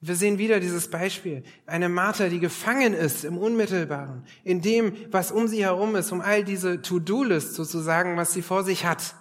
Wir 0.00 0.14
sehen 0.14 0.38
wieder 0.38 0.60
dieses 0.60 0.90
Beispiel. 0.90 1.42
Eine 1.64 1.88
Martha, 1.88 2.28
die 2.28 2.40
gefangen 2.40 2.94
ist 2.94 3.24
im 3.24 3.38
Unmittelbaren, 3.38 4.26
in 4.44 4.60
dem, 4.60 4.94
was 5.10 5.32
um 5.32 5.48
sie 5.48 5.64
herum 5.64 5.96
ist, 5.96 6.12
um 6.12 6.20
all 6.20 6.44
diese 6.44 6.82
To-Do-List 6.82 7.54
sozusagen, 7.54 8.16
was 8.16 8.32
sie 8.32 8.42
vor 8.42 8.62
sich 8.62 8.84
hat. 8.84 9.14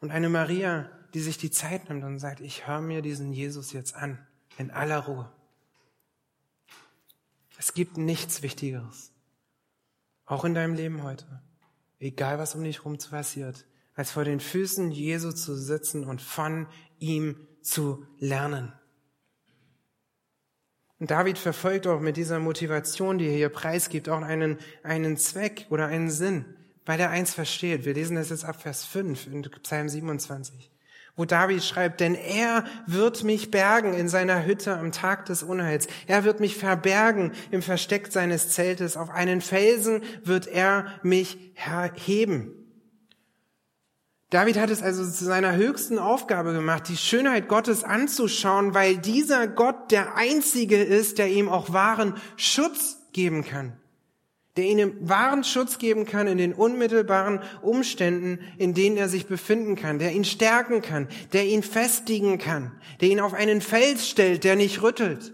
Und 0.00 0.10
eine 0.10 0.28
Maria, 0.28 0.90
die 1.14 1.20
sich 1.20 1.38
die 1.38 1.50
Zeit 1.50 1.88
nimmt 1.88 2.04
und 2.04 2.18
sagt, 2.18 2.40
ich 2.40 2.66
höre 2.66 2.80
mir 2.80 3.02
diesen 3.02 3.32
Jesus 3.32 3.72
jetzt 3.72 3.94
an, 3.94 4.18
in 4.58 4.70
aller 4.70 5.00
Ruhe. 5.00 5.32
Es 7.58 7.74
gibt 7.74 7.96
nichts 7.96 8.42
Wichtigeres, 8.42 9.12
auch 10.26 10.44
in 10.44 10.54
deinem 10.54 10.74
Leben 10.74 11.02
heute, 11.02 11.42
egal 11.98 12.38
was 12.38 12.54
um 12.54 12.64
dich 12.64 12.78
herum 12.78 12.98
passiert, 12.98 13.66
als 13.94 14.10
vor 14.10 14.24
den 14.24 14.40
Füßen 14.40 14.90
Jesu 14.90 15.32
zu 15.32 15.54
sitzen 15.54 16.04
und 16.04 16.20
von 16.20 16.66
ihm 16.98 17.46
zu 17.62 18.06
lernen. 18.18 18.72
Und 20.98 21.10
David 21.10 21.38
verfolgt 21.38 21.86
auch 21.86 22.00
mit 22.00 22.16
dieser 22.16 22.38
Motivation, 22.38 23.18
die 23.18 23.26
er 23.26 23.36
hier 23.36 23.48
preisgibt, 23.48 24.08
auch 24.08 24.22
einen, 24.22 24.58
einen 24.82 25.16
Zweck 25.16 25.66
oder 25.70 25.86
einen 25.86 26.10
Sinn, 26.10 26.44
weil 26.86 27.00
er 27.00 27.10
eins 27.10 27.34
versteht. 27.34 27.84
Wir 27.84 27.94
lesen 27.94 28.16
das 28.16 28.30
jetzt 28.30 28.44
ab 28.44 28.60
Vers 28.60 28.84
5 28.84 29.26
in 29.26 29.42
Psalm 29.42 29.88
27 29.88 30.73
wo 31.16 31.24
David 31.24 31.62
schreibt, 31.62 32.00
denn 32.00 32.14
er 32.14 32.64
wird 32.86 33.22
mich 33.22 33.50
bergen 33.50 33.94
in 33.94 34.08
seiner 34.08 34.44
Hütte 34.44 34.76
am 34.76 34.90
Tag 34.90 35.26
des 35.26 35.42
Unheils. 35.42 35.86
Er 36.06 36.24
wird 36.24 36.40
mich 36.40 36.56
verbergen 36.56 37.32
im 37.50 37.62
Versteck 37.62 38.10
seines 38.10 38.50
Zeltes. 38.50 38.96
Auf 38.96 39.10
einen 39.10 39.40
Felsen 39.40 40.02
wird 40.24 40.48
er 40.48 40.86
mich 41.02 41.38
heben. 42.04 42.52
David 44.30 44.58
hat 44.58 44.70
es 44.70 44.82
also 44.82 45.08
zu 45.08 45.24
seiner 45.24 45.54
höchsten 45.54 45.98
Aufgabe 46.00 46.52
gemacht, 46.52 46.88
die 46.88 46.96
Schönheit 46.96 47.46
Gottes 47.46 47.84
anzuschauen, 47.84 48.74
weil 48.74 48.96
dieser 48.96 49.46
Gott 49.46 49.92
der 49.92 50.16
Einzige 50.16 50.82
ist, 50.82 51.18
der 51.18 51.28
ihm 51.28 51.48
auch 51.48 51.72
wahren 51.72 52.14
Schutz 52.36 52.98
geben 53.12 53.44
kann 53.44 53.78
der 54.56 54.64
ihnen 54.64 55.08
wahren 55.08 55.42
Schutz 55.42 55.78
geben 55.78 56.06
kann 56.06 56.26
in 56.28 56.38
den 56.38 56.52
unmittelbaren 56.52 57.40
Umständen, 57.62 58.38
in 58.56 58.72
denen 58.72 58.96
er 58.96 59.08
sich 59.08 59.26
befinden 59.26 59.74
kann, 59.74 59.98
der 59.98 60.12
ihn 60.12 60.24
stärken 60.24 60.80
kann, 60.80 61.08
der 61.32 61.44
ihn 61.46 61.62
festigen 61.62 62.38
kann, 62.38 62.70
der 63.00 63.08
ihn 63.08 63.20
auf 63.20 63.34
einen 63.34 63.60
Fels 63.60 64.08
stellt, 64.08 64.44
der 64.44 64.54
nicht 64.54 64.82
rüttelt. 64.82 65.32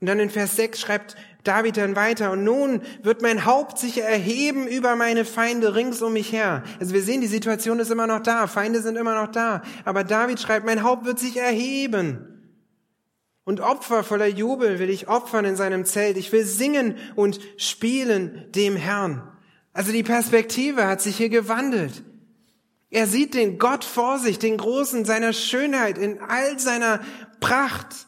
Und 0.00 0.06
dann 0.06 0.20
in 0.20 0.30
Vers 0.30 0.56
6 0.56 0.78
schreibt 0.78 1.16
David 1.42 1.78
dann 1.78 1.96
weiter, 1.96 2.32
und 2.32 2.44
nun 2.44 2.82
wird 3.02 3.22
mein 3.22 3.46
Haupt 3.46 3.78
sich 3.78 4.02
erheben 4.02 4.68
über 4.68 4.96
meine 4.96 5.24
Feinde 5.24 5.74
rings 5.74 6.02
um 6.02 6.12
mich 6.12 6.30
her. 6.30 6.62
Also 6.78 6.92
wir 6.92 7.02
sehen, 7.02 7.22
die 7.22 7.26
Situation 7.26 7.80
ist 7.80 7.90
immer 7.90 8.06
noch 8.06 8.22
da, 8.22 8.46
Feinde 8.46 8.82
sind 8.82 8.96
immer 8.96 9.14
noch 9.20 9.32
da, 9.32 9.62
aber 9.84 10.04
David 10.04 10.40
schreibt, 10.40 10.66
mein 10.66 10.82
Haupt 10.82 11.06
wird 11.06 11.18
sich 11.18 11.38
erheben. 11.38 12.37
Und 13.48 13.62
Opfer 13.62 14.04
voller 14.04 14.26
Jubel 14.26 14.78
will 14.78 14.90
ich 14.90 15.08
opfern 15.08 15.46
in 15.46 15.56
seinem 15.56 15.86
Zelt. 15.86 16.18
Ich 16.18 16.32
will 16.32 16.44
singen 16.44 16.98
und 17.16 17.40
spielen 17.56 18.44
dem 18.54 18.76
Herrn. 18.76 19.26
Also 19.72 19.90
die 19.90 20.02
Perspektive 20.02 20.86
hat 20.86 21.00
sich 21.00 21.16
hier 21.16 21.30
gewandelt. 21.30 22.02
Er 22.90 23.06
sieht 23.06 23.32
den 23.32 23.58
Gott 23.58 23.86
vor 23.86 24.18
sich, 24.18 24.38
den 24.38 24.58
Großen 24.58 25.06
seiner 25.06 25.32
Schönheit 25.32 25.96
in 25.96 26.20
all 26.20 26.58
seiner 26.58 27.00
Pracht. 27.40 28.06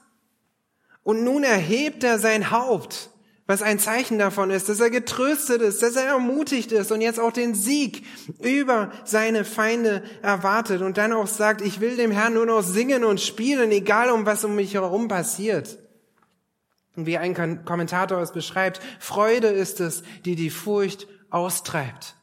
Und 1.05 1.25
nun 1.25 1.43
erhebt 1.43 2.05
er 2.05 2.19
sein 2.19 2.51
Haupt 2.51 3.09
was 3.51 3.63
ein 3.63 3.81
Zeichen 3.81 4.17
davon 4.17 4.51
ist, 4.51 4.69
dass 4.69 4.79
er 4.79 4.91
getröstet 4.91 5.61
ist, 5.61 5.83
dass 5.83 5.97
er 5.97 6.05
ermutigt 6.05 6.71
ist 6.71 6.93
und 6.93 7.01
jetzt 7.01 7.19
auch 7.19 7.33
den 7.33 7.57
Sieg 7.57 8.07
über 8.41 8.93
seine 9.05 9.45
Feinde 9.45 10.05
erwartet 10.23 10.83
und 10.83 10.99
dann 10.99 11.13
auch 11.13 11.27
sagt, 11.27 11.61
ich 11.61 11.81
will 11.81 11.97
dem 11.97 12.13
Herrn 12.13 12.35
nur 12.35 12.47
noch 12.47 12.63
singen 12.63 13.03
und 13.03 13.21
spielen, 13.21 13.73
egal 13.73 14.11
um 14.11 14.25
was 14.25 14.45
um 14.45 14.55
mich 14.55 14.75
herum 14.75 15.09
passiert. 15.09 15.79
Und 16.95 17.07
wie 17.07 17.19
ein 17.19 17.65
Kommentator 17.65 18.21
es 18.21 18.31
beschreibt, 18.31 18.81
Freude 19.01 19.49
ist 19.49 19.81
es, 19.81 20.05
die 20.25 20.37
die 20.37 20.51
Furcht 20.51 21.09
austreibt. 21.31 22.15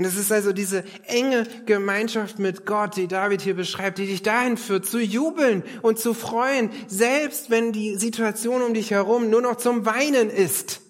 Und 0.00 0.06
es 0.06 0.16
ist 0.16 0.32
also 0.32 0.54
diese 0.54 0.82
enge 1.08 1.46
Gemeinschaft 1.66 2.38
mit 2.38 2.64
Gott, 2.64 2.96
die 2.96 3.06
David 3.06 3.42
hier 3.42 3.54
beschreibt, 3.54 3.98
die 3.98 4.06
dich 4.06 4.22
dahin 4.22 4.56
führt, 4.56 4.86
zu 4.86 4.98
jubeln 4.98 5.62
und 5.82 5.98
zu 5.98 6.14
freuen, 6.14 6.70
selbst 6.88 7.50
wenn 7.50 7.74
die 7.74 7.96
Situation 7.96 8.62
um 8.62 8.72
dich 8.72 8.92
herum 8.92 9.28
nur 9.28 9.42
noch 9.42 9.56
zum 9.56 9.84
Weinen 9.84 10.30
ist. 10.30 10.80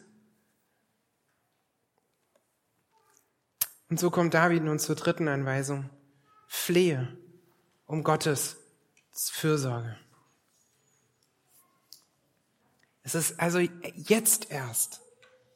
Und 3.88 3.98
so 3.98 4.12
kommt 4.12 4.32
David 4.32 4.62
nun 4.62 4.78
zur 4.78 4.94
dritten 4.94 5.26
Anweisung. 5.26 5.90
Flehe 6.46 7.08
um 7.86 8.04
Gottes 8.04 8.58
Fürsorge. 9.10 9.98
Es 13.02 13.16
ist 13.16 13.40
also 13.40 13.58
jetzt 13.58 14.52
erst, 14.52 15.00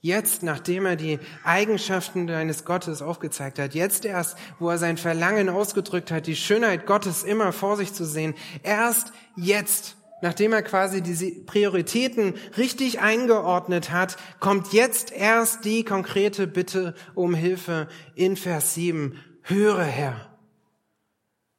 jetzt, 0.05 0.43
nachdem 0.43 0.85
er 0.85 0.97
die 0.97 1.19
Eigenschaften 1.45 2.27
deines 2.27 2.67
Gottes 2.67 3.01
aufgezeigt 3.01 3.59
hat, 3.59 3.75
jetzt 3.75 4.05
erst, 4.05 4.37
wo 4.59 4.69
er 4.69 4.77
sein 4.77 4.99
Verlangen 4.99 5.49
ausgedrückt 5.49 6.11
hat, 6.11 6.27
die 6.27 6.37
Schönheit 6.37 6.85
Gottes 6.85 7.25
immer 7.25 7.53
vor 7.53 7.79
sich 7.79 7.95
zu 7.95 8.05
sehen, 8.05 8.35
erst 8.63 9.15
jetzt, 9.35 9.97
nachdem 10.21 10.53
er 10.53 10.63
quasi 10.63 11.01
diese 11.01 11.31
Prioritäten 11.31 12.35
richtig 12.59 13.01
eingeordnet 13.01 13.93
hat, 13.93 14.19
kommt 14.41 14.75
jetzt 14.75 15.11
erst 15.11 15.65
die 15.65 15.85
konkrete 15.85 16.47
Bitte 16.47 16.95
um 17.15 17.35
Hilfe 17.35 17.89
in 18.15 18.37
Vers 18.37 18.75
7. 18.75 19.19
Höre, 19.41 19.85
Herr. 19.85 20.37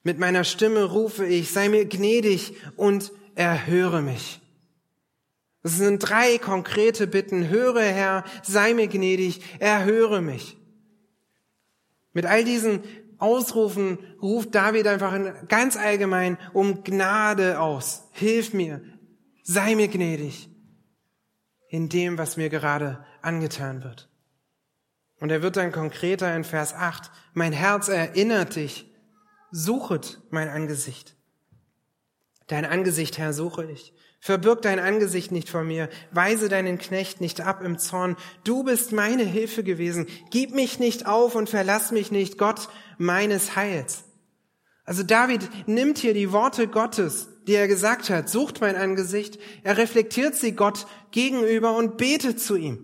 Mit 0.04 0.20
meiner 0.20 0.44
Stimme 0.44 0.84
rufe 0.84 1.26
ich, 1.26 1.52
sei 1.52 1.68
mir 1.68 1.86
gnädig 1.86 2.54
und 2.76 3.12
erhöre 3.34 4.04
mich. 4.04 4.40
Das 5.66 5.78
sind 5.78 5.98
drei 5.98 6.38
konkrete 6.38 7.08
Bitten. 7.08 7.50
Höre, 7.50 7.82
Herr, 7.82 8.24
sei 8.44 8.76
mir 8.76 8.88
gnädig, 8.88 9.42
erhöre 9.60 10.22
mich. 10.22 10.60
Mit 12.14 12.28
all 12.28 12.44
diesen 12.44 12.84
Ausrufen 13.18 13.98
ruft 14.22 14.54
David 14.54 14.86
einfach 14.86 15.18
ganz 15.48 15.76
allgemein 15.76 16.38
um 16.54 16.84
Gnade 16.84 17.60
aus. 17.60 18.04
Hilf 18.12 18.54
mir, 18.54 18.80
sei 19.42 19.74
mir 19.74 19.88
gnädig 19.88 20.52
in 21.70 21.90
dem, 21.90 22.20
was 22.20 22.38
mir 22.38 22.50
gerade 22.50 23.04
angetan 23.24 23.84
wird. 23.84 24.08
Und 25.20 25.32
er 25.32 25.42
wird 25.42 25.58
dann 25.58 25.72
konkreter 25.72 26.36
in 26.36 26.44
Vers 26.44 26.76
8. 26.76 27.10
Mein 27.34 27.54
Herz 27.54 27.88
erinnert 27.88 28.56
dich, 28.56 28.94
suchet 29.50 30.22
mein 30.30 30.48
Angesicht. 30.48 31.16
Dein 32.46 32.66
Angesicht, 32.66 33.18
Herr, 33.18 33.34
suche 33.34 33.66
ich. 33.72 33.95
Verbirg 34.26 34.64
dein 34.64 34.80
Angesicht 34.80 35.32
nicht 35.32 35.50
vor 35.50 35.64
mir, 35.64 35.88
weise 36.10 36.50
deinen 36.50 36.80
Knecht 36.80 37.22
nicht 37.22 37.42
ab 37.42 37.62
im 37.64 37.78
Zorn. 37.78 38.18
Du 38.44 38.64
bist 38.64 38.92
meine 38.92 39.22
Hilfe 39.22 39.64
gewesen. 39.64 40.08
Gib 40.32 40.56
mich 40.56 40.80
nicht 40.80 41.06
auf 41.06 41.36
und 41.36 41.48
verlass 41.48 41.92
mich 41.92 42.10
nicht, 42.10 42.40
Gott 42.40 42.68
meines 42.98 43.56
Heils. 43.56 44.04
Also 44.84 45.04
David 45.04 45.48
nimmt 45.68 46.00
hier 46.00 46.16
die 46.16 46.32
Worte 46.32 46.68
Gottes, 46.68 47.28
die 47.46 47.54
er 47.54 47.68
gesagt 47.68 48.10
hat, 48.10 48.28
sucht 48.28 48.62
mein 48.62 48.76
Angesicht, 48.76 49.38
er 49.62 49.78
reflektiert 49.78 50.34
sie 50.34 50.54
Gott 50.54 50.88
gegenüber 51.12 51.78
und 51.78 51.98
betet 51.98 52.42
zu 52.42 52.56
ihm. 52.56 52.84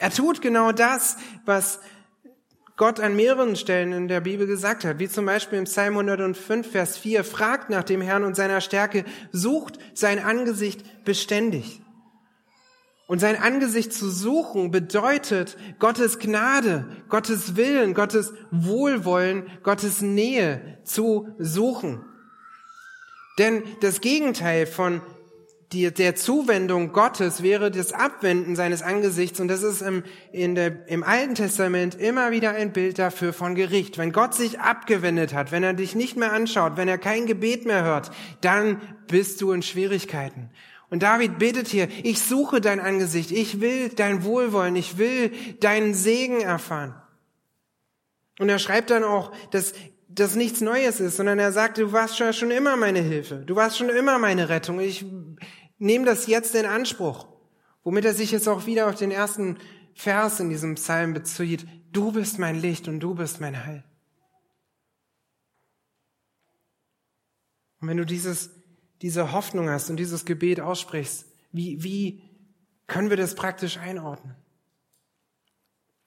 Er 0.00 0.10
tut 0.10 0.42
genau 0.42 0.72
das, 0.72 1.18
was 1.44 1.78
Gott 2.76 3.00
an 3.00 3.16
mehreren 3.16 3.56
Stellen 3.56 3.92
in 3.92 4.06
der 4.06 4.20
Bibel 4.20 4.46
gesagt 4.46 4.84
hat, 4.84 4.98
wie 4.98 5.08
zum 5.08 5.24
Beispiel 5.24 5.58
im 5.58 5.64
Psalm 5.64 5.94
105, 5.94 6.70
Vers 6.70 6.98
4, 6.98 7.24
fragt 7.24 7.70
nach 7.70 7.84
dem 7.84 8.02
Herrn 8.02 8.24
und 8.24 8.36
seiner 8.36 8.60
Stärke, 8.60 9.04
sucht 9.32 9.78
sein 9.94 10.18
Angesicht 10.18 11.04
beständig. 11.04 11.80
Und 13.06 13.20
sein 13.20 13.40
Angesicht 13.40 13.92
zu 13.92 14.10
suchen 14.10 14.72
bedeutet 14.72 15.56
Gottes 15.78 16.18
Gnade, 16.18 16.86
Gottes 17.08 17.56
Willen, 17.56 17.94
Gottes 17.94 18.34
Wohlwollen, 18.50 19.46
Gottes 19.62 20.02
Nähe 20.02 20.78
zu 20.84 21.28
suchen. 21.38 22.04
Denn 23.38 23.62
das 23.80 24.00
Gegenteil 24.00 24.66
von 24.66 25.00
die, 25.72 25.92
der 25.92 26.14
Zuwendung 26.14 26.92
Gottes 26.92 27.42
wäre 27.42 27.70
das 27.70 27.92
Abwenden 27.92 28.54
seines 28.54 28.82
Angesichts 28.82 29.40
und 29.40 29.48
das 29.48 29.62
ist 29.62 29.82
im, 29.82 30.04
in 30.30 30.54
der, 30.54 30.88
im 30.88 31.02
Alten 31.02 31.34
Testament 31.34 31.96
immer 31.96 32.30
wieder 32.30 32.52
ein 32.52 32.72
Bild 32.72 32.98
dafür 32.98 33.32
von 33.32 33.56
Gericht. 33.56 33.98
Wenn 33.98 34.12
Gott 34.12 34.34
sich 34.34 34.60
abgewendet 34.60 35.34
hat, 35.34 35.50
wenn 35.50 35.64
er 35.64 35.74
dich 35.74 35.96
nicht 35.96 36.16
mehr 36.16 36.32
anschaut, 36.32 36.76
wenn 36.76 36.88
er 36.88 36.98
kein 36.98 37.26
Gebet 37.26 37.66
mehr 37.66 37.82
hört, 37.82 38.12
dann 38.42 38.80
bist 39.08 39.40
du 39.40 39.50
in 39.50 39.62
Schwierigkeiten. 39.62 40.50
Und 40.88 41.02
David 41.02 41.38
betet 41.38 41.66
hier, 41.66 41.88
ich 42.04 42.20
suche 42.20 42.60
dein 42.60 42.78
Angesicht, 42.78 43.32
ich 43.32 43.60
will 43.60 43.88
dein 43.88 44.22
Wohlwollen, 44.22 44.76
ich 44.76 44.98
will 44.98 45.32
deinen 45.58 45.94
Segen 45.94 46.40
erfahren. 46.40 46.94
Und 48.38 48.48
er 48.48 48.60
schreibt 48.60 48.90
dann 48.90 49.02
auch, 49.02 49.32
dass 49.50 49.72
das 50.08 50.34
nichts 50.34 50.60
Neues 50.60 51.00
ist, 51.00 51.16
sondern 51.16 51.38
er 51.38 51.52
sagt, 51.52 51.78
du 51.78 51.92
warst 51.92 52.16
schon 52.16 52.50
immer 52.50 52.76
meine 52.76 53.00
Hilfe, 53.00 53.36
du 53.44 53.56
warst 53.56 53.78
schon 53.78 53.88
immer 53.88 54.18
meine 54.18 54.48
Rettung. 54.48 54.80
Ich 54.80 55.04
nehme 55.78 56.06
das 56.06 56.26
jetzt 56.26 56.54
in 56.54 56.66
Anspruch, 56.66 57.26
womit 57.82 58.04
er 58.04 58.14
sich 58.14 58.30
jetzt 58.30 58.48
auch 58.48 58.66
wieder 58.66 58.88
auf 58.88 58.96
den 58.96 59.10
ersten 59.10 59.58
Vers 59.94 60.40
in 60.40 60.50
diesem 60.50 60.74
Psalm 60.74 61.14
bezieht. 61.14 61.66
Du 61.92 62.12
bist 62.12 62.38
mein 62.38 62.60
Licht 62.60 62.88
und 62.88 63.00
du 63.00 63.14
bist 63.14 63.40
mein 63.40 63.64
Heil. 63.64 63.84
Und 67.80 67.88
wenn 67.88 67.96
du 67.96 68.06
dieses, 68.06 68.50
diese 69.02 69.32
Hoffnung 69.32 69.68
hast 69.68 69.90
und 69.90 69.96
dieses 69.96 70.24
Gebet 70.24 70.60
aussprichst, 70.60 71.26
wie, 71.52 71.82
wie 71.82 72.22
können 72.86 73.10
wir 73.10 73.16
das 73.16 73.34
praktisch 73.34 73.78
einordnen? 73.78 74.36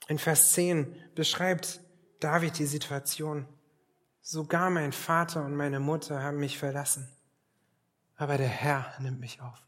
In 0.08 0.18
Vers 0.18 0.54
10 0.54 0.96
beschreibt 1.16 1.80
David 2.20 2.58
die 2.58 2.66
Situation. 2.66 3.48
Sogar 4.22 4.70
mein 4.70 4.92
Vater 4.92 5.46
und 5.46 5.56
meine 5.56 5.80
Mutter 5.80 6.22
haben 6.22 6.40
mich 6.40 6.58
verlassen, 6.58 7.10
aber 8.20 8.38
der 8.38 8.50
Herr 8.50 8.94
nimmt 9.00 9.22
mich 9.22 9.40
auf. 9.42 9.66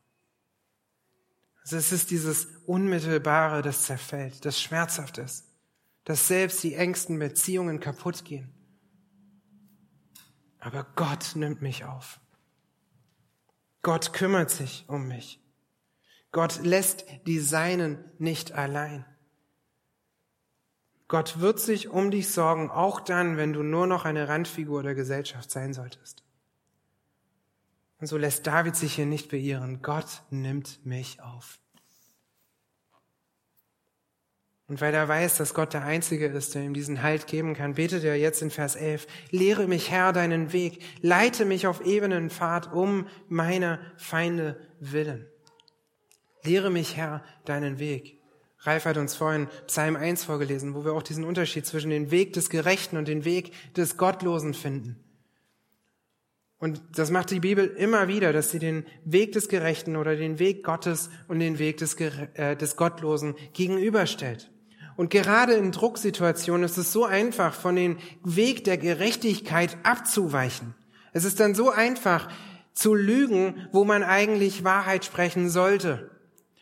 Also 1.62 1.78
es 1.78 1.93
ist 1.93 2.12
dieses 2.12 2.47
Unmittelbare, 2.66 3.62
das 3.62 3.84
zerfällt, 3.84 4.43
das 4.43 4.60
schmerzhaft 4.62 5.20
ist, 5.20 5.47
dass 6.04 6.28
selbst 6.28 6.62
die 6.62 6.76
engsten 6.76 7.18
Beziehungen 7.18 7.80
kaputt 7.80 8.26
gehen. 8.26 8.54
Aber 10.60 10.86
Gott 10.95 11.32
nimmt 11.36 11.62
mich 11.62 11.86
auf. 11.86 12.20
Gott 13.84 14.12
kümmert 14.12 14.49
sich 14.49 14.84
um 14.89 15.08
mich. 15.08 15.39
Gott 16.34 16.62
lässt 16.62 17.06
die 17.26 17.39
Seinen 17.39 18.04
nicht 18.18 18.52
allein. 18.52 19.06
Gott 21.08 21.39
wird 21.39 21.60
sich 21.60 21.88
um 21.88 22.12
dich 22.12 22.30
sorgen, 22.30 22.70
auch 22.70 22.99
dann, 22.99 23.38
wenn 23.38 23.54
du 23.54 23.64
nur 23.64 23.88
noch 23.88 24.04
eine 24.04 24.28
Randfigur 24.28 24.84
der 24.84 24.95
Gesellschaft 24.95 25.52
sein 25.52 25.74
solltest. 25.74 26.26
Und 28.02 28.08
so 28.08 28.18
lässt 28.18 28.47
David 28.47 28.76
sich 28.76 28.95
hier 28.95 29.06
nicht 29.06 29.30
beirren. 29.30 29.84
Gott 29.84 30.24
nimmt 30.32 30.84
mich 30.84 31.22
auf. 31.22 31.60
Und 34.68 34.82
weil 34.82 34.93
er 34.93 35.08
weiß, 35.08 35.38
dass 35.38 35.54
Gott 35.54 35.74
der 35.74 35.84
Einzige 35.84 36.28
ist, 36.28 36.56
der 36.56 36.64
ihm 36.64 36.74
diesen 36.74 37.04
Halt 37.04 37.28
geben 37.28 37.54
kann, 37.54 37.76
betet 37.76 38.04
er 38.04 38.16
jetzt 38.16 38.41
in 38.41 38.49
Vers 38.49 38.76
11, 38.76 39.06
lehre 39.30 39.68
mich 39.68 39.91
Herr 39.91 40.14
deinen 40.14 40.52
Weg, 40.52 40.82
leite 41.02 41.45
mich 41.45 41.68
auf 41.68 41.86
ebenen 41.86 42.30
Pfad 42.30 42.74
um 42.74 43.06
meiner 43.28 43.80
Feinde 43.97 44.60
willen. 44.80 45.28
Lehre 46.43 46.72
mich 46.72 46.97
Herr 46.97 47.24
deinen 47.45 47.78
Weg. 47.78 48.20
Ralf 48.60 48.86
hat 48.86 48.97
uns 48.97 49.14
vorhin 49.16 49.47
Psalm 49.68 49.95
1 49.95 50.24
vorgelesen, 50.24 50.74
wo 50.74 50.86
wir 50.86 50.93
auch 50.93 51.04
diesen 51.04 51.26
Unterschied 51.26 51.68
zwischen 51.68 51.91
dem 51.91 52.10
Weg 52.10 52.34
des 52.34 52.49
Gerechten 52.49 52.97
und 52.97 53.08
dem 53.08 53.26
Weg 53.26 53.74
des 53.76 53.97
Gottlosen 53.97 54.54
finden. 54.56 55.04
Und 56.62 56.82
das 56.95 57.12
macht 57.12 57.32
die 57.32 57.41
Bibel 57.41 57.66
immer 57.66 58.07
wieder, 58.07 58.32
dass 58.32 58.51
sie 58.51 58.59
den 58.59 58.86
Weg 59.03 59.34
des 59.34 59.49
Gerechten 59.49 59.97
oder 59.97 60.16
den 60.16 60.39
Weg 60.39 60.64
Gottes 60.64 61.09
und 61.28 61.39
den 61.39 61.59
Weg 61.59 61.78
des, 61.78 61.95
äh, 61.95 62.55
des 62.55 62.78
Gottlosen 62.78 63.36
gegenüberstellt. 63.51 64.49
Und 64.95 65.09
gerade 65.09 65.53
in 65.53 65.74
Drucksituationen 65.74 66.64
ist 66.64 66.78
es 66.78 66.93
so 66.93 67.03
einfach, 67.03 67.53
von 67.53 67.76
dem 67.76 67.97
Weg 68.24 68.64
der 68.64 68.78
Gerechtigkeit 68.78 69.76
abzuweichen. 69.84 70.76
Es 71.12 71.26
ist 71.26 71.41
dann 71.41 71.55
so 71.55 71.72
einfach, 71.72 72.30
zu 72.74 72.93
lügen, 72.93 73.68
wo 73.74 73.84
man 73.84 74.01
eigentlich 74.01 74.64
Wahrheit 74.64 75.03
sprechen 75.03 75.49
sollte 75.49 76.09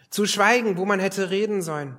zu 0.09 0.25
schweigen, 0.25 0.77
wo 0.77 0.85
man 0.85 0.99
hätte 0.99 1.29
reden 1.29 1.61
sollen, 1.61 1.97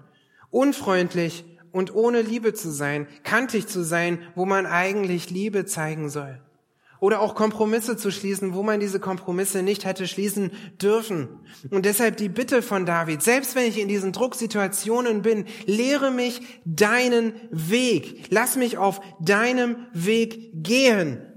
unfreundlich 0.50 1.44
und 1.70 1.94
ohne 1.94 2.22
Liebe 2.22 2.54
zu 2.54 2.70
sein, 2.70 3.06
kantig 3.22 3.68
zu 3.68 3.84
sein, 3.84 4.18
wo 4.34 4.44
man 4.46 4.66
eigentlich 4.66 5.30
Liebe 5.30 5.64
zeigen 5.64 6.08
soll. 6.08 6.40
Oder 7.00 7.20
auch 7.20 7.34
Kompromisse 7.34 7.96
zu 7.96 8.10
schließen, 8.10 8.54
wo 8.54 8.62
man 8.62 8.78
diese 8.78 9.00
Kompromisse 9.00 9.62
nicht 9.62 9.84
hätte 9.84 10.06
schließen 10.06 10.52
dürfen. 10.80 11.28
Und 11.70 11.86
deshalb 11.86 12.18
die 12.18 12.28
Bitte 12.28 12.62
von 12.62 12.86
David, 12.86 13.22
selbst 13.22 13.56
wenn 13.56 13.66
ich 13.66 13.80
in 13.80 13.88
diesen 13.88 14.12
Drucksituationen 14.12 15.22
bin, 15.22 15.46
lehre 15.66 16.10
mich 16.10 16.42
deinen 16.64 17.32
Weg. 17.50 18.26
Lass 18.30 18.56
mich 18.56 18.78
auf 18.78 19.00
deinem 19.20 19.86
Weg 19.92 20.50
gehen. 20.62 21.29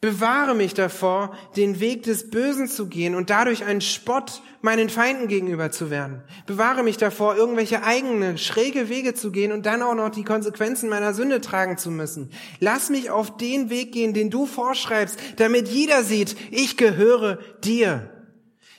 Bewahre 0.00 0.54
mich 0.54 0.74
davor, 0.74 1.36
den 1.56 1.80
Weg 1.80 2.04
des 2.04 2.30
Bösen 2.30 2.68
zu 2.68 2.86
gehen 2.86 3.16
und 3.16 3.30
dadurch 3.30 3.64
ein 3.64 3.80
Spott 3.80 4.42
meinen 4.60 4.90
Feinden 4.90 5.26
gegenüber 5.26 5.72
zu 5.72 5.90
werden. 5.90 6.22
Bewahre 6.46 6.84
mich 6.84 6.98
davor, 6.98 7.36
irgendwelche 7.36 7.82
eigene, 7.82 8.38
schräge 8.38 8.88
Wege 8.88 9.14
zu 9.14 9.32
gehen 9.32 9.50
und 9.50 9.66
dann 9.66 9.82
auch 9.82 9.96
noch 9.96 10.10
die 10.10 10.22
Konsequenzen 10.22 10.88
meiner 10.88 11.14
Sünde 11.14 11.40
tragen 11.40 11.78
zu 11.78 11.90
müssen. 11.90 12.30
Lass 12.60 12.90
mich 12.90 13.10
auf 13.10 13.38
den 13.38 13.70
Weg 13.70 13.90
gehen, 13.90 14.14
den 14.14 14.30
du 14.30 14.46
vorschreibst, 14.46 15.18
damit 15.34 15.66
jeder 15.66 16.04
sieht, 16.04 16.36
ich 16.52 16.76
gehöre 16.76 17.40
dir. 17.64 18.08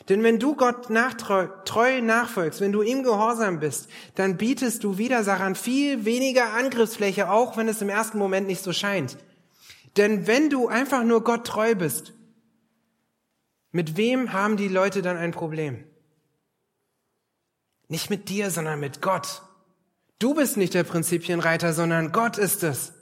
Denn 0.08 0.24
wenn 0.24 0.40
du 0.40 0.56
Gott 0.56 0.90
nachtreu, 0.90 1.48
treu 1.66 2.00
nachfolgst, 2.02 2.62
wenn 2.62 2.72
du 2.72 2.82
ihm 2.82 3.04
gehorsam 3.04 3.60
bist, 3.60 3.90
dann 4.16 4.38
bietest 4.38 4.86
du 4.86 4.98
Widersachern 4.98 5.56
viel 5.56 6.06
weniger 6.06 6.54
Angriffsfläche, 6.54 7.30
auch 7.30 7.58
wenn 7.58 7.68
es 7.68 7.82
im 7.82 7.90
ersten 7.90 8.18
Moment 8.18 8.48
nicht 8.48 8.64
so 8.64 8.72
scheint. 8.72 9.18
Denn 9.98 10.28
wenn 10.28 10.50
du 10.50 10.68
einfach 10.68 11.04
nur 11.04 11.24
Gott 11.24 11.46
treu 11.46 11.76
bist, 11.76 12.14
mit 13.72 13.98
wem 13.98 14.34
haben 14.34 14.58
die 14.58 14.68
Leute 14.68 15.02
dann 15.02 15.18
ein 15.18 15.32
Problem? 15.32 15.84
Nicht 17.88 18.10
mit 18.10 18.30
dir, 18.30 18.52
sondern 18.52 18.80
mit 18.80 19.02
Gott. 19.02 19.42
Du 20.20 20.34
bist 20.34 20.58
nicht 20.58 20.74
der 20.74 20.84
Prinzipienreiter, 20.84 21.74
sondern 21.74 22.12
Gott 22.12 22.38
ist 22.38 22.64
es. 22.64 22.94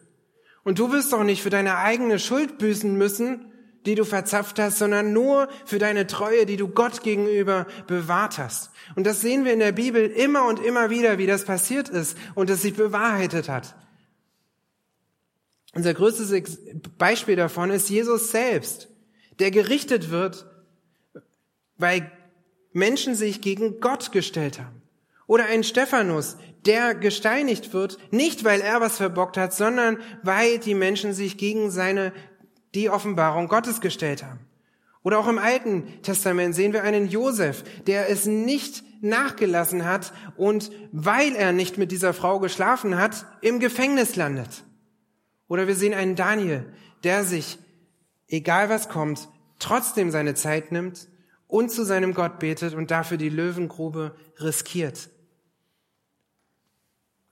Und 0.63 0.79
du 0.79 0.91
wirst 0.91 1.13
doch 1.13 1.23
nicht 1.23 1.41
für 1.41 1.49
deine 1.49 1.77
eigene 1.77 2.19
Schuld 2.19 2.57
büßen 2.57 2.97
müssen, 2.97 3.51
die 3.85 3.95
du 3.95 4.03
verzapft 4.03 4.59
hast, 4.59 4.77
sondern 4.77 5.13
nur 5.13 5.47
für 5.65 5.79
deine 5.79 6.07
Treue, 6.07 6.45
die 6.45 6.57
du 6.57 6.67
Gott 6.67 7.03
gegenüber 7.03 7.65
bewahrt 7.87 8.37
hast. 8.37 8.71
Und 8.95 9.07
das 9.07 9.21
sehen 9.21 9.45
wir 9.45 9.53
in 9.53 9.59
der 9.59 9.71
Bibel 9.71 10.05
immer 10.07 10.45
und 10.45 10.59
immer 10.59 10.89
wieder, 10.89 11.17
wie 11.17 11.25
das 11.25 11.45
passiert 11.45 11.87
ist 11.87 12.17
und 12.35 12.49
es 12.49 12.61
sich 12.61 12.73
bewahrheitet 12.73 13.47
hat. 13.47 13.75
Unser 15.77 15.93
größtes 15.93 16.57
Beispiel 16.97 17.35
davon 17.35 17.69
ist 17.69 17.87
Jesus 17.87 18.31
selbst, 18.31 18.87
der 19.37 19.51
gerichtet 19.51 20.09
wird, 20.09 20.47
weil 21.77 22.11
Menschen 22.73 23.13
sich 23.13 23.41
gegen 23.41 23.79
Gott 23.79 24.11
gestellt 24.11 24.57
haben. 24.57 24.81
Oder 25.27 25.45
ein 25.45 25.63
Stephanus, 25.63 26.37
der 26.65 26.95
gesteinigt 26.95 27.73
wird, 27.73 27.99
nicht 28.09 28.43
weil 28.43 28.61
er 28.61 28.81
was 28.81 28.97
verbockt 28.97 29.37
hat, 29.37 29.53
sondern 29.53 29.99
weil 30.23 30.57
die 30.57 30.73
Menschen 30.73 31.13
sich 31.13 31.37
gegen 31.37 31.69
seine, 31.69 32.11
die 32.73 32.89
Offenbarung 32.89 33.47
Gottes 33.47 33.79
gestellt 33.79 34.23
haben. 34.23 34.39
Oder 35.03 35.19
auch 35.19 35.27
im 35.27 35.37
Alten 35.37 36.01
Testament 36.01 36.55
sehen 36.55 36.73
wir 36.73 36.81
einen 36.81 37.07
Josef, 37.07 37.63
der 37.85 38.09
es 38.09 38.25
nicht 38.25 38.83
nachgelassen 39.03 39.85
hat 39.85 40.11
und 40.37 40.71
weil 40.91 41.35
er 41.35 41.51
nicht 41.51 41.77
mit 41.77 41.91
dieser 41.91 42.15
Frau 42.15 42.39
geschlafen 42.39 42.97
hat, 42.97 43.27
im 43.41 43.59
Gefängnis 43.59 44.15
landet. 44.15 44.63
Oder 45.47 45.67
wir 45.67 45.75
sehen 45.75 45.93
einen 45.93 46.15
Daniel, 46.15 46.73
der 47.03 47.23
sich, 47.23 47.57
egal 48.27 48.69
was 48.69 48.89
kommt, 48.89 49.29
trotzdem 49.59 50.11
seine 50.11 50.35
Zeit 50.35 50.71
nimmt 50.71 51.07
und 51.47 51.71
zu 51.71 51.83
seinem 51.83 52.13
Gott 52.13 52.39
betet 52.39 52.73
und 52.73 52.91
dafür 52.91 53.17
die 53.17 53.29
Löwengrube 53.29 54.15
riskiert. 54.39 55.09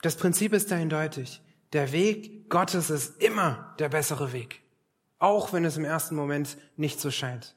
Das 0.02 0.16
Prinzip 0.16 0.54
ist 0.54 0.72
eindeutig. 0.72 1.42
Der 1.74 1.92
Weg 1.92 2.50
Gottes 2.50 2.90
ist 2.90 3.22
immer 3.22 3.76
der 3.80 3.90
bessere 3.90 4.34
Weg. 4.34 4.62
Auch 5.20 5.52
wenn 5.52 5.66
es 5.66 5.78
im 5.78 5.86
ersten 5.86 6.16
Moment 6.16 6.58
nicht 6.78 7.02
so 7.02 7.12
scheint. 7.12 7.56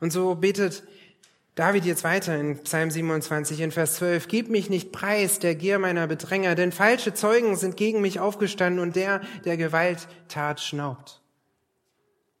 Und 0.00 0.12
so 0.12 0.34
betet 0.36 0.84
David 1.58 1.84
jetzt 1.84 2.04
weiter 2.04 2.38
in 2.38 2.62
Psalm 2.62 2.88
27 2.88 3.58
in 3.58 3.72
Vers 3.72 3.96
12, 3.96 4.28
Gib 4.28 4.48
mich 4.48 4.70
nicht 4.70 4.92
preis 4.92 5.40
der 5.40 5.56
Gier 5.56 5.80
meiner 5.80 6.06
Bedränger, 6.06 6.54
denn 6.54 6.70
falsche 6.70 7.14
Zeugen 7.14 7.56
sind 7.56 7.76
gegen 7.76 8.00
mich 8.00 8.20
aufgestanden 8.20 8.80
und 8.80 8.94
der, 8.94 9.22
der 9.44 9.56
Gewalttat 9.56 10.60
schnaubt. 10.60 11.20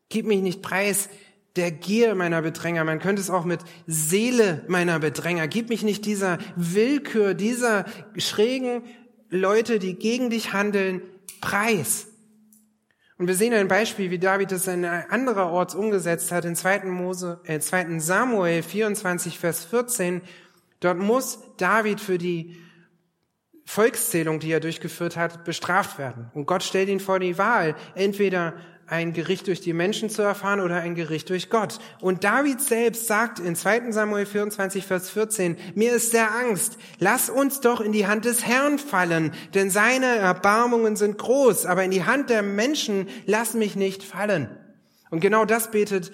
Gib 0.08 0.24
mich 0.24 0.40
nicht 0.40 0.62
preis 0.62 1.08
der 1.56 1.72
Gier 1.72 2.14
meiner 2.14 2.42
Bedränger. 2.42 2.84
Man 2.84 3.00
könnte 3.00 3.20
es 3.20 3.28
auch 3.28 3.44
mit 3.44 3.58
Seele 3.88 4.64
meiner 4.68 5.00
Bedränger. 5.00 5.48
Gib 5.48 5.68
mich 5.68 5.82
nicht 5.82 6.06
dieser 6.06 6.38
Willkür, 6.54 7.34
dieser 7.34 7.86
schrägen 8.16 8.84
Leute, 9.30 9.80
die 9.80 9.96
gegen 9.96 10.30
dich 10.30 10.52
handeln, 10.52 11.02
preis. 11.40 12.06
Und 13.18 13.26
wir 13.26 13.34
sehen 13.34 13.52
ein 13.52 13.66
Beispiel, 13.66 14.12
wie 14.12 14.20
David 14.20 14.52
es 14.52 14.68
an 14.68 14.84
andererorts 14.84 15.74
umgesetzt 15.74 16.30
hat, 16.30 16.44
in 16.44 16.54
2. 16.54 16.84
Mose, 16.84 17.40
äh, 17.44 17.58
2. 17.58 17.98
Samuel 17.98 18.62
24, 18.62 19.40
Vers 19.40 19.64
14. 19.64 20.22
Dort 20.78 20.98
muss 20.98 21.40
David 21.56 22.00
für 22.00 22.16
die 22.16 22.56
Volkszählung, 23.64 24.38
die 24.38 24.52
er 24.52 24.60
durchgeführt 24.60 25.16
hat, 25.16 25.44
bestraft 25.44 25.98
werden. 25.98 26.30
Und 26.32 26.46
Gott 26.46 26.62
stellt 26.62 26.88
ihn 26.88 27.00
vor 27.00 27.18
die 27.18 27.36
Wahl, 27.36 27.74
entweder 27.96 28.54
ein 28.88 29.12
Gericht 29.12 29.46
durch 29.46 29.60
die 29.60 29.72
Menschen 29.72 30.08
zu 30.08 30.22
erfahren 30.22 30.60
oder 30.60 30.76
ein 30.76 30.94
Gericht 30.94 31.28
durch 31.30 31.50
Gott. 31.50 31.78
Und 32.00 32.24
David 32.24 32.60
selbst 32.60 33.06
sagt 33.06 33.38
in 33.38 33.54
2 33.54 33.92
Samuel 33.92 34.26
24, 34.26 34.84
Vers 34.86 35.10
14, 35.10 35.56
mir 35.74 35.92
ist 35.92 36.14
der 36.14 36.34
Angst, 36.34 36.78
lass 36.98 37.28
uns 37.28 37.60
doch 37.60 37.80
in 37.80 37.92
die 37.92 38.06
Hand 38.06 38.24
des 38.24 38.46
Herrn 38.46 38.78
fallen, 38.78 39.32
denn 39.54 39.70
seine 39.70 40.06
Erbarmungen 40.06 40.96
sind 40.96 41.18
groß, 41.18 41.66
aber 41.66 41.84
in 41.84 41.90
die 41.90 42.04
Hand 42.04 42.30
der 42.30 42.42
Menschen 42.42 43.08
lass 43.26 43.54
mich 43.54 43.76
nicht 43.76 44.02
fallen. 44.02 44.48
Und 45.10 45.20
genau 45.20 45.44
das 45.44 45.70
betet 45.70 46.10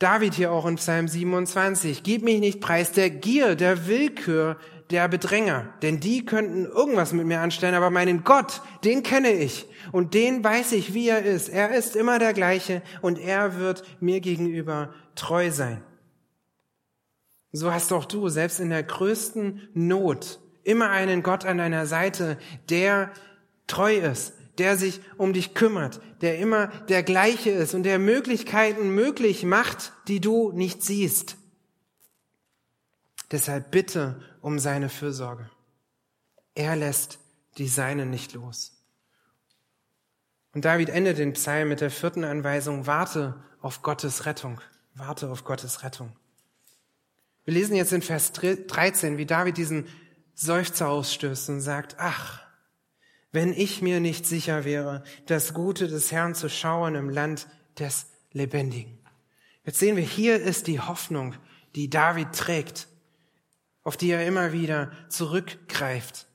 David 0.00 0.34
hier 0.34 0.50
auch 0.50 0.66
in 0.66 0.76
Psalm 0.76 1.06
27. 1.06 2.02
Gib 2.02 2.24
mich 2.24 2.40
nicht 2.40 2.60
preis 2.60 2.92
der 2.92 3.10
Gier, 3.10 3.54
der 3.54 3.86
Willkür, 3.86 4.58
der 4.90 5.08
Bedränger, 5.08 5.72
denn 5.82 5.98
die 5.98 6.26
könnten 6.26 6.66
irgendwas 6.66 7.12
mit 7.12 7.26
mir 7.26 7.40
anstellen, 7.40 7.74
aber 7.74 7.90
meinen 7.90 8.22
Gott, 8.22 8.60
den 8.84 9.02
kenne 9.02 9.32
ich 9.32 9.66
und 9.92 10.14
den 10.14 10.44
weiß 10.44 10.72
ich, 10.72 10.92
wie 10.92 11.08
er 11.08 11.24
ist. 11.24 11.48
Er 11.48 11.74
ist 11.74 11.96
immer 11.96 12.18
der 12.18 12.34
gleiche 12.34 12.82
und 13.00 13.18
er 13.18 13.58
wird 13.58 13.82
mir 14.00 14.20
gegenüber 14.20 14.94
treu 15.14 15.50
sein. 15.50 15.82
So 17.52 17.72
hast 17.72 17.92
auch 17.92 18.04
du, 18.04 18.28
selbst 18.28 18.60
in 18.60 18.70
der 18.70 18.82
größten 18.82 19.68
Not, 19.74 20.40
immer 20.64 20.90
einen 20.90 21.22
Gott 21.22 21.44
an 21.44 21.58
deiner 21.58 21.86
Seite, 21.86 22.36
der 22.68 23.10
treu 23.66 23.94
ist, 23.94 24.34
der 24.58 24.76
sich 24.76 25.00
um 25.16 25.32
dich 25.32 25.54
kümmert, 25.54 26.00
der 26.20 26.38
immer 26.38 26.66
der 26.88 27.02
gleiche 27.02 27.50
ist 27.50 27.74
und 27.74 27.84
der 27.84 27.98
Möglichkeiten 27.98 28.90
möglich 28.90 29.44
macht, 29.44 29.92
die 30.08 30.20
du 30.20 30.52
nicht 30.52 30.82
siehst. 30.82 31.36
Deshalb 33.30 33.70
bitte 33.70 34.20
um 34.40 34.58
seine 34.58 34.88
Fürsorge. 34.88 35.50
Er 36.54 36.76
lässt 36.76 37.18
die 37.58 37.68
Seinen 37.68 38.10
nicht 38.10 38.32
los. 38.34 38.72
Und 40.52 40.64
David 40.64 40.88
endet 40.88 41.18
den 41.18 41.32
Psalm 41.32 41.68
mit 41.68 41.80
der 41.80 41.90
vierten 41.90 42.24
Anweisung, 42.24 42.86
warte 42.86 43.42
auf 43.60 43.82
Gottes 43.82 44.26
Rettung. 44.26 44.60
Warte 44.94 45.28
auf 45.28 45.44
Gottes 45.44 45.82
Rettung. 45.82 46.14
Wir 47.44 47.54
lesen 47.54 47.74
jetzt 47.74 47.92
in 47.92 48.02
Vers 48.02 48.32
13, 48.32 49.18
wie 49.18 49.26
David 49.26 49.56
diesen 49.56 49.88
Seufzer 50.34 50.88
ausstößt 50.88 51.50
und 51.50 51.60
sagt, 51.60 51.96
ach, 51.98 52.42
wenn 53.32 53.52
ich 53.52 53.82
mir 53.82 53.98
nicht 53.98 54.26
sicher 54.26 54.64
wäre, 54.64 55.02
das 55.26 55.52
Gute 55.52 55.88
des 55.88 56.12
Herrn 56.12 56.34
zu 56.36 56.48
schauen 56.48 56.94
im 56.94 57.10
Land 57.10 57.48
des 57.78 58.06
Lebendigen. 58.32 58.98
Jetzt 59.64 59.80
sehen 59.80 59.96
wir, 59.96 60.04
hier 60.04 60.40
ist 60.40 60.68
die 60.68 60.80
Hoffnung, 60.80 61.34
die 61.74 61.90
David 61.90 62.32
trägt, 62.32 62.86
auf 63.84 63.96
die 63.96 64.10
er 64.10 64.26
immer 64.26 64.52
wieder 64.52 64.90
zurückgreift. 65.08 66.26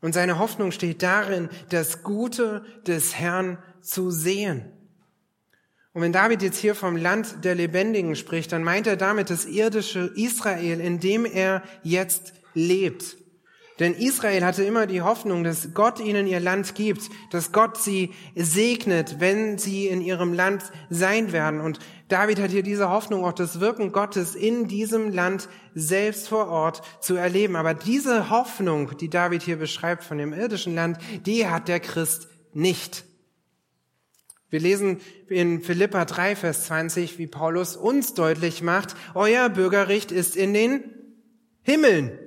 Und 0.00 0.14
seine 0.14 0.38
Hoffnung 0.38 0.72
steht 0.72 1.02
darin, 1.02 1.48
das 1.68 2.02
Gute 2.02 2.64
des 2.86 3.16
Herrn 3.16 3.58
zu 3.80 4.10
sehen. 4.10 4.64
Und 5.92 6.02
wenn 6.02 6.12
David 6.12 6.42
jetzt 6.42 6.58
hier 6.58 6.74
vom 6.74 6.96
Land 6.96 7.44
der 7.44 7.54
Lebendigen 7.54 8.16
spricht, 8.16 8.52
dann 8.52 8.64
meint 8.64 8.86
er 8.86 8.96
damit 8.96 9.28
das 9.28 9.44
irdische 9.44 10.12
Israel, 10.16 10.80
in 10.80 11.00
dem 11.00 11.26
er 11.26 11.62
jetzt 11.82 12.32
lebt. 12.54 13.16
Denn 13.78 13.94
Israel 13.94 14.44
hatte 14.44 14.64
immer 14.64 14.86
die 14.86 15.00
Hoffnung, 15.00 15.44
dass 15.44 15.72
Gott 15.72 15.98
ihnen 15.98 16.26
ihr 16.26 16.40
Land 16.40 16.74
gibt, 16.74 17.08
dass 17.30 17.52
Gott 17.52 17.78
sie 17.78 18.12
segnet, 18.34 19.18
wenn 19.18 19.56
sie 19.56 19.86
in 19.86 20.02
ihrem 20.02 20.34
Land 20.34 20.64
sein 20.90 21.32
werden. 21.32 21.60
Und 21.60 21.78
David 22.08 22.38
hat 22.38 22.50
hier 22.50 22.62
diese 22.62 22.90
Hoffnung, 22.90 23.24
auch 23.24 23.32
das 23.32 23.60
Wirken 23.60 23.90
Gottes 23.90 24.34
in 24.34 24.68
diesem 24.68 25.10
Land 25.10 25.48
selbst 25.74 26.28
vor 26.28 26.48
Ort 26.48 26.82
zu 27.00 27.16
erleben. 27.16 27.56
Aber 27.56 27.72
diese 27.72 28.28
Hoffnung, 28.28 28.96
die 28.98 29.08
David 29.08 29.42
hier 29.42 29.56
beschreibt 29.56 30.04
von 30.04 30.18
dem 30.18 30.34
irdischen 30.34 30.74
Land, 30.74 30.98
die 31.24 31.46
hat 31.46 31.68
der 31.68 31.80
Christ 31.80 32.28
nicht. 32.52 33.04
Wir 34.50 34.60
lesen 34.60 35.00
in 35.28 35.62
Philippa 35.62 36.04
3, 36.04 36.36
Vers 36.36 36.66
20, 36.66 37.16
wie 37.16 37.26
Paulus 37.26 37.74
uns 37.74 38.12
deutlich 38.12 38.60
macht, 38.60 38.94
euer 39.14 39.48
Bürgerrecht 39.48 40.12
ist 40.12 40.36
in 40.36 40.52
den 40.52 40.84
Himmeln 41.62 42.18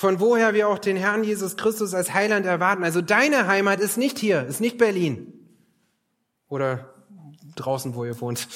von 0.00 0.18
woher 0.18 0.54
wir 0.54 0.66
auch 0.66 0.78
den 0.78 0.96
Herrn 0.96 1.24
Jesus 1.24 1.58
Christus 1.58 1.92
als 1.92 2.14
Heiland 2.14 2.46
erwarten. 2.46 2.84
Also 2.84 3.02
deine 3.02 3.46
Heimat 3.48 3.80
ist 3.80 3.98
nicht 3.98 4.18
hier, 4.18 4.46
ist 4.46 4.62
nicht 4.62 4.78
Berlin 4.78 5.30
oder 6.48 6.94
draußen, 7.56 7.94
wo 7.94 8.06
ihr 8.06 8.18
wohnt. 8.18 8.48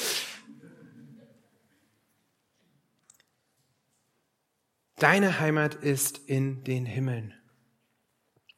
Deine 4.97 5.38
Heimat 5.38 5.74
ist 5.74 6.16
in 6.16 6.64
den 6.64 6.86
Himmeln. 6.86 7.34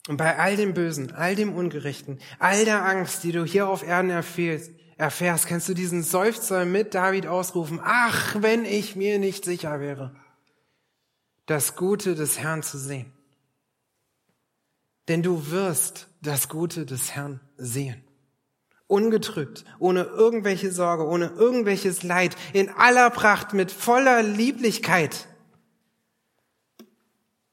Und 0.06 0.16
bei 0.16 0.38
all 0.38 0.54
dem 0.54 0.72
Bösen, 0.72 1.10
all 1.10 1.34
dem 1.34 1.56
Ungerechten, 1.56 2.20
all 2.38 2.64
der 2.64 2.86
Angst, 2.86 3.24
die 3.24 3.32
du 3.32 3.44
hier 3.44 3.66
auf 3.66 3.82
Erden 3.82 4.10
erfährst, 4.10 4.70
erfährst, 4.96 5.48
kannst 5.48 5.68
du 5.68 5.74
diesen 5.74 6.04
Seufzer 6.04 6.64
mit 6.64 6.94
David 6.94 7.26
ausrufen. 7.26 7.80
Ach, 7.82 8.36
wenn 8.38 8.64
ich 8.64 8.94
mir 8.94 9.18
nicht 9.18 9.44
sicher 9.44 9.80
wäre 9.80 10.14
das 11.46 11.76
Gute 11.76 12.14
des 12.14 12.38
Herrn 12.38 12.62
zu 12.62 12.78
sehen. 12.78 13.12
Denn 15.08 15.22
du 15.22 15.50
wirst 15.50 16.08
das 16.20 16.48
Gute 16.48 16.84
des 16.84 17.12
Herrn 17.12 17.40
sehen. 17.56 18.02
Ungetrübt, 18.88 19.64
ohne 19.78 20.02
irgendwelche 20.02 20.70
Sorge, 20.70 21.06
ohne 21.06 21.26
irgendwelches 21.26 22.02
Leid, 22.02 22.36
in 22.52 22.68
aller 22.70 23.10
Pracht, 23.10 23.52
mit 23.52 23.72
voller 23.72 24.22
Lieblichkeit. 24.22 25.26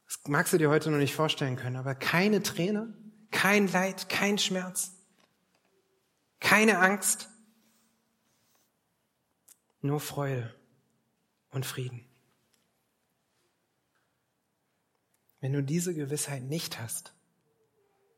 Das 0.06 0.20
magst 0.28 0.52
du 0.52 0.58
dir 0.58 0.70
heute 0.70 0.90
noch 0.90 0.98
nicht 0.98 1.14
vorstellen 1.14 1.56
können, 1.56 1.76
aber 1.76 1.94
keine 1.94 2.42
Träne, 2.42 2.94
kein 3.30 3.66
Leid, 3.68 4.08
kein 4.08 4.38
Schmerz, 4.38 4.92
keine 6.38 6.78
Angst, 6.78 7.28
nur 9.80 10.00
Freude 10.00 10.54
und 11.50 11.66
Frieden. 11.66 12.03
Wenn 15.44 15.52
du 15.52 15.62
diese 15.62 15.92
Gewissheit 15.92 16.42
nicht 16.42 16.80
hast, 16.80 17.12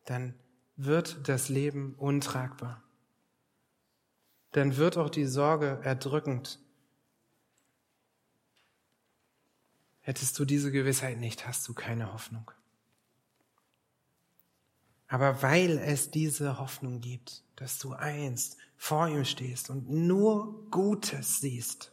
dann 0.04 0.38
wird 0.76 1.28
das 1.28 1.48
Leben 1.48 1.96
untragbar. 1.96 2.84
Dann 4.52 4.76
wird 4.76 4.96
auch 4.96 5.10
die 5.10 5.26
Sorge 5.26 5.80
erdrückend. 5.82 6.60
Hättest 10.02 10.38
du 10.38 10.44
diese 10.44 10.70
Gewissheit 10.70 11.18
nicht, 11.18 11.48
hast 11.48 11.66
du 11.66 11.74
keine 11.74 12.12
Hoffnung. 12.12 12.48
Aber 15.08 15.42
weil 15.42 15.78
es 15.78 16.12
diese 16.12 16.60
Hoffnung 16.60 17.00
gibt, 17.00 17.42
dass 17.56 17.80
du 17.80 17.92
einst 17.92 18.56
vor 18.76 19.08
ihm 19.08 19.24
stehst 19.24 19.68
und 19.68 19.90
nur 19.90 20.70
Gutes 20.70 21.40
siehst, 21.40 21.90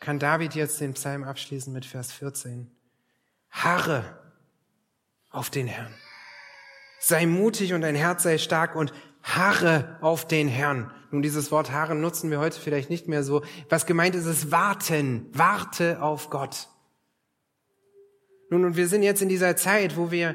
kann 0.00 0.18
David 0.18 0.56
jetzt 0.56 0.80
den 0.80 0.94
Psalm 0.94 1.22
abschließen 1.22 1.72
mit 1.72 1.86
Vers 1.86 2.10
14. 2.10 2.68
Harre 3.52 4.18
auf 5.30 5.50
den 5.50 5.68
Herrn. 5.68 5.94
Sei 6.98 7.26
mutig 7.26 7.72
und 7.74 7.82
dein 7.82 7.94
Herz 7.94 8.24
sei 8.24 8.38
stark 8.38 8.74
und 8.74 8.92
harre 9.22 9.98
auf 10.00 10.26
den 10.26 10.48
Herrn. 10.48 10.90
Nun, 11.10 11.22
dieses 11.22 11.52
Wort 11.52 11.70
harren 11.70 12.00
nutzen 12.00 12.30
wir 12.30 12.40
heute 12.40 12.58
vielleicht 12.58 12.90
nicht 12.90 13.06
mehr 13.06 13.22
so. 13.22 13.42
Was 13.68 13.86
gemeint 13.86 14.14
ist, 14.14 14.26
ist 14.26 14.50
warten. 14.50 15.28
Warte 15.32 16.02
auf 16.02 16.30
Gott. 16.30 16.68
Nun, 18.50 18.64
und 18.64 18.76
wir 18.76 18.88
sind 18.88 19.02
jetzt 19.02 19.22
in 19.22 19.28
dieser 19.28 19.56
Zeit, 19.56 19.96
wo 19.96 20.10
wir 20.10 20.34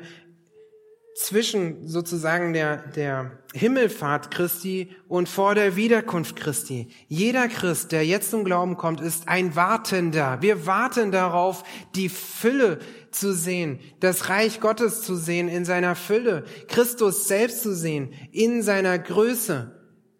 zwischen 1.18 1.88
sozusagen 1.88 2.53
der, 2.53 2.78
der 2.78 3.32
Himmelfahrt 3.53 4.30
Christi 4.30 4.95
und 5.07 5.28
vor 5.28 5.55
der 5.55 5.76
Wiederkunft 5.76 6.36
Christi. 6.36 6.89
Jeder 7.07 7.47
Christ, 7.47 7.91
der 7.91 8.05
jetzt 8.05 8.30
zum 8.30 8.43
Glauben 8.43 8.78
kommt, 8.78 9.01
ist 9.01 9.28
ein 9.28 9.55
Wartender. 9.55 10.38
Wir 10.41 10.68
warten 10.68 11.11
darauf, 11.11 11.63
die 11.95 12.09
Fülle 12.09 12.78
zu 13.09 13.34
sehen, 13.34 13.80
das 13.99 14.30
Reich 14.30 14.59
Gottes 14.59 15.01
zu 15.01 15.15
sehen 15.15 15.47
in 15.47 15.65
seiner 15.65 15.95
Fülle, 15.95 16.45
Christus 16.68 17.28
selbst 17.28 17.63
zu 17.63 17.74
sehen 17.74 18.13
in 18.32 18.61
seiner 18.61 18.99
Größe. 18.99 19.76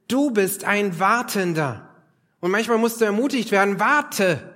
Du 0.08 0.32
bist 0.32 0.64
ein 0.64 1.00
Wartender. 1.00 1.96
Und 2.40 2.50
manchmal 2.50 2.80
musst 2.80 3.02
du 3.02 3.06
ermutigt 3.06 3.52
werden, 3.52 3.80
warte. 3.80 4.56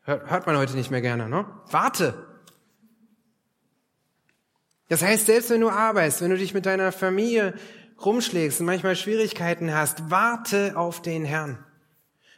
Hört 0.00 0.46
man 0.46 0.56
heute 0.56 0.74
nicht 0.74 0.90
mehr 0.90 1.02
gerne, 1.02 1.28
ne? 1.28 1.44
Warte. 1.70 2.35
Das 4.88 5.02
heißt, 5.02 5.26
selbst 5.26 5.50
wenn 5.50 5.60
du 5.60 5.68
arbeitest, 5.68 6.22
wenn 6.22 6.30
du 6.30 6.38
dich 6.38 6.54
mit 6.54 6.66
deiner 6.66 6.92
Familie 6.92 7.54
rumschlägst 8.04 8.60
und 8.60 8.66
manchmal 8.66 8.94
Schwierigkeiten 8.94 9.74
hast, 9.74 10.10
warte 10.10 10.76
auf 10.76 11.02
den 11.02 11.24
Herrn. 11.24 11.58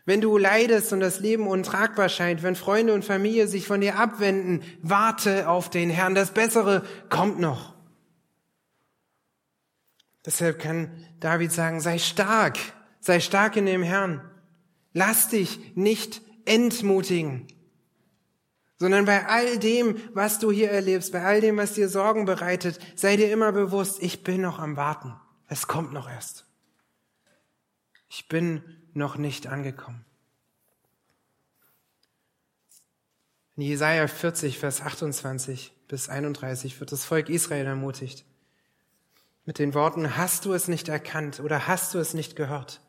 Wenn 0.07 0.23
du 0.23 0.39
leidest 0.39 0.95
und 0.95 1.01
das 1.01 1.21
Leben 1.21 1.47
untragbar 1.47 2.09
scheint, 2.09 2.43
wenn 2.43 2.57
Freunde 2.57 2.95
und 2.95 3.05
Familie 3.05 3.47
sich 3.47 3.67
von 3.67 3.83
dir 3.83 3.99
abwenden, 3.99 4.63
warte 4.81 5.49
auf 5.49 5.69
den 5.69 5.91
Herrn. 5.91 6.15
Das 6.15 6.31
Bessere 6.31 6.83
kommt 7.11 7.39
noch. 7.39 7.75
Deshalb 10.25 10.59
kann 10.59 10.91
David 11.21 11.53
sagen, 11.53 11.81
sei 11.81 11.99
stark, 11.99 12.59
sei 13.01 13.21
stark 13.21 13.57
in 13.57 13.67
dem 13.67 13.83
Herrn. 13.83 14.23
Lass 14.95 15.29
dich 15.29 15.61
nicht 15.75 16.23
entmutigen 16.47 17.47
sondern 18.79 19.05
bei 19.05 19.27
all 19.27 19.59
dem, 19.59 19.97
was 20.15 20.39
du 20.39 20.51
hier 20.53 20.71
erlebst, 20.71 21.13
bei 21.13 21.25
all 21.25 21.41
dem, 21.41 21.57
was 21.57 21.75
dir 21.75 21.89
Sorgen 21.89 22.25
bereitet, 22.25 22.79
sei 22.97 23.17
dir 23.17 23.33
immer 23.33 23.53
bewusst, 23.53 24.03
ich 24.03 24.23
bin 24.23 24.41
noch 24.41 24.59
am 24.59 24.77
Warten. 24.77 25.15
Es 25.49 25.67
kommt 25.67 25.93
noch 25.93 26.09
erst. 26.09 26.47
Ich 28.09 28.29
bin 28.29 28.63
noch 28.95 29.17
nicht 29.17 29.49
angekommen. 29.49 30.05
In 33.57 33.63
Jesaja 33.63 34.07
40, 34.07 34.59
Vers 34.59 34.83
28 34.83 35.73
bis 35.89 36.09
31 36.09 36.79
wird 36.79 36.93
das 36.93 37.05
Volk 37.05 37.29
Israel 37.29 37.67
ermutigt. 37.67 38.25
Mit 39.45 39.59
den 39.59 39.75
Worten, 39.75 40.17
hast 40.17 40.45
du 40.45 40.53
es 40.53 40.69
nicht 40.69 40.89
erkannt 40.89 41.41
oder 41.41 41.67
hast 41.67 41.95
du 41.95 41.99
es 41.99 42.15
nicht 42.15 42.37
gehört? 42.37 42.81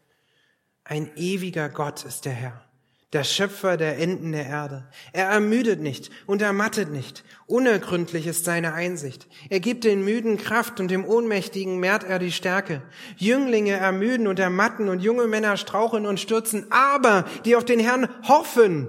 Ein 0.83 1.15
ewiger 1.15 1.69
Gott 1.69 2.05
ist 2.05 2.25
der 2.25 2.33
Herr 2.33 2.68
der 3.13 3.23
Schöpfer 3.23 3.75
der 3.75 3.97
Enden 3.97 4.31
der 4.31 4.45
Erde. 4.45 4.87
Er 5.13 5.29
ermüdet 5.29 5.81
nicht 5.81 6.11
und 6.27 6.43
ermattet 6.43 6.91
nicht. 6.91 7.23
Unergründlich 7.47 8.27
ist 8.27 8.45
seine 8.45 8.73
Einsicht. 8.73 9.27
Er 9.49 9.59
gibt 9.59 9.83
den 9.83 10.03
Müden 10.03 10.37
Kraft 10.37 10.79
und 10.79 10.91
dem 10.91 11.05
Ohnmächtigen 11.05 11.79
mehrt 11.79 12.03
er 12.03 12.19
die 12.19 12.31
Stärke. 12.31 12.83
Jünglinge 13.17 13.71
ermüden 13.71 14.27
und 14.27 14.37
ermatten 14.37 14.89
und 14.89 14.99
junge 14.99 15.25
Männer 15.25 15.57
straucheln 15.57 16.05
und 16.05 16.19
stürzen, 16.19 16.67
aber 16.69 17.25
die 17.45 17.55
auf 17.55 17.65
den 17.65 17.79
Herrn 17.79 18.09
hoffen, 18.27 18.87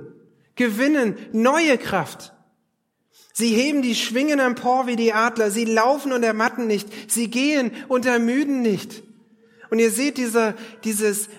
gewinnen 0.54 1.16
neue 1.32 1.78
Kraft. 1.78 2.34
Sie 3.32 3.54
heben 3.54 3.80
die 3.80 3.94
Schwingen 3.94 4.38
empor 4.38 4.86
wie 4.86 4.96
die 4.96 5.14
Adler, 5.14 5.50
sie 5.50 5.64
laufen 5.64 6.12
und 6.12 6.22
ermatten 6.22 6.66
nicht, 6.66 7.10
sie 7.10 7.30
gehen 7.30 7.70
und 7.88 8.04
ermüden 8.04 8.60
nicht. 8.60 9.02
Und 9.70 9.78
ihr 9.78 9.90
seht 9.90 10.18
dieser, 10.18 10.54
dieses, 10.84 11.30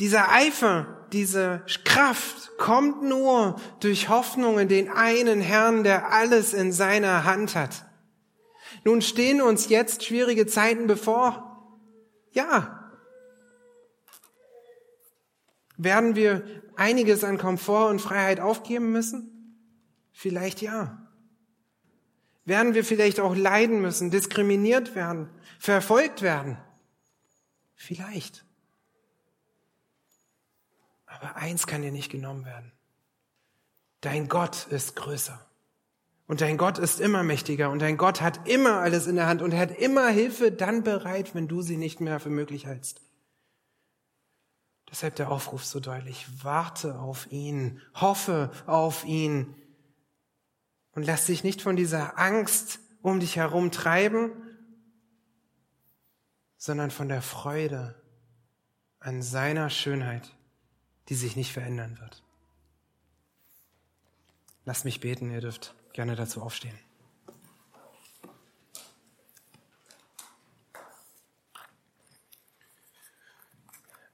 dieser 0.00 0.32
Eifer, 0.32 1.01
diese 1.12 1.62
Kraft 1.84 2.56
kommt 2.56 3.02
nur 3.02 3.60
durch 3.80 4.08
Hoffnung 4.08 4.58
in 4.58 4.68
den 4.68 4.90
einen 4.90 5.40
Herrn, 5.40 5.84
der 5.84 6.12
alles 6.12 6.54
in 6.54 6.72
seiner 6.72 7.24
Hand 7.24 7.54
hat. 7.54 7.84
Nun 8.84 9.02
stehen 9.02 9.42
uns 9.42 9.68
jetzt 9.68 10.04
schwierige 10.04 10.46
Zeiten 10.46 10.86
bevor. 10.86 11.76
Ja. 12.32 12.90
Werden 15.76 16.16
wir 16.16 16.44
einiges 16.76 17.24
an 17.24 17.38
Komfort 17.38 17.90
und 17.90 18.00
Freiheit 18.00 18.40
aufgeben 18.40 18.90
müssen? 18.92 19.58
Vielleicht 20.12 20.62
ja. 20.62 20.98
Werden 22.44 22.74
wir 22.74 22.84
vielleicht 22.84 23.20
auch 23.20 23.36
leiden 23.36 23.80
müssen, 23.80 24.10
diskriminiert 24.10 24.94
werden, 24.94 25.28
verfolgt 25.58 26.22
werden? 26.22 26.58
Vielleicht. 27.74 28.44
Aber 31.22 31.36
eins 31.36 31.68
kann 31.68 31.82
dir 31.82 31.92
nicht 31.92 32.10
genommen 32.10 32.44
werden. 32.44 32.72
Dein 34.00 34.28
Gott 34.28 34.66
ist 34.70 34.96
größer. 34.96 35.40
Und 36.26 36.40
dein 36.40 36.56
Gott 36.56 36.78
ist 36.78 36.98
immer 36.98 37.22
mächtiger 37.22 37.70
und 37.70 37.78
dein 37.78 37.96
Gott 37.96 38.20
hat 38.20 38.48
immer 38.48 38.80
alles 38.80 39.06
in 39.06 39.14
der 39.14 39.28
Hand 39.28 39.40
und 39.40 39.52
er 39.52 39.60
hat 39.60 39.70
immer 39.70 40.08
Hilfe 40.08 40.50
dann 40.50 40.82
bereit, 40.82 41.34
wenn 41.36 41.46
du 41.46 41.62
sie 41.62 41.76
nicht 41.76 42.00
mehr 42.00 42.18
für 42.18 42.30
möglich 42.30 42.66
hältst. 42.66 43.02
Deshalb 44.90 45.14
der 45.14 45.30
Aufruf 45.30 45.64
so 45.64 45.78
deutlich. 45.78 46.26
Warte 46.42 46.98
auf 46.98 47.30
ihn, 47.30 47.80
hoffe 47.94 48.50
auf 48.66 49.04
ihn 49.04 49.54
und 50.90 51.06
lass 51.06 51.26
dich 51.26 51.44
nicht 51.44 51.62
von 51.62 51.76
dieser 51.76 52.18
Angst 52.18 52.80
um 53.00 53.20
dich 53.20 53.36
herum 53.36 53.70
treiben, 53.70 54.32
sondern 56.56 56.90
von 56.90 57.08
der 57.08 57.22
Freude 57.22 57.94
an 58.98 59.22
seiner 59.22 59.70
Schönheit 59.70 60.34
die 61.12 61.16
sich 61.16 61.36
nicht 61.36 61.52
verändern 61.52 61.98
wird. 62.00 62.22
Lasst 64.64 64.86
mich 64.86 65.00
beten, 65.00 65.30
ihr 65.30 65.42
dürft 65.42 65.74
gerne 65.92 66.16
dazu 66.16 66.40
aufstehen. 66.40 66.78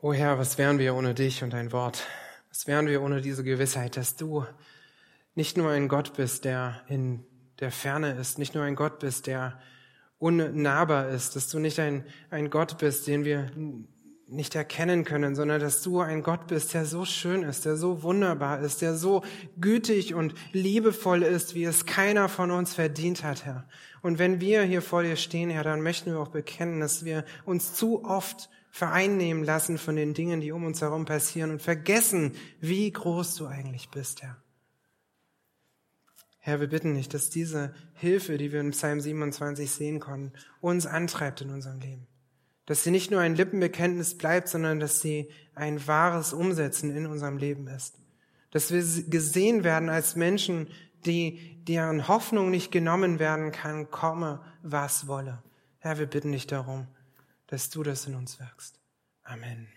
O 0.01 0.13
Herr, 0.13 0.41
was 0.41 0.59
wären 0.59 0.81
wir 0.81 0.97
ohne 0.97 1.15
dich 1.15 1.45
und 1.45 1.51
dein 1.51 1.71
Wort? 1.71 2.05
Was 2.49 2.67
wären 2.67 2.89
wir 2.89 3.01
ohne 3.01 3.21
diese 3.21 3.45
Gewissheit, 3.45 3.97
dass 3.97 4.17
du 4.17 4.45
nicht 5.37 5.57
nur 5.57 5.71
ein 5.71 5.87
Gott 5.87 6.15
bist, 6.15 6.45
der 6.45 6.83
in 6.89 7.25
der 7.61 7.71
Ferne 7.71 8.15
ist, 8.15 8.41
nicht 8.41 8.57
nur 8.57 8.65
ein 8.65 8.75
Gott 8.75 8.99
bist, 8.99 9.29
der 9.29 9.63
unnahbar 10.19 11.11
ist, 11.11 11.37
dass 11.37 11.49
du 11.49 11.61
nicht 11.61 11.79
ein, 11.79 12.05
ein 12.31 12.51
Gott 12.51 12.77
bist, 12.79 13.07
den 13.07 13.25
wir 13.25 13.53
nicht 14.29 14.55
erkennen 14.55 15.05
können, 15.05 15.35
sondern 15.35 15.61
dass 15.61 15.83
du 15.83 16.01
ein 16.01 16.23
Gott 16.23 16.49
bist, 16.49 16.75
der 16.75 16.85
so 16.85 17.05
schön 17.05 17.43
ist, 17.43 17.65
der 17.65 17.77
so 17.77 18.03
wunderbar 18.03 18.61
ist, 18.61 18.83
der 18.83 18.95
so 18.95 19.23
gütig 19.59 20.15
und 20.15 20.35
liebevoll 20.53 21.23
ist, 21.23 21.55
wie 21.55 21.65
es 21.65 21.87
keiner 21.87 22.29
von 22.29 22.51
uns 22.51 22.75
verdient 22.75 23.25
hat, 23.25 23.47
Herr. 23.47 23.67
Und 24.03 24.19
wenn 24.19 24.41
wir 24.41 24.63
hier 24.63 24.83
vor 24.83 25.03
dir 25.03 25.17
stehen, 25.17 25.49
Herr, 25.49 25.65
dann 25.65 25.81
möchten 25.81 26.13
wir 26.13 26.21
auch 26.21 26.29
bekennen, 26.29 26.81
dass 26.81 27.05
wir 27.05 27.25
uns 27.47 27.73
zu 27.73 28.05
oft 28.05 28.51
vereinnehmen 28.71 29.45
lassen 29.45 29.79
von 29.79 29.97
den 29.97 30.13
Dingen, 30.13 30.41
die 30.41 30.53
um 30.53 30.65
uns 30.65 30.83
herum 30.83 31.07
passieren 31.07 31.51
und 31.51 31.63
vergessen, 31.63 32.33
wie 32.61 32.93
groß 32.93 33.35
du 33.37 33.47
eigentlich 33.47 33.89
bist, 33.89 34.23
Herr. 34.23 34.37
Herr, 36.39 36.61
wir 36.61 36.69
bitten 36.69 36.95
dich, 36.95 37.09
dass 37.09 37.31
diese 37.31 37.75
Hilfe, 37.95 38.37
die 38.37 38.53
wir 38.53 38.61
in 38.61 38.71
Psalm 38.71 39.01
27 39.01 39.71
sehen 39.71 40.01
konnten, 40.01 40.33
uns 40.61 40.87
antreibt 40.87 41.41
in 41.41 41.51
unserem 41.51 41.81
Leben 41.81 42.07
dass 42.69 42.85
sie 42.85 42.91
nicht 42.91 43.11
nur 43.11 43.21
ein 43.23 43.35
Lippenbekenntnis 43.35 44.19
bleibt, 44.19 44.47
sondern 44.47 44.79
dass 44.79 45.01
sie 45.01 45.31
ein 45.55 45.87
wahres 45.87 46.35
Umsetzen 46.35 46.95
in 46.95 47.07
unserem 47.07 47.39
Leben 47.39 47.67
ist. 47.67 47.95
Dass 48.51 48.71
wir 48.71 48.83
gesehen 49.05 49.65
werden 49.65 49.89
als 49.89 50.17
Menschen, 50.17 50.69
die, 51.07 51.65
deren 51.65 52.09
Hoffnung 52.09 52.51
nicht 52.51 52.71
genommen 52.71 53.19
werden 53.19 53.53
kann, 53.53 53.91
komme, 53.91 54.43
was 54.63 55.07
wolle. 55.07 55.43
Herr, 55.79 55.99
wir 55.99 56.07
bitten 56.07 56.33
dich 56.33 56.47
darum, 56.47 56.89
dass 57.47 57.71
du 57.71 57.83
das 57.83 58.07
in 58.07 58.15
uns 58.15 58.39
wirkst. 58.39 58.79
Amen. 59.23 59.69